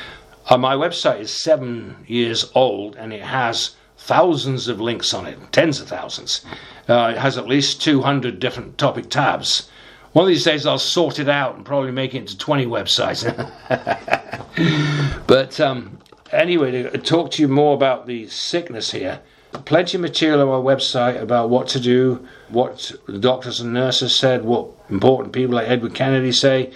uh, 0.49 0.57
my 0.57 0.75
website 0.75 1.21
is 1.21 1.31
seven 1.31 1.97
years 2.07 2.51
old 2.55 2.97
and 2.97 3.12
it 3.12 3.23
has 3.23 3.77
thousands 3.99 4.69
of 4.69 4.81
links 4.81 5.12
on 5.12 5.27
it, 5.27 5.39
tens 5.53 5.81
of 5.81 5.89
thousands. 5.89 6.45
Uh, 6.89 7.12
it 7.14 7.19
has 7.19 7.37
at 7.37 7.49
least 7.49 7.83
200 7.83 8.39
different 8.39 8.79
topic 8.79 9.11
tabs. 9.11 9.69
One 10.12 10.25
of 10.25 10.29
these 10.29 10.45
days 10.45 10.64
I'll 10.64 10.79
sort 10.79 11.19
it 11.19 11.29
out 11.29 11.57
and 11.57 11.64
probably 11.64 11.91
make 11.91 12.14
it 12.14 12.19
into 12.19 12.39
20 12.39 12.67
websites. 12.67 13.27
but 15.27 15.61
um, 15.61 15.95
anyway, 16.33 16.70
to 16.70 16.99
talk 16.99 17.31
to 17.33 17.43
you 17.43 17.49
more 17.49 17.74
about 17.74 18.07
the 18.07 18.27
sickness 18.29 18.93
here, 18.93 19.20
plenty 19.64 19.97
of 19.97 20.01
material 20.01 20.41
on 20.41 20.64
my 20.64 20.74
website 20.74 21.20
about 21.20 21.51
what 21.51 21.68
to 21.68 21.81
do, 21.81 22.27
what 22.49 22.93
the 23.07 23.18
doctors 23.18 23.61
and 23.61 23.72
nurses 23.72 24.14
said, 24.14 24.45
what 24.45 24.68
important 24.91 25.33
people 25.33 25.55
like 25.57 25.68
Edward 25.68 25.95
Kennedy 25.95 26.33
say. 26.33 26.72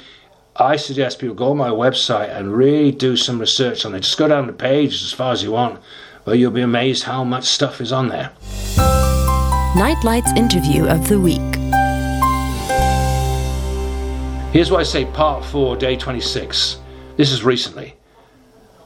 I 0.56 0.76
suggest 0.76 1.18
people 1.18 1.34
go 1.34 1.52
on 1.52 1.56
my 1.56 1.70
website 1.70 2.28
and 2.36 2.54
really 2.54 2.92
do 2.92 3.16
some 3.16 3.38
research 3.38 3.86
on 3.86 3.94
it. 3.94 4.00
Just 4.00 4.18
go 4.18 4.28
down 4.28 4.46
the 4.46 4.52
page 4.52 5.02
as 5.02 5.12
far 5.12 5.32
as 5.32 5.42
you 5.42 5.52
want, 5.52 5.80
but 6.24 6.38
you'll 6.38 6.50
be 6.50 6.60
amazed 6.60 7.04
how 7.04 7.24
much 7.24 7.44
stuff 7.44 7.80
is 7.80 7.92
on 7.92 8.08
there. 8.08 8.30
Nightlight's 9.76 10.32
interview 10.36 10.86
of 10.86 11.08
the 11.08 11.20
week. 11.20 11.40
Here's 14.52 14.70
what 14.70 14.80
I 14.80 14.82
say, 14.82 15.04
part 15.04 15.44
four, 15.44 15.76
day 15.76 15.96
26. 15.96 16.78
This 17.16 17.30
is 17.30 17.44
recently. 17.44 17.99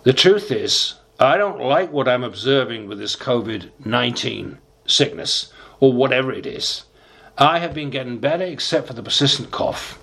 The 0.05 0.13
truth 0.13 0.53
is, 0.53 0.97
I 1.19 1.39
don't 1.39 1.59
like 1.59 1.91
what 1.91 2.09
I'm 2.09 2.25
observing 2.25 2.89
with 2.89 2.99
this 2.99 3.17
COVID 3.17 3.71
19 3.87 4.59
sickness, 4.85 5.51
or 5.81 5.95
whatever 5.95 6.31
it 6.31 6.45
is. 6.45 6.85
I 7.39 7.59
have 7.61 7.73
been 7.73 7.89
getting 7.89 8.19
better 8.19 8.45
except 8.45 8.87
for 8.87 8.93
the 8.93 9.03
persistent 9.03 9.51
cough. 9.51 9.99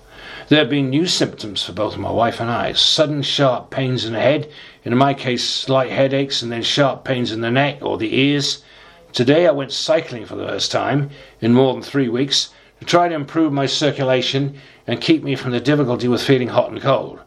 There 0.48 0.58
have 0.58 0.68
been 0.68 0.90
new 0.90 1.06
symptoms 1.06 1.62
for 1.62 1.70
both 1.70 1.96
my 1.96 2.10
wife 2.10 2.40
and 2.40 2.50
I 2.50 2.72
sudden 2.72 3.22
sharp 3.22 3.70
pains 3.70 4.04
in 4.04 4.14
the 4.14 4.18
head, 4.18 4.50
in 4.84 4.96
my 4.96 5.14
case, 5.14 5.48
slight 5.48 5.92
headaches, 5.92 6.42
and 6.42 6.50
then 6.50 6.64
sharp 6.64 7.04
pains 7.04 7.30
in 7.30 7.40
the 7.40 7.52
neck 7.52 7.78
or 7.80 7.96
the 7.96 8.12
ears. 8.12 8.64
Today 9.12 9.46
I 9.46 9.52
went 9.52 9.70
cycling 9.70 10.26
for 10.26 10.34
the 10.34 10.48
first 10.48 10.72
time 10.72 11.10
in 11.40 11.54
more 11.54 11.74
than 11.74 11.82
three 11.84 12.08
weeks 12.08 12.50
to 12.80 12.86
try 12.86 13.08
to 13.08 13.14
improve 13.14 13.52
my 13.52 13.66
circulation 13.66 14.58
and 14.84 15.00
keep 15.00 15.22
me 15.22 15.36
from 15.36 15.52
the 15.52 15.60
difficulty 15.60 16.08
with 16.08 16.24
feeling 16.24 16.48
hot 16.48 16.72
and 16.72 16.82
cold. 16.82 17.20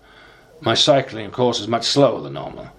My 0.65 0.73
cycling, 0.73 1.27
of 1.27 1.31
course, 1.31 1.59
is 1.59 1.67
much 1.67 1.85
slower 1.85 2.21
than 2.21 2.33
normal. 2.33 2.71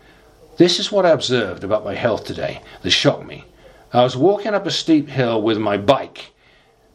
This 0.56 0.80
is 0.80 0.90
what 0.90 1.06
I 1.06 1.10
observed 1.10 1.62
about 1.62 1.84
my 1.84 1.94
health 1.94 2.24
today 2.24 2.60
that 2.82 2.90
shocked 2.90 3.24
me. 3.24 3.44
I 3.92 4.02
was 4.02 4.16
walking 4.16 4.54
up 4.54 4.66
a 4.66 4.72
steep 4.72 5.08
hill 5.08 5.40
with 5.40 5.58
my 5.58 5.76
bike, 5.76 6.32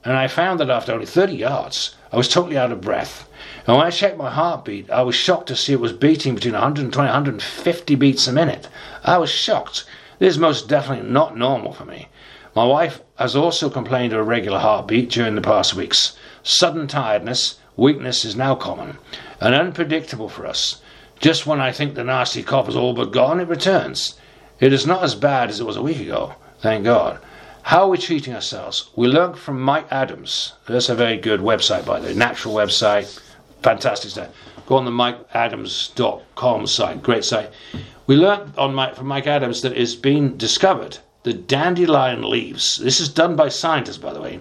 and 0.04 0.18
I 0.18 0.28
found 0.28 0.60
that 0.60 0.70
after 0.70 0.92
only 0.92 1.06
30 1.06 1.34
yards, 1.34 1.96
I 2.12 2.18
was 2.18 2.28
totally 2.28 2.58
out 2.58 2.74
of 2.74 2.82
breath. 2.82 3.26
And 3.66 3.78
when 3.78 3.86
I 3.86 3.89
checked 3.89 4.18
my 4.18 4.30
heartbeat, 4.30 4.92
I 4.92 5.04
was 5.04 5.16
shocked 5.16 5.48
to 5.48 5.56
see 5.56 5.72
it 5.72 5.80
was 5.80 5.94
beating 5.94 6.36
between 6.36 6.56
120 6.56 7.08
and 7.08 7.14
150 7.14 7.96
beats 7.96 8.28
a 8.28 8.34
minute. 8.34 8.68
I 9.06 9.18
was 9.18 9.30
shocked. 9.30 9.86
This 10.20 10.34
is 10.34 10.39
most 10.39 10.68
definitely 10.68 11.10
not 11.10 11.38
normal 11.38 11.72
for 11.72 11.86
me. 11.86 12.10
My 12.54 12.66
wife 12.66 13.00
has 13.16 13.34
also 13.34 13.70
complained 13.70 14.12
of 14.12 14.20
a 14.20 14.24
regular 14.24 14.60
heartbeat 14.60 15.10
during 15.10 15.36
the 15.36 15.42
past 15.42 15.74
weeks. 15.74 16.18
Sudden 16.44 16.88
tiredness, 16.88 17.60
weakness 17.76 18.26
is 18.26 18.36
now 18.36 18.55
common 18.55 18.97
and 19.39 19.55
unpredictable 19.55 20.30
for 20.30 20.45
us. 20.45 20.82
Just 21.19 21.45
when 21.45 21.61
I 21.61 21.72
think 21.72 21.95
the 21.95 22.03
nasty 22.03 22.43
cough 22.43 22.67
is 22.67 22.76
all 22.76 22.93
but 22.93 23.11
gone, 23.11 23.39
it 23.39 23.47
returns. 23.47 24.15
It 24.59 24.74
is 24.74 24.88
not 24.88 25.03
as 25.03 25.15
bad 25.15 25.49
as 25.49 25.59
it 25.59 25.65
was 25.65 25.78
a 25.78 25.82
week 25.82 25.99
ago, 25.99 26.36
thank 26.59 26.84
God. 26.84 27.19
How 27.63 27.84
are 27.84 27.89
we 27.89 27.97
treating 27.97 28.34
ourselves? 28.34 28.89
We 28.95 29.07
learned 29.07 29.38
from 29.38 29.61
Mike 29.61 29.88
Adams. 29.91 30.53
That's 30.67 30.89
a 30.89 30.95
very 30.95 31.17
good 31.17 31.41
website, 31.41 31.86
by 31.86 31.99
the 31.99 32.07
way, 32.07 32.13
natural 32.13 32.55
website, 32.55 33.19
fantastic 33.61 34.11
stuff. 34.11 34.30
Go 34.65 34.78
on 34.78 34.86
the 34.86 34.91
mikeadams.com 34.91 36.67
site, 36.67 37.03
great 37.03 37.24
site. 37.24 37.51
We 38.07 38.15
learned 38.15 38.53
on 38.57 38.74
Mike, 38.74 38.95
from 38.95 39.07
Mike 39.07 39.28
Adams 39.28 39.61
that 39.61 39.78
it's 39.78 39.95
been 39.95 40.38
discovered 40.38 40.97
the 41.24 41.34
dandelion 41.34 42.24
leaves, 42.24 42.78
this 42.78 42.99
is 42.99 43.09
done 43.09 43.36
by 43.36 43.49
scientists, 43.49 43.97
by 43.97 44.11
the 44.11 44.22
way, 44.22 44.39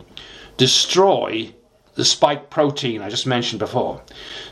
destroy 0.56 1.54
the 1.94 2.04
spike 2.04 2.50
protein 2.50 3.02
I 3.02 3.10
just 3.10 3.26
mentioned 3.26 3.58
before. 3.58 4.00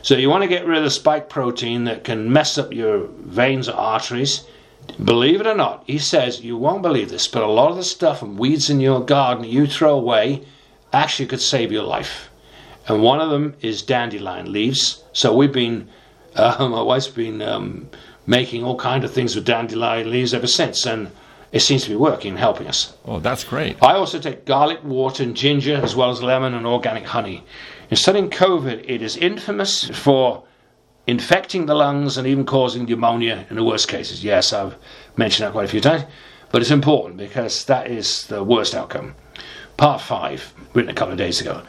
So 0.01 0.15
you 0.15 0.29
want 0.29 0.43
to 0.43 0.49
get 0.49 0.65
rid 0.65 0.77
of 0.77 0.83
the 0.83 0.91
spike 0.91 1.29
protein 1.29 1.85
that 1.85 2.03
can 2.03 2.31
mess 2.31 2.57
up 2.57 2.73
your 2.73 3.07
veins 3.07 3.69
or 3.69 3.75
arteries. 3.75 4.45
Believe 5.03 5.39
it 5.39 5.47
or 5.47 5.55
not, 5.55 5.83
he 5.85 5.99
says 5.99 6.41
you 6.41 6.57
won't 6.57 6.81
believe 6.81 7.09
this, 7.09 7.27
but 7.27 7.43
a 7.43 7.47
lot 7.47 7.71
of 7.71 7.77
the 7.77 7.83
stuff 7.83 8.21
and 8.21 8.39
weeds 8.39 8.69
in 8.69 8.79
your 8.79 9.03
garden 9.03 9.43
you 9.43 9.67
throw 9.67 9.95
away 9.95 10.43
actually 10.91 11.27
could 11.27 11.41
save 11.41 11.71
your 11.71 11.83
life. 11.83 12.29
And 12.87 13.03
one 13.03 13.21
of 13.21 13.29
them 13.29 13.55
is 13.61 13.83
dandelion 13.83 14.51
leaves. 14.51 15.03
So 15.13 15.35
we've 15.35 15.53
been, 15.53 15.87
uh, 16.35 16.67
my 16.67 16.81
wife's 16.81 17.07
been 17.07 17.41
um, 17.41 17.89
making 18.25 18.63
all 18.63 18.77
kind 18.77 19.03
of 19.03 19.11
things 19.11 19.35
with 19.35 19.45
dandelion 19.45 20.09
leaves 20.09 20.33
ever 20.33 20.47
since, 20.47 20.85
and 20.85 21.11
it 21.51 21.61
seems 21.61 21.83
to 21.83 21.89
be 21.89 21.95
working, 21.95 22.37
helping 22.37 22.67
us. 22.67 22.95
Oh, 23.05 23.19
that's 23.19 23.43
great. 23.43 23.81
I 23.81 23.93
also 23.93 24.19
take 24.19 24.45
garlic, 24.45 24.83
water, 24.83 25.23
and 25.23 25.35
ginger, 25.35 25.75
as 25.75 25.95
well 25.95 26.11
as 26.11 26.21
lemon 26.21 26.53
and 26.53 26.65
organic 26.65 27.05
honey. 27.05 27.43
In 27.89 27.97
studying 27.97 28.29
COVID, 28.29 28.85
it 28.87 29.01
is 29.01 29.17
infamous 29.17 29.89
for 29.89 30.43
infecting 31.07 31.65
the 31.65 31.73
lungs 31.73 32.17
and 32.17 32.27
even 32.27 32.45
causing 32.45 32.85
pneumonia 32.85 33.47
in 33.49 33.55
the 33.55 33.63
worst 33.63 33.87
cases. 33.87 34.23
Yes, 34.23 34.53
I've 34.53 34.75
mentioned 35.17 35.47
that 35.47 35.53
quite 35.53 35.65
a 35.65 35.69
few 35.69 35.81
times, 35.81 36.03
but 36.51 36.61
it's 36.61 36.69
important 36.69 37.17
because 37.17 37.65
that 37.65 37.87
is 37.87 38.27
the 38.27 38.43
worst 38.43 38.75
outcome. 38.75 39.15
Part 39.75 40.01
5, 40.01 40.53
written 40.73 40.91
a 40.91 40.93
couple 40.93 41.13
of 41.13 41.17
days 41.17 41.41
ago. 41.41 41.63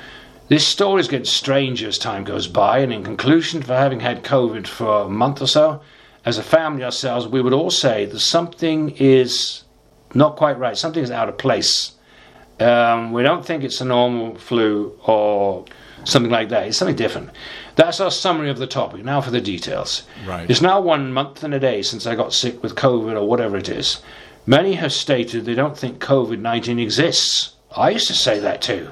This 0.48 0.66
story 0.66 1.00
is 1.00 1.08
getting 1.08 1.24
stranger 1.24 1.88
as 1.88 1.96
time 1.96 2.24
goes 2.24 2.48
by, 2.48 2.80
and 2.80 2.92
in 2.92 3.04
conclusion, 3.04 3.62
for 3.62 3.74
having 3.74 4.00
had 4.00 4.24
COVID 4.24 4.66
for 4.66 5.02
a 5.02 5.08
month 5.08 5.40
or 5.40 5.46
so, 5.46 5.80
as 6.24 6.36
a 6.36 6.42
family 6.42 6.84
ourselves, 6.84 7.26
we 7.26 7.40
would 7.40 7.52
all 7.54 7.70
say 7.70 8.04
that 8.04 8.20
something 8.20 8.90
is 8.98 9.62
not 10.14 10.36
quite 10.36 10.58
right, 10.58 10.76
something 10.76 11.02
is 11.02 11.10
out 11.10 11.28
of 11.28 11.38
place. 11.38 11.92
Um, 12.58 13.12
we 13.12 13.22
don't 13.22 13.44
think 13.44 13.64
it's 13.64 13.80
a 13.80 13.84
normal 13.84 14.36
flu 14.36 14.98
or 15.06 15.64
something 16.04 16.30
like 16.30 16.48
that. 16.50 16.66
It's 16.66 16.76
something 16.76 16.96
different. 16.96 17.30
That's 17.76 18.00
our 18.00 18.10
summary 18.10 18.50
of 18.50 18.58
the 18.58 18.66
topic. 18.66 19.04
Now 19.04 19.20
for 19.20 19.30
the 19.30 19.40
details. 19.40 20.02
Right. 20.26 20.48
It's 20.50 20.60
now 20.60 20.80
one 20.80 21.12
month 21.12 21.42
and 21.42 21.54
a 21.54 21.60
day 21.60 21.82
since 21.82 22.06
I 22.06 22.14
got 22.14 22.32
sick 22.32 22.62
with 22.62 22.74
COVID 22.74 23.14
or 23.14 23.26
whatever 23.26 23.56
it 23.56 23.68
is. 23.68 24.02
Many 24.46 24.74
have 24.74 24.92
stated 24.92 25.44
they 25.44 25.54
don't 25.54 25.76
think 25.76 26.00
COVID 26.00 26.40
19 26.40 26.78
exists. 26.78 27.54
I 27.76 27.90
used 27.90 28.08
to 28.08 28.14
say 28.14 28.38
that 28.40 28.60
too. 28.60 28.90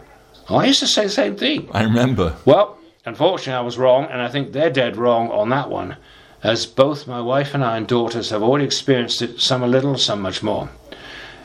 I 0.48 0.66
used 0.66 0.80
to 0.80 0.86
say 0.86 1.04
the 1.04 1.10
same 1.10 1.36
thing. 1.36 1.68
I 1.72 1.82
remember. 1.82 2.36
Well, 2.44 2.78
unfortunately, 3.04 3.58
I 3.58 3.60
was 3.60 3.76
wrong, 3.76 4.06
and 4.06 4.22
I 4.22 4.28
think 4.28 4.52
they're 4.52 4.70
dead 4.70 4.96
wrong 4.96 5.30
on 5.30 5.50
that 5.50 5.68
one, 5.68 5.96
as 6.42 6.64
both 6.64 7.06
my 7.06 7.20
wife 7.20 7.54
and 7.54 7.64
I 7.64 7.76
and 7.76 7.86
daughters 7.86 8.30
have 8.30 8.42
already 8.42 8.64
experienced 8.64 9.20
it, 9.20 9.40
some 9.40 9.62
a 9.62 9.66
little, 9.66 9.98
some 9.98 10.22
much 10.22 10.42
more. 10.42 10.70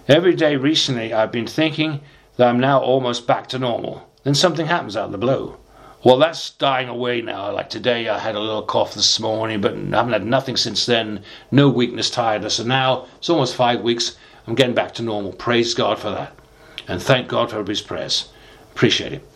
Every 0.08 0.36
day 0.36 0.58
recently, 0.58 1.14
I've 1.14 1.32
been 1.32 1.48
thinking 1.48 2.02
that 2.36 2.50
I'm 2.50 2.60
now 2.60 2.82
almost 2.82 3.26
back 3.26 3.48
to 3.48 3.60
normal. 3.60 4.10
Then 4.24 4.36
something 4.36 4.66
happens 4.66 4.98
out 4.98 5.06
of 5.06 5.12
the 5.14 5.18
blue. 5.18 5.56
Well, 6.04 6.18
that's 6.18 6.50
dying 6.50 6.90
away 6.90 7.22
now. 7.22 7.54
Like 7.54 7.70
today, 7.70 8.10
I 8.10 8.20
had 8.20 8.36
a 8.36 8.40
little 8.40 8.64
cough 8.64 8.94
this 8.94 9.18
morning, 9.22 9.62
but 9.62 9.74
I 9.74 9.78
haven't 9.78 10.12
had 10.12 10.26
nothing 10.26 10.58
since 10.58 10.86
then. 10.86 11.24
No 11.52 11.70
weakness, 11.70 12.10
tiredness. 12.10 12.60
And 12.60 12.68
now 12.68 13.06
it's 13.16 13.30
almost 13.30 13.56
five 13.56 13.80
weeks. 13.80 14.18
I'm 14.46 14.56
getting 14.56 14.76
back 14.76 14.94
to 14.96 15.04
normal. 15.04 15.32
Praise 15.32 15.74
God 15.74 15.98
for 16.00 16.10
that. 16.10 16.36
And 16.86 17.02
thank 17.02 17.30
God 17.30 17.50
for 17.50 17.56
everybody's 17.56 17.82
prayers. 17.82 18.28
Appreciate 18.74 19.14
it. 19.14 19.30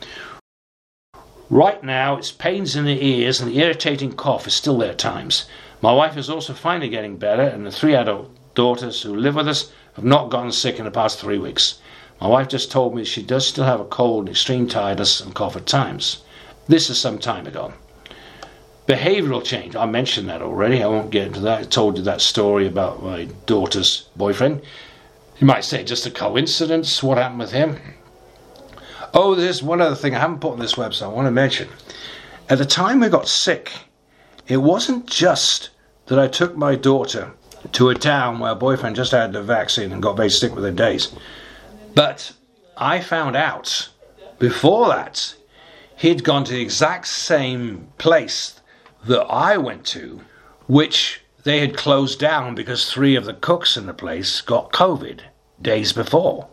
Right 1.49 1.81
now, 1.81 2.17
it's 2.17 2.33
pains 2.33 2.75
in 2.75 2.83
the 2.83 3.05
ears 3.05 3.39
and 3.39 3.49
the 3.49 3.59
irritating 3.59 4.11
cough 4.11 4.47
is 4.47 4.53
still 4.53 4.79
there 4.79 4.91
at 4.91 4.97
times. 4.97 5.47
My 5.81 5.93
wife 5.93 6.17
is 6.17 6.29
also 6.29 6.53
finally 6.53 6.89
getting 6.89 7.15
better, 7.15 7.43
and 7.43 7.65
the 7.65 7.71
three 7.71 7.95
adult 7.95 8.31
daughters 8.53 9.01
who 9.03 9.15
live 9.15 9.35
with 9.35 9.47
us 9.47 9.71
have 9.97 10.05
not 10.05 10.29
gotten 10.29 10.51
sick 10.51 10.77
in 10.77 10.85
the 10.85 10.91
past 10.91 11.19
three 11.19 11.39
weeks. 11.39 11.79
My 12.21 12.27
wife 12.27 12.47
just 12.47 12.71
told 12.71 12.93
me 12.95 13.03
she 13.03 13.23
does 13.23 13.47
still 13.47 13.63
have 13.63 13.79
a 13.79 13.85
cold 13.85 14.25
and 14.25 14.29
extreme 14.29 14.67
tiredness 14.67 15.19
and 15.19 15.33
cough 15.33 15.55
at 15.55 15.65
times. 15.65 16.21
This 16.67 16.91
is 16.91 16.99
some 16.99 17.17
time 17.17 17.47
ago. 17.47 17.73
Behavioral 18.87 19.43
change, 19.43 19.75
I 19.75 19.87
mentioned 19.87 20.29
that 20.29 20.43
already. 20.43 20.83
I 20.83 20.87
won't 20.87 21.09
get 21.09 21.25
into 21.25 21.39
that. 21.41 21.59
I 21.59 21.63
told 21.63 21.97
you 21.97 22.03
that 22.03 22.21
story 22.21 22.67
about 22.67 23.03
my 23.03 23.25
daughter's 23.47 24.07
boyfriend. 24.15 24.61
You 25.39 25.47
might 25.47 25.65
say 25.65 25.83
just 25.83 26.05
a 26.05 26.11
coincidence. 26.11 27.01
What 27.01 27.17
happened 27.17 27.39
with 27.39 27.51
him? 27.51 27.79
Oh, 29.15 29.33
there's 29.33 29.63
one 29.63 29.81
other 29.81 29.95
thing 29.95 30.13
I 30.13 30.19
haven't 30.19 30.41
put 30.41 30.53
on 30.53 30.59
this 30.59 30.75
website 30.75 31.05
I 31.05 31.07
want 31.07 31.25
to 31.25 31.31
mention. 31.31 31.69
At 32.49 32.59
the 32.59 32.65
time 32.65 32.99
we 32.99 33.09
got 33.09 33.27
sick, 33.27 33.71
it 34.47 34.57
wasn't 34.57 35.07
just 35.07 35.71
that 36.05 36.19
I 36.19 36.27
took 36.27 36.55
my 36.55 36.75
daughter 36.75 37.33
to 37.73 37.89
a 37.89 37.95
town 37.95 38.39
where 38.39 38.51
a 38.51 38.55
boyfriend 38.55 38.95
just 38.95 39.11
had 39.11 39.33
the 39.33 39.41
vaccine 39.41 39.91
and 39.91 40.01
got 40.01 40.17
very 40.17 40.29
sick 40.29 40.55
within 40.55 40.75
days. 40.75 41.13
But 41.95 42.33
I 42.77 42.99
found 43.01 43.35
out 43.35 43.89
before 44.39 44.87
that 44.89 45.35
he'd 45.97 46.23
gone 46.23 46.43
to 46.45 46.53
the 46.53 46.61
exact 46.61 47.07
same 47.07 47.87
place 47.97 48.61
that 49.05 49.23
I 49.23 49.57
went 49.57 49.85
to, 49.87 50.21
which 50.67 51.21
they 51.43 51.59
had 51.59 51.77
closed 51.77 52.19
down 52.19 52.55
because 52.55 52.91
three 52.91 53.15
of 53.15 53.25
the 53.25 53.33
cooks 53.33 53.77
in 53.77 53.85
the 53.85 53.93
place 53.93 54.41
got 54.41 54.71
COVID 54.71 55.21
days 55.61 55.93
before. 55.93 56.47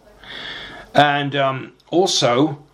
And 0.94 1.34
um, 1.34 1.72
also, 1.90 2.64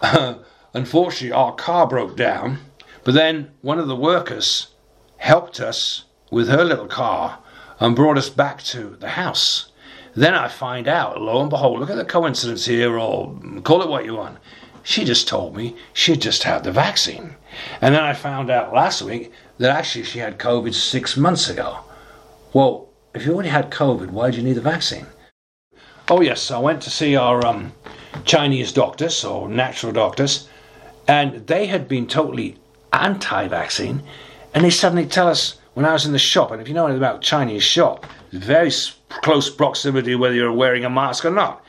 unfortunately, 0.74 1.32
our 1.32 1.54
car 1.54 1.86
broke 1.86 2.16
down, 2.16 2.58
but 3.04 3.14
then 3.14 3.50
one 3.60 3.78
of 3.78 3.86
the 3.86 3.96
workers 3.96 4.68
helped 5.18 5.60
us 5.60 6.04
with 6.30 6.48
her 6.48 6.64
little 6.64 6.86
car 6.86 7.38
and 7.80 7.96
brought 7.96 8.18
us 8.18 8.28
back 8.28 8.62
to 8.62 8.96
the 9.00 9.10
house. 9.10 9.70
Then 10.14 10.34
I 10.34 10.48
find 10.48 10.88
out, 10.88 11.20
lo 11.20 11.40
and 11.40 11.50
behold, 11.50 11.78
look 11.78 11.90
at 11.90 11.96
the 11.96 12.04
coincidence 12.04 12.66
here, 12.66 12.98
or 12.98 13.38
call 13.62 13.82
it 13.82 13.88
what 13.88 14.04
you 14.04 14.16
want. 14.16 14.38
She 14.82 15.04
just 15.04 15.28
told 15.28 15.54
me 15.54 15.76
she 15.92 16.12
had 16.12 16.22
just 16.22 16.44
had 16.44 16.64
the 16.64 16.72
vaccine. 16.72 17.36
And 17.80 17.94
then 17.94 18.02
I 18.02 18.14
found 18.14 18.50
out 18.50 18.72
last 18.72 19.02
week 19.02 19.32
that 19.58 19.70
actually 19.70 20.04
she 20.04 20.18
had 20.18 20.38
COVID 20.38 20.74
six 20.74 21.16
months 21.16 21.48
ago. 21.48 21.80
Well, 22.52 22.88
if 23.14 23.26
you 23.26 23.34
already 23.34 23.50
had 23.50 23.70
COVID, 23.70 24.10
why 24.10 24.30
do 24.30 24.38
you 24.38 24.42
need 24.42 24.54
the 24.54 24.60
vaccine? 24.60 25.06
Oh, 26.08 26.22
yes, 26.22 26.50
I 26.50 26.58
went 26.58 26.80
to 26.82 26.90
see 26.90 27.16
our 27.16 27.44
um, 27.46 27.72
Chinese 28.24 28.72
doctors 28.72 29.24
or 29.24 29.48
natural 29.48 29.92
doctors, 29.92 30.48
and 31.06 31.46
they 31.46 31.66
had 31.66 31.86
been 31.86 32.06
totally 32.06 32.56
anti 32.92 33.46
vaccine, 33.48 34.02
and 34.54 34.64
they 34.64 34.70
suddenly 34.70 35.06
tell 35.06 35.28
us 35.28 35.57
when 35.78 35.86
I 35.86 35.92
was 35.92 36.06
in 36.06 36.10
the 36.10 36.18
shop, 36.18 36.50
and 36.50 36.60
if 36.60 36.66
you 36.66 36.74
know 36.74 36.86
anything 36.86 36.98
about 37.00 37.22
Chinese 37.22 37.62
shop, 37.62 38.04
very 38.32 38.72
close 39.22 39.48
proximity 39.48 40.16
whether 40.16 40.34
you're 40.34 40.52
wearing 40.52 40.84
a 40.84 40.90
mask 40.90 41.24
or 41.24 41.30
not. 41.30 41.64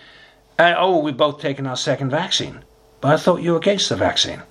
And 0.57 0.76
oh, 0.80 0.97
we've 0.97 1.16
both 1.16 1.39
taken 1.39 1.68
our 1.68 1.78
second 1.78 2.10
vaccine. 2.10 2.64
But 3.01 3.14
I 3.14 3.18
thought 3.18 3.43
you 3.43 3.51
were 3.51 3.60
against 3.60 3.88
the 3.88 3.95
vaccine. 3.95 4.41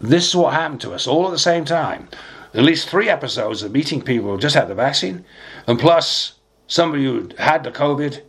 This 0.00 0.28
is 0.28 0.34
what 0.34 0.54
happened 0.54 0.80
to 0.80 0.94
us 0.94 1.06
all 1.06 1.26
at 1.26 1.30
the 1.30 1.38
same 1.38 1.66
time. 1.66 2.08
At 2.54 2.62
least 2.62 2.88
three 2.88 3.10
episodes 3.10 3.62
of 3.62 3.70
meeting 3.70 4.00
people 4.00 4.30
who 4.30 4.38
just 4.38 4.54
had 4.54 4.68
the 4.68 4.74
vaccine, 4.74 5.26
and 5.66 5.78
plus 5.78 6.32
somebody 6.66 7.04
who 7.04 7.28
had 7.36 7.64
the 7.64 7.72
COVID 7.72 8.22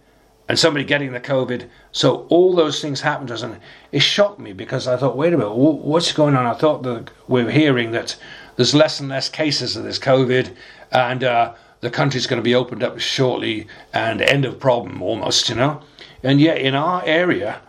and 0.49 0.59
somebody 0.59 0.83
getting 0.83 1.13
the 1.13 1.21
COVID. 1.21 1.69
So 1.93 2.27
all 2.27 2.53
those 2.53 2.81
things 2.81 2.99
happened 2.99 3.29
to 3.29 3.35
us, 3.35 3.41
and 3.41 3.57
it 3.93 4.01
shocked 4.01 4.37
me 4.37 4.51
because 4.51 4.85
I 4.85 4.97
thought, 4.97 5.15
wait 5.15 5.31
a 5.31 5.37
minute, 5.37 5.55
what's 5.55 6.11
going 6.11 6.35
on? 6.35 6.45
I 6.45 6.55
thought 6.55 6.83
that 6.83 7.09
we 7.29 7.45
we're 7.45 7.51
hearing 7.51 7.91
that 7.91 8.17
there's 8.61 8.75
less 8.75 8.99
and 8.99 9.09
less 9.09 9.27
cases 9.27 9.75
of 9.75 9.83
this 9.83 9.97
COVID, 9.97 10.55
and 10.91 11.23
uh, 11.23 11.55
the 11.79 11.89
country's 11.89 12.27
going 12.27 12.37
to 12.37 12.43
be 12.43 12.53
opened 12.53 12.83
up 12.83 12.99
shortly, 12.99 13.65
and 13.91 14.21
end 14.21 14.45
of 14.45 14.59
problem 14.59 15.01
almost, 15.01 15.49
you 15.49 15.55
know. 15.55 15.81
And 16.21 16.39
yet 16.39 16.59
in 16.59 16.75
our 16.75 17.03
area, 17.03 17.59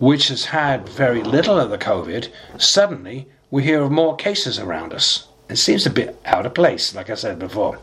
which 0.00 0.26
has 0.26 0.46
had 0.46 0.88
very 0.88 1.22
little 1.22 1.56
of 1.56 1.70
the 1.70 1.78
COVID, 1.78 2.32
suddenly 2.58 3.28
we 3.52 3.62
hear 3.62 3.80
of 3.82 3.92
more 3.92 4.16
cases 4.16 4.58
around 4.58 4.92
us. 4.92 5.28
It 5.48 5.54
seems 5.54 5.86
a 5.86 5.90
bit 5.90 6.20
out 6.24 6.46
of 6.46 6.54
place, 6.54 6.96
like 6.96 7.10
I 7.10 7.14
said 7.14 7.38
before. 7.38 7.78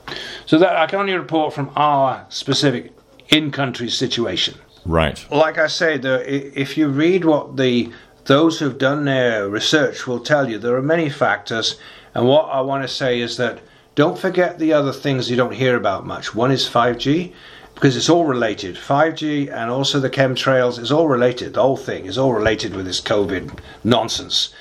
So 0.46 0.58
that 0.58 0.76
I 0.76 0.88
can 0.88 1.00
only 1.00 1.14
report 1.14 1.54
from 1.54 1.72
our 1.78 2.26
specific 2.28 2.92
in-country 3.30 3.90
situation. 3.90 4.56
Right. 4.86 5.26
Like 5.32 5.58
I 5.58 5.68
say, 5.68 5.98
the, 5.98 6.62
if 6.62 6.78
you 6.78 6.90
read 6.90 7.24
what 7.24 7.56
the 7.56 7.94
those 8.26 8.60
who've 8.60 8.78
done 8.78 9.06
their 9.06 9.48
research 9.48 10.06
will 10.06 10.20
tell 10.20 10.50
you, 10.50 10.58
there 10.58 10.76
are 10.76 10.82
many 10.82 11.10
factors 11.10 11.80
and 12.18 12.28
what 12.28 12.46
I 12.46 12.62
want 12.62 12.82
to 12.82 12.88
say 12.88 13.22
is 13.22 13.38
that 13.38 13.60
don't 13.94 14.18
forget 14.18 14.58
the 14.58 14.74
other 14.74 14.92
things 14.92 15.30
you 15.30 15.38
don't 15.38 15.54
hear 15.54 15.76
about 15.76 16.04
much. 16.04 16.34
One 16.34 16.50
is 16.50 16.68
5G, 16.68 17.32
because 17.76 17.96
it's 17.96 18.10
all 18.10 18.26
related. 18.26 18.76
5G 18.76 19.52
and 19.54 19.70
also 19.70 20.00
the 20.00 20.10
chemtrails 20.10 20.80
is 20.80 20.92
all 20.92 21.08
related. 21.08 21.54
The 21.54 21.62
whole 21.62 21.78
thing 21.78 22.08
is 22.08 22.18
all 22.18 22.34
related 22.34 22.76
with 22.76 22.88
this 22.88 23.02
COVID 23.02 23.60
nonsense. 23.84 24.52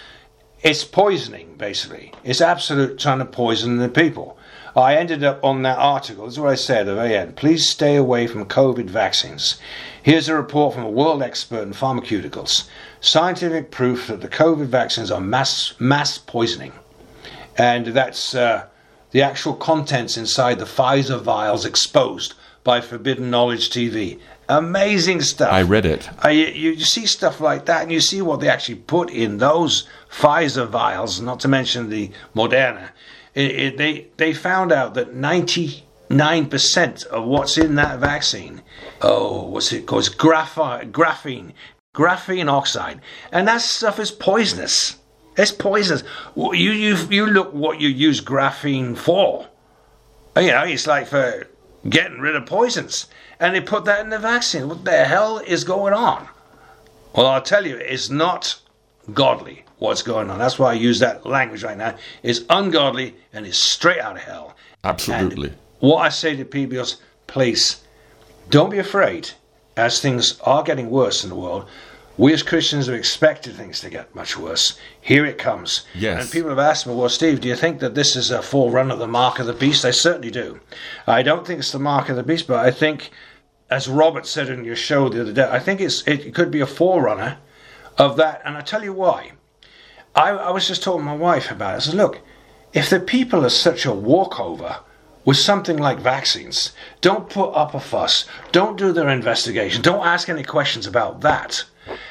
It's 0.62 0.84
poisoning, 0.84 1.54
basically. 1.56 2.12
It's 2.24 2.42
absolute 2.42 2.98
trying 2.98 3.20
to 3.20 3.24
poison 3.24 3.78
the 3.78 3.88
people. 3.88 4.36
I 4.76 4.96
ended 4.96 5.24
up 5.24 5.42
on 5.42 5.62
that 5.62 5.78
article. 5.78 6.26
This 6.26 6.34
is 6.34 6.40
what 6.40 6.52
I 6.52 6.56
said 6.56 6.90
at 6.90 6.96
the 6.96 7.18
end. 7.18 7.36
Please 7.36 7.66
stay 7.66 7.96
away 7.96 8.26
from 8.26 8.44
COVID 8.44 8.90
vaccines. 8.90 9.58
Here's 10.02 10.28
a 10.28 10.34
report 10.34 10.74
from 10.74 10.84
a 10.84 10.90
world 10.90 11.22
expert 11.22 11.62
in 11.62 11.72
pharmaceuticals. 11.72 12.68
Scientific 13.00 13.70
proof 13.70 14.08
that 14.08 14.20
the 14.20 14.28
COVID 14.28 14.66
vaccines 14.66 15.10
are 15.10 15.22
mass 15.22 15.72
mass 15.78 16.18
poisoning 16.18 16.72
and 17.58 17.86
that's 17.86 18.34
uh, 18.34 18.66
the 19.10 19.22
actual 19.22 19.54
contents 19.54 20.16
inside 20.16 20.58
the 20.58 20.64
Pfizer 20.64 21.20
vials 21.20 21.64
exposed 21.64 22.34
by 22.64 22.80
Forbidden 22.80 23.30
Knowledge 23.30 23.70
TV. 23.70 24.18
Amazing 24.48 25.22
stuff. 25.22 25.52
I 25.52 25.62
read 25.62 25.86
it. 25.86 26.08
Uh, 26.24 26.28
you, 26.28 26.46
you, 26.46 26.80
see 26.80 27.06
stuff 27.06 27.40
like 27.40 27.66
that, 27.66 27.82
and 27.82 27.92
you 27.92 28.00
see 28.00 28.22
what 28.22 28.40
they 28.40 28.48
actually 28.48 28.76
put 28.76 29.10
in 29.10 29.38
those 29.38 29.88
Pfizer 30.10 30.68
vials, 30.68 31.20
not 31.20 31.40
to 31.40 31.48
mention 31.48 31.90
the 31.90 32.10
Moderna. 32.34 32.90
It, 33.34 33.50
it, 33.50 33.76
they, 33.76 34.08
they 34.16 34.32
found 34.32 34.72
out 34.72 34.94
that 34.94 35.14
99% 35.14 37.06
of 37.06 37.24
what's 37.24 37.58
in 37.58 37.74
that 37.76 37.98
vaccine, 37.98 38.62
oh, 39.02 39.46
what's 39.46 39.72
it 39.72 39.86
called? 39.86 40.06
It's 40.06 40.14
graphite, 40.14 40.92
graphene, 40.92 41.52
graphene 41.94 42.48
oxide. 42.48 43.00
And 43.32 43.48
that 43.48 43.62
stuff 43.62 43.98
is 43.98 44.10
poisonous. 44.10 44.96
It's 45.36 45.52
poisonous. 45.52 46.02
You, 46.34 46.52
you, 46.52 46.96
you 47.10 47.26
look 47.26 47.52
what 47.52 47.80
you 47.80 47.88
use 47.88 48.20
graphene 48.20 48.96
for. 48.96 49.48
You 50.36 50.48
know, 50.48 50.64
it's 50.64 50.86
like 50.86 51.06
for 51.06 51.46
getting 51.88 52.20
rid 52.20 52.36
of 52.36 52.46
poisons. 52.46 53.06
And 53.38 53.54
they 53.54 53.60
put 53.60 53.84
that 53.84 54.00
in 54.00 54.10
the 54.10 54.18
vaccine. 54.18 54.68
What 54.68 54.84
the 54.84 55.04
hell 55.04 55.38
is 55.38 55.64
going 55.64 55.92
on? 55.92 56.28
Well, 57.14 57.26
I'll 57.26 57.42
tell 57.42 57.66
you, 57.66 57.76
it's 57.76 58.10
not 58.10 58.58
godly 59.12 59.64
what's 59.78 60.02
going 60.02 60.30
on. 60.30 60.38
That's 60.38 60.58
why 60.58 60.70
I 60.70 60.74
use 60.74 60.98
that 61.00 61.26
language 61.26 61.62
right 61.62 61.76
now. 61.76 61.96
It's 62.22 62.40
ungodly 62.48 63.14
and 63.32 63.46
it's 63.46 63.58
straight 63.58 64.00
out 64.00 64.16
of 64.16 64.22
hell. 64.22 64.56
Absolutely. 64.84 65.48
And 65.48 65.58
what 65.80 65.98
I 65.98 66.08
say 66.08 66.36
to 66.36 66.44
people 66.44 66.78
is, 66.78 66.96
please, 67.26 67.82
don't 68.50 68.70
be 68.70 68.78
afraid 68.78 69.30
as 69.76 70.00
things 70.00 70.40
are 70.40 70.62
getting 70.62 70.90
worse 70.90 71.24
in 71.24 71.30
the 71.30 71.36
world. 71.36 71.68
We 72.18 72.32
as 72.32 72.42
Christians 72.42 72.86
have 72.86 72.94
expected 72.94 73.54
things 73.54 73.80
to 73.80 73.90
get 73.90 74.14
much 74.14 74.38
worse. 74.38 74.78
Here 75.00 75.26
it 75.26 75.36
comes. 75.36 75.84
Yes. 75.94 76.22
And 76.22 76.30
people 76.30 76.48
have 76.48 76.58
asked 76.58 76.86
me, 76.86 76.94
well, 76.94 77.08
Steve, 77.10 77.40
do 77.40 77.48
you 77.48 77.56
think 77.56 77.80
that 77.80 77.94
this 77.94 78.16
is 78.16 78.30
a 78.30 78.42
forerunner 78.42 78.94
of 78.94 78.98
the 78.98 79.06
mark 79.06 79.38
of 79.38 79.46
the 79.46 79.52
beast? 79.52 79.84
I 79.84 79.90
certainly 79.90 80.30
do. 80.30 80.60
I 81.06 81.22
don't 81.22 81.46
think 81.46 81.58
it's 81.58 81.72
the 81.72 81.78
mark 81.78 82.08
of 82.08 82.16
the 82.16 82.22
beast, 82.22 82.46
but 82.46 82.64
I 82.64 82.70
think, 82.70 83.10
as 83.68 83.88
Robert 83.88 84.26
said 84.26 84.48
in 84.48 84.64
your 84.64 84.76
show 84.76 85.08
the 85.08 85.20
other 85.20 85.32
day, 85.32 85.48
I 85.50 85.58
think 85.58 85.80
it's 85.80 86.06
it 86.06 86.34
could 86.34 86.50
be 86.50 86.60
a 86.60 86.66
forerunner 86.66 87.38
of 87.98 88.16
that. 88.16 88.40
And 88.44 88.56
I 88.56 88.62
tell 88.62 88.82
you 88.82 88.94
why. 88.94 89.32
I, 90.14 90.30
I 90.30 90.50
was 90.50 90.66
just 90.66 90.82
talking 90.82 91.02
to 91.02 91.04
my 91.04 91.16
wife 91.16 91.50
about 91.50 91.74
it. 91.74 91.76
I 91.76 91.80
said, 91.80 91.94
look, 91.94 92.20
if 92.72 92.88
the 92.88 93.00
people 93.00 93.44
are 93.44 93.50
such 93.50 93.84
a 93.84 93.92
walkover 93.92 94.80
with 95.26 95.36
something 95.36 95.76
like 95.76 95.98
vaccines, 95.98 96.72
don't 97.02 97.28
put 97.28 97.50
up 97.50 97.74
a 97.74 97.80
fuss. 97.80 98.24
Don't 98.52 98.78
do 98.78 98.92
their 98.92 99.10
investigation. 99.10 99.82
Don't 99.82 100.06
ask 100.06 100.30
any 100.30 100.44
questions 100.44 100.86
about 100.86 101.20
that 101.20 101.64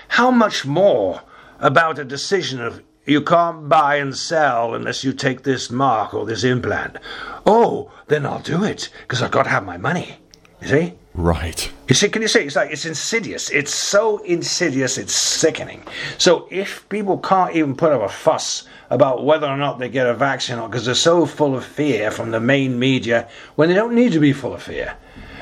how 0.10 0.32
much 0.32 0.66
more 0.66 1.22
about 1.60 2.00
a 2.00 2.06
decision 2.06 2.62
of 2.62 2.82
you 3.06 3.22
can't 3.22 3.70
buy 3.70 3.96
and 3.98 4.18
sell 4.18 4.74
unless 4.74 5.04
you 5.04 5.14
take 5.14 5.44
this 5.44 5.70
mark 5.70 6.14
or 6.14 6.26
this 6.26 6.44
implant? 6.44 6.98
Oh, 7.46 7.92
then 8.08 8.26
I'll 8.26 8.40
do 8.40 8.64
it 8.64 8.90
because 9.02 9.22
I've 9.22 9.32
got 9.32 9.44
to 9.44 9.50
have 9.50 9.66
my 9.66 9.78
money. 9.78 10.18
You 10.62 10.68
see? 10.68 10.94
Right. 11.14 11.72
You 11.88 11.96
see, 11.96 12.10
can 12.10 12.22
you 12.22 12.28
see? 12.28 12.40
It's 12.40 12.56
like 12.56 12.72
it's 12.72 12.86
insidious. 12.86 13.50
It's 13.50 13.74
so 13.74 14.18
insidious, 14.20 14.98
it's 14.98 15.14
sickening. 15.14 15.84
So 16.18 16.48
if 16.50 16.88
people 16.90 17.18
can't 17.20 17.56
even 17.56 17.76
put 17.76 17.94
up 17.94 18.02
a 18.02 18.10
fuss 18.10 18.68
about 18.90 19.26
whether 19.26 19.48
or 19.48 19.58
not 19.58 19.80
they 19.80 19.90
get 19.90 20.08
a 20.08 20.14
vaccine 20.14 20.60
or 20.60 20.68
because 20.68 20.86
they're 20.86 20.96
so 20.96 21.26
full 21.26 21.56
of 21.56 21.66
fear 21.66 22.12
from 22.12 22.32
the 22.32 22.40
main 22.40 22.78
media 22.78 23.28
when 23.56 23.70
they 23.70 23.76
don't 23.76 23.96
need 23.96 24.12
to 24.12 24.20
be 24.20 24.34
full 24.34 24.54
of 24.54 24.64
fear. 24.64 24.96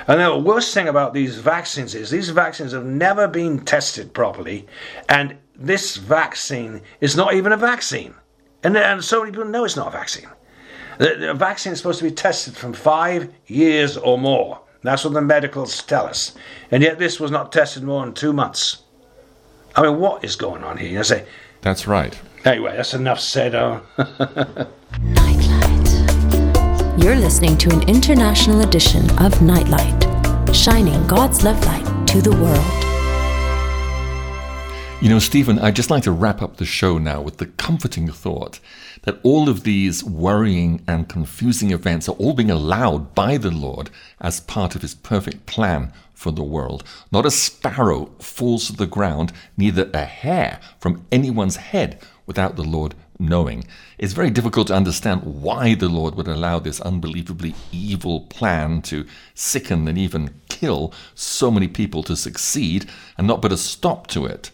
And 0.08 0.20
the 0.20 0.38
worst 0.38 0.74
thing 0.74 0.88
about 0.88 1.14
these 1.14 1.38
vaccines 1.38 1.96
is 1.96 2.10
these 2.10 2.30
vaccines 2.30 2.74
have 2.74 2.86
never 2.86 3.28
been 3.28 3.64
tested 3.64 4.14
properly, 4.14 4.68
and 5.08 5.38
this 5.56 5.96
vaccine 5.96 6.82
is 7.00 7.16
not 7.16 7.34
even 7.34 7.52
a 7.52 7.58
vaccine. 7.58 8.14
And, 8.64 8.76
and 8.76 9.04
so 9.04 9.20
many 9.20 9.32
people 9.32 9.46
know 9.46 9.66
it's 9.66 9.76
not 9.76 9.88
a 9.88 9.92
vaccine. 9.92 10.30
The, 10.98 11.16
the 11.16 11.34
vaccine 11.34 11.74
is 11.74 11.80
supposed 11.80 12.00
to 12.00 12.06
be 12.06 12.12
tested 12.12 12.56
from 12.56 12.74
five 12.74 13.34
years 13.48 13.98
or 13.98 14.18
more. 14.18 14.62
That's 14.82 15.06
what 15.06 15.14
the 15.14 15.22
medicals 15.22 15.82
tell 15.84 16.06
us. 16.06 16.36
And 16.72 16.84
yet 16.84 17.00
this 17.00 17.20
was 17.20 17.32
not 17.32 17.52
tested 17.52 17.84
more 17.84 18.04
than 18.04 18.14
two 18.14 18.34
months. 18.34 18.84
I 19.76 19.84
mean, 19.84 20.00
what 20.00 20.24
is 20.24 20.36
going 20.36 20.64
on 20.64 20.78
here? 20.78 20.90
You 20.90 21.04
say, 21.04 21.26
that's 21.64 21.88
right. 21.88 22.20
Anyway, 22.46 22.76
that's 22.76 22.94
enough 22.94 23.20
said. 23.20 23.56
Oh. 23.56 23.82
You're 26.98 27.16
listening 27.16 27.58
to 27.58 27.70
an 27.72 27.82
international 27.90 28.62
edition 28.62 29.10
of 29.20 29.42
Nightlight, 29.42 30.56
shining 30.56 31.06
God's 31.08 31.44
love 31.44 31.64
light 31.66 32.08
to 32.08 32.22
the 32.22 32.32
world. 32.32 32.83
You 35.04 35.10
know, 35.10 35.20
Steven, 35.20 35.60
I'd 35.60 35.76
just 35.76 35.90
like 35.90 36.04
to 36.04 36.14
wrap 36.14 36.42
up 36.42 36.56
the 36.56 36.66
show 36.66 36.98
now 36.98 37.20
with 37.20 37.36
the 37.36 37.48
comforting 37.48 38.08
thought 38.08 38.62
that 39.02 39.20
all 39.22 39.50
of 39.50 39.64
these 39.64 40.02
worrying 40.02 40.82
and 40.88 41.10
confusing 41.10 41.72
events 41.72 42.08
are 42.08 42.16
all 42.16 42.34
being 42.34 42.50
allowed 42.50 43.14
by 43.14 43.36
the 43.36 43.52
Lord 43.52 43.90
as 44.22 44.40
part 44.40 44.76
of 44.76 44.82
His 44.82 44.96
perfect 44.96 45.46
plan 45.46 45.92
for 46.14 46.32
the 46.32 46.42
world. 46.42 46.86
Not 47.12 47.26
a 47.26 47.32
sparrow 47.32 48.12
falls 48.20 48.68
to 48.68 48.78
the 48.78 48.88
ground, 48.88 49.34
neither 49.58 49.92
a 49.94 50.06
hair 50.06 50.62
from 50.80 51.06
anyone's 51.12 51.58
head 51.58 52.00
without 52.26 52.56
the 52.56 52.64
Lord 52.64 52.96
knowing. 53.20 53.66
It's 53.98 54.14
very 54.14 54.30
difficult 54.30 54.68
to 54.68 54.76
understand 54.76 55.24
why 55.24 55.76
the 55.76 55.90
Lord 55.90 56.16
would 56.16 56.28
allow 56.28 56.60
this 56.60 56.82
unbelievably 56.82 57.56
evil 57.72 58.22
plan 58.22 58.82
to 58.84 59.06
sicken 59.34 59.88
and 59.88 59.98
even 59.98 60.34
kill 60.50 60.94
so 61.14 61.52
many 61.52 61.68
people 61.68 62.04
to 62.04 62.16
succeed 62.16 62.90
and 63.18 63.28
not 63.28 63.42
put 63.42 63.52
a 63.52 63.58
stop 63.58 64.08
to 64.08 64.26
it. 64.26 64.52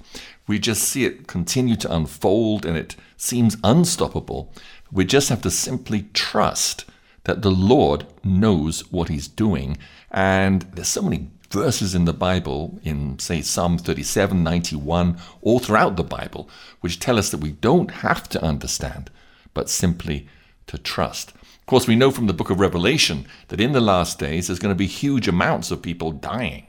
We 0.50 0.58
just 0.58 0.82
see 0.82 1.06
it 1.06 1.28
continue 1.28 1.76
to 1.76 1.96
unfold 1.96 2.66
and 2.66 2.76
it 2.76 2.96
seems 3.18 3.56
unstoppable. 3.64 4.52
We 4.92 5.06
just 5.06 5.30
have 5.30 5.44
to 5.44 5.52
simply 5.52 6.08
trust 6.16 6.86
that 7.26 7.44
the 7.44 7.52
Lord 7.52 8.08
knows 8.24 8.92
what 8.92 9.10
He's 9.10 9.28
doing. 9.28 9.78
And 10.10 10.64
there's 10.74 10.88
so 10.88 11.04
many 11.04 11.30
verses 11.52 11.94
in 11.94 12.06
the 12.06 12.14
Bible, 12.14 12.80
in 12.84 13.20
say 13.20 13.44
Psalm 13.44 13.78
37, 13.78 14.42
91, 14.44 15.20
all 15.44 15.60
throughout 15.60 15.98
the 15.98 16.04
Bible, 16.04 16.50
which 16.82 17.00
tell 17.00 17.20
us 17.20 17.30
that 17.30 17.42
we 17.42 17.52
don't 17.52 17.92
have 17.92 18.28
to 18.30 18.44
understand, 18.44 19.12
but 19.54 19.70
simply 19.70 20.28
to 20.66 20.80
trust. 20.80 21.30
Of 21.30 21.66
course, 21.68 21.88
we 21.88 21.96
know 21.96 22.10
from 22.10 22.26
the 22.26 22.34
book 22.34 22.50
of 22.50 22.60
Revelation 22.60 23.28
that 23.50 23.62
in 23.62 23.74
the 23.74 23.82
last 23.82 24.18
days 24.18 24.48
there's 24.48 24.58
going 24.58 24.74
to 24.74 24.76
be 24.76 24.88
huge 24.88 25.28
amounts 25.28 25.70
of 25.70 25.84
people 25.84 26.12
dying. 26.12 26.66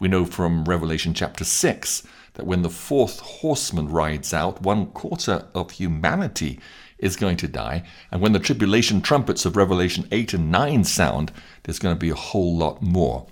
We 0.00 0.08
know 0.08 0.24
from 0.24 0.64
Revelation 0.64 1.14
chapter 1.14 1.44
6 1.44 2.02
that 2.34 2.46
when 2.46 2.62
the 2.62 2.70
fourth 2.70 3.20
horseman 3.20 3.88
rides 3.88 4.32
out, 4.32 4.62
one 4.62 4.86
quarter 4.86 5.46
of 5.54 5.72
humanity 5.72 6.58
is 6.98 7.16
going 7.16 7.36
to 7.36 7.48
die. 7.48 7.82
And 8.10 8.20
when 8.20 8.32
the 8.32 8.38
tribulation 8.38 9.02
trumpets 9.02 9.44
of 9.44 9.56
Revelation 9.56 10.06
8 10.10 10.34
and 10.34 10.50
9 10.50 10.84
sound, 10.84 11.32
there's 11.64 11.78
going 11.78 11.94
to 11.94 12.00
be 12.00 12.10
a 12.10 12.14
whole 12.14 12.56
lot 12.56 12.80
more. 12.80 13.26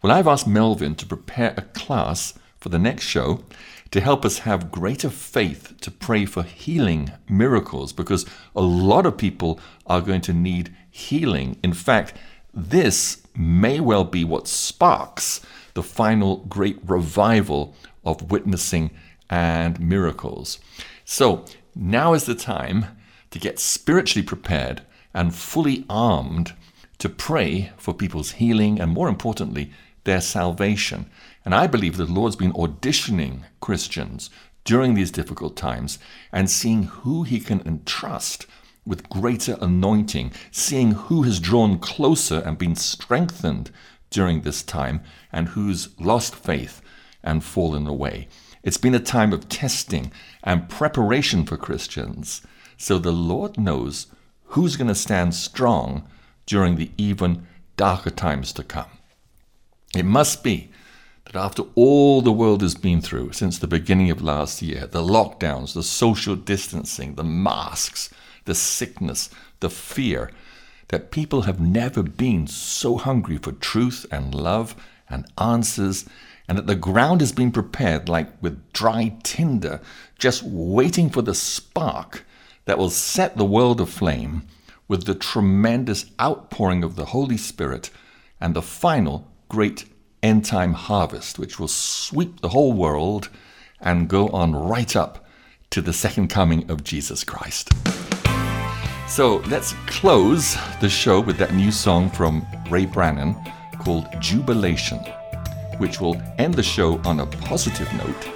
Well, 0.00 0.12
I've 0.12 0.28
asked 0.28 0.46
Melvin 0.46 0.94
to 0.94 1.06
prepare 1.06 1.54
a 1.56 1.62
class 1.62 2.34
for 2.56 2.68
the 2.68 2.78
next 2.78 3.04
show 3.04 3.44
to 3.90 4.00
help 4.00 4.24
us 4.24 4.40
have 4.40 4.70
greater 4.70 5.10
faith 5.10 5.74
to 5.80 5.90
pray 5.90 6.24
for 6.24 6.42
healing 6.42 7.10
miracles 7.28 7.92
because 7.92 8.26
a 8.54 8.60
lot 8.60 9.06
of 9.06 9.16
people 9.16 9.58
are 9.86 10.00
going 10.00 10.20
to 10.20 10.32
need 10.32 10.74
healing. 10.90 11.58
In 11.62 11.72
fact, 11.72 12.14
this 12.52 13.22
may 13.34 13.80
well 13.80 14.04
be 14.04 14.24
what 14.24 14.48
sparks 14.48 15.40
the 15.74 15.82
final 15.82 16.38
great 16.48 16.78
revival 16.84 17.74
of 18.08 18.30
witnessing 18.30 18.90
and 19.30 19.78
miracles. 19.78 20.58
So 21.04 21.44
now 21.74 22.14
is 22.14 22.24
the 22.24 22.34
time 22.34 22.86
to 23.30 23.38
get 23.38 23.58
spiritually 23.58 24.26
prepared 24.26 24.82
and 25.12 25.34
fully 25.34 25.84
armed 25.88 26.54
to 26.98 27.08
pray 27.08 27.70
for 27.76 27.94
people's 27.94 28.32
healing 28.32 28.80
and, 28.80 28.90
more 28.90 29.08
importantly, 29.08 29.70
their 30.04 30.20
salvation. 30.20 31.10
And 31.44 31.54
I 31.54 31.66
believe 31.66 31.96
the 31.96 32.06
Lord's 32.06 32.36
been 32.36 32.52
auditioning 32.54 33.42
Christians 33.60 34.30
during 34.64 34.94
these 34.94 35.10
difficult 35.10 35.56
times 35.56 35.98
and 36.32 36.50
seeing 36.50 36.84
who 36.84 37.22
He 37.22 37.40
can 37.40 37.60
entrust 37.66 38.46
with 38.86 39.08
greater 39.10 39.56
anointing, 39.60 40.32
seeing 40.50 40.92
who 40.92 41.22
has 41.22 41.40
drawn 41.40 41.78
closer 41.78 42.40
and 42.40 42.56
been 42.56 42.74
strengthened 42.74 43.70
during 44.10 44.40
this 44.40 44.62
time 44.62 45.02
and 45.30 45.48
who's 45.48 45.88
lost 46.00 46.34
faith 46.34 46.80
and 47.28 47.44
fallen 47.44 47.86
away. 47.86 48.26
It's 48.62 48.78
been 48.78 48.94
a 48.94 49.00
time 49.00 49.32
of 49.32 49.48
testing 49.48 50.10
and 50.42 50.68
preparation 50.68 51.44
for 51.44 51.56
Christians. 51.56 52.42
So 52.76 52.98
the 52.98 53.12
Lord 53.12 53.58
knows 53.58 54.06
who's 54.52 54.76
going 54.76 54.88
to 54.88 54.94
stand 54.94 55.34
strong 55.34 56.08
during 56.46 56.76
the 56.76 56.90
even 56.96 57.46
darker 57.76 58.10
times 58.10 58.52
to 58.54 58.64
come. 58.64 58.90
It 59.94 60.04
must 60.04 60.42
be 60.42 60.70
that 61.26 61.36
after 61.36 61.64
all 61.74 62.22
the 62.22 62.32
world 62.32 62.62
has 62.62 62.74
been 62.74 63.02
through 63.02 63.32
since 63.32 63.58
the 63.58 63.66
beginning 63.66 64.10
of 64.10 64.22
last 64.22 64.62
year 64.62 64.86
the 64.86 65.02
lockdowns, 65.02 65.74
the 65.74 65.82
social 65.82 66.34
distancing, 66.34 67.14
the 67.14 67.24
masks, 67.24 68.10
the 68.46 68.54
sickness, 68.54 69.28
the 69.60 69.70
fear 69.70 70.30
that 70.88 71.10
people 71.10 71.42
have 71.42 71.60
never 71.60 72.02
been 72.02 72.46
so 72.46 72.96
hungry 72.96 73.36
for 73.36 73.52
truth 73.52 74.06
and 74.10 74.34
love 74.34 74.74
and 75.10 75.26
answers, 75.38 76.06
and 76.48 76.56
that 76.56 76.66
the 76.66 76.74
ground 76.74 77.20
has 77.20 77.30
been 77.30 77.52
prepared 77.52 78.08
like 78.08 78.28
with 78.42 78.72
dry 78.72 79.14
tinder, 79.22 79.80
just 80.18 80.42
waiting 80.42 81.10
for 81.10 81.22
the 81.22 81.34
spark 81.34 82.24
that 82.64 82.78
will 82.78 82.90
set 82.90 83.36
the 83.36 83.44
world 83.44 83.80
aflame 83.80 84.42
with 84.88 85.04
the 85.04 85.14
tremendous 85.14 86.06
outpouring 86.20 86.82
of 86.82 86.96
the 86.96 87.06
Holy 87.06 87.36
Spirit 87.36 87.90
and 88.40 88.54
the 88.54 88.62
final 88.62 89.30
great 89.48 89.84
end 90.22 90.44
time 90.44 90.72
harvest, 90.72 91.38
which 91.38 91.58
will 91.58 91.68
sweep 91.68 92.40
the 92.40 92.48
whole 92.48 92.72
world 92.72 93.28
and 93.80 94.08
go 94.08 94.28
on 94.28 94.56
right 94.56 94.96
up 94.96 95.24
to 95.70 95.82
the 95.82 95.92
second 95.92 96.28
coming 96.28 96.68
of 96.70 96.82
Jesus 96.82 97.22
Christ. 97.24 97.70
So 99.06 99.36
let's 99.48 99.74
close 99.86 100.56
the 100.80 100.88
show 100.88 101.20
with 101.20 101.38
that 101.38 101.54
new 101.54 101.70
song 101.70 102.10
from 102.10 102.46
Ray 102.70 102.86
Brannon 102.86 103.36
called 103.78 104.06
Jubilation, 104.20 105.00
which 105.78 106.00
will 106.00 106.20
end 106.38 106.54
the 106.54 106.62
show 106.62 107.00
on 107.04 107.20
a 107.20 107.26
positive 107.26 107.92
note 107.94 108.28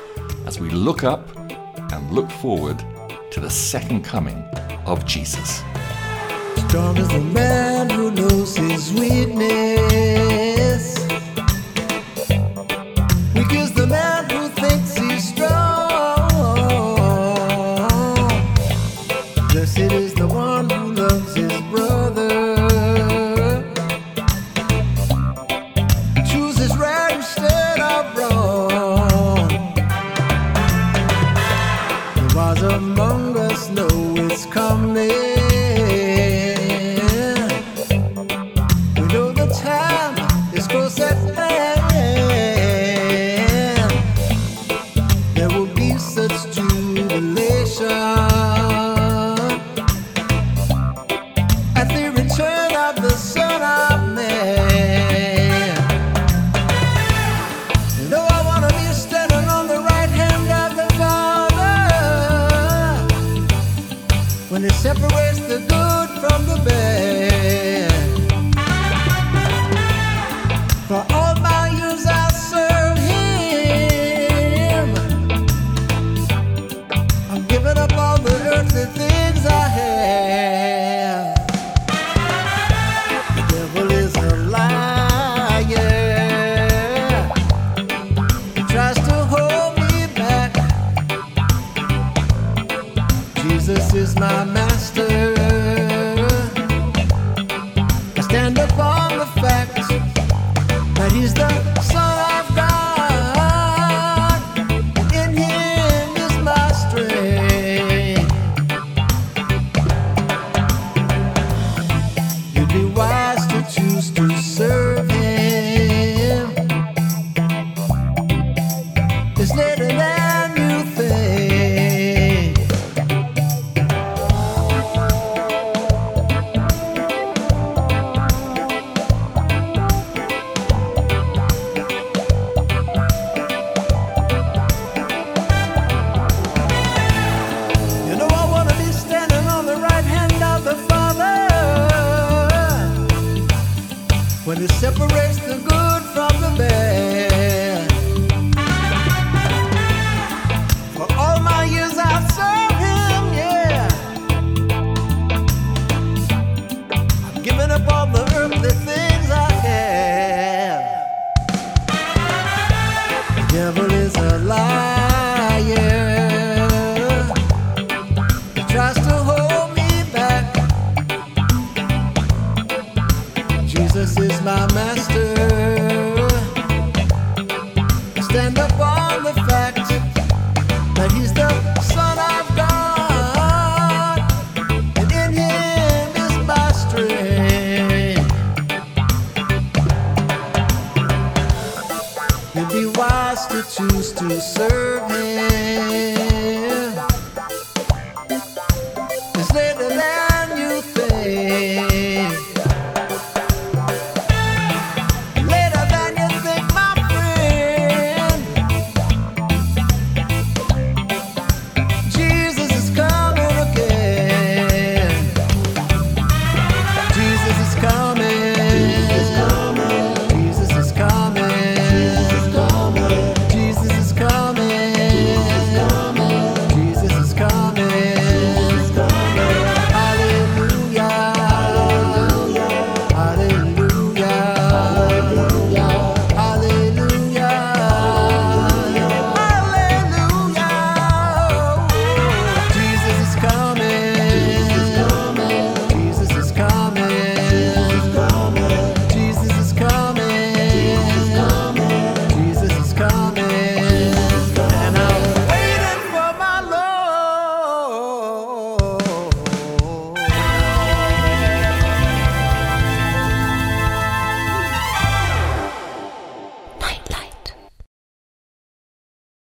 as 0.46 0.58
we 0.58 0.70
look 0.70 1.04
up 1.04 1.28
and 1.92 2.10
look 2.10 2.30
forward 2.30 2.82
to 3.30 3.40
the 3.40 3.50
second 3.50 4.02
coming 4.02 4.42
of 4.86 5.04
Jesus. 5.06 5.62
Strong 6.68 6.98
as 6.98 7.08
the 7.08 7.20
man 7.20 7.90
who 7.90 8.10
knows 8.10 8.56
his 8.56 8.92
weakness. 8.92 10.01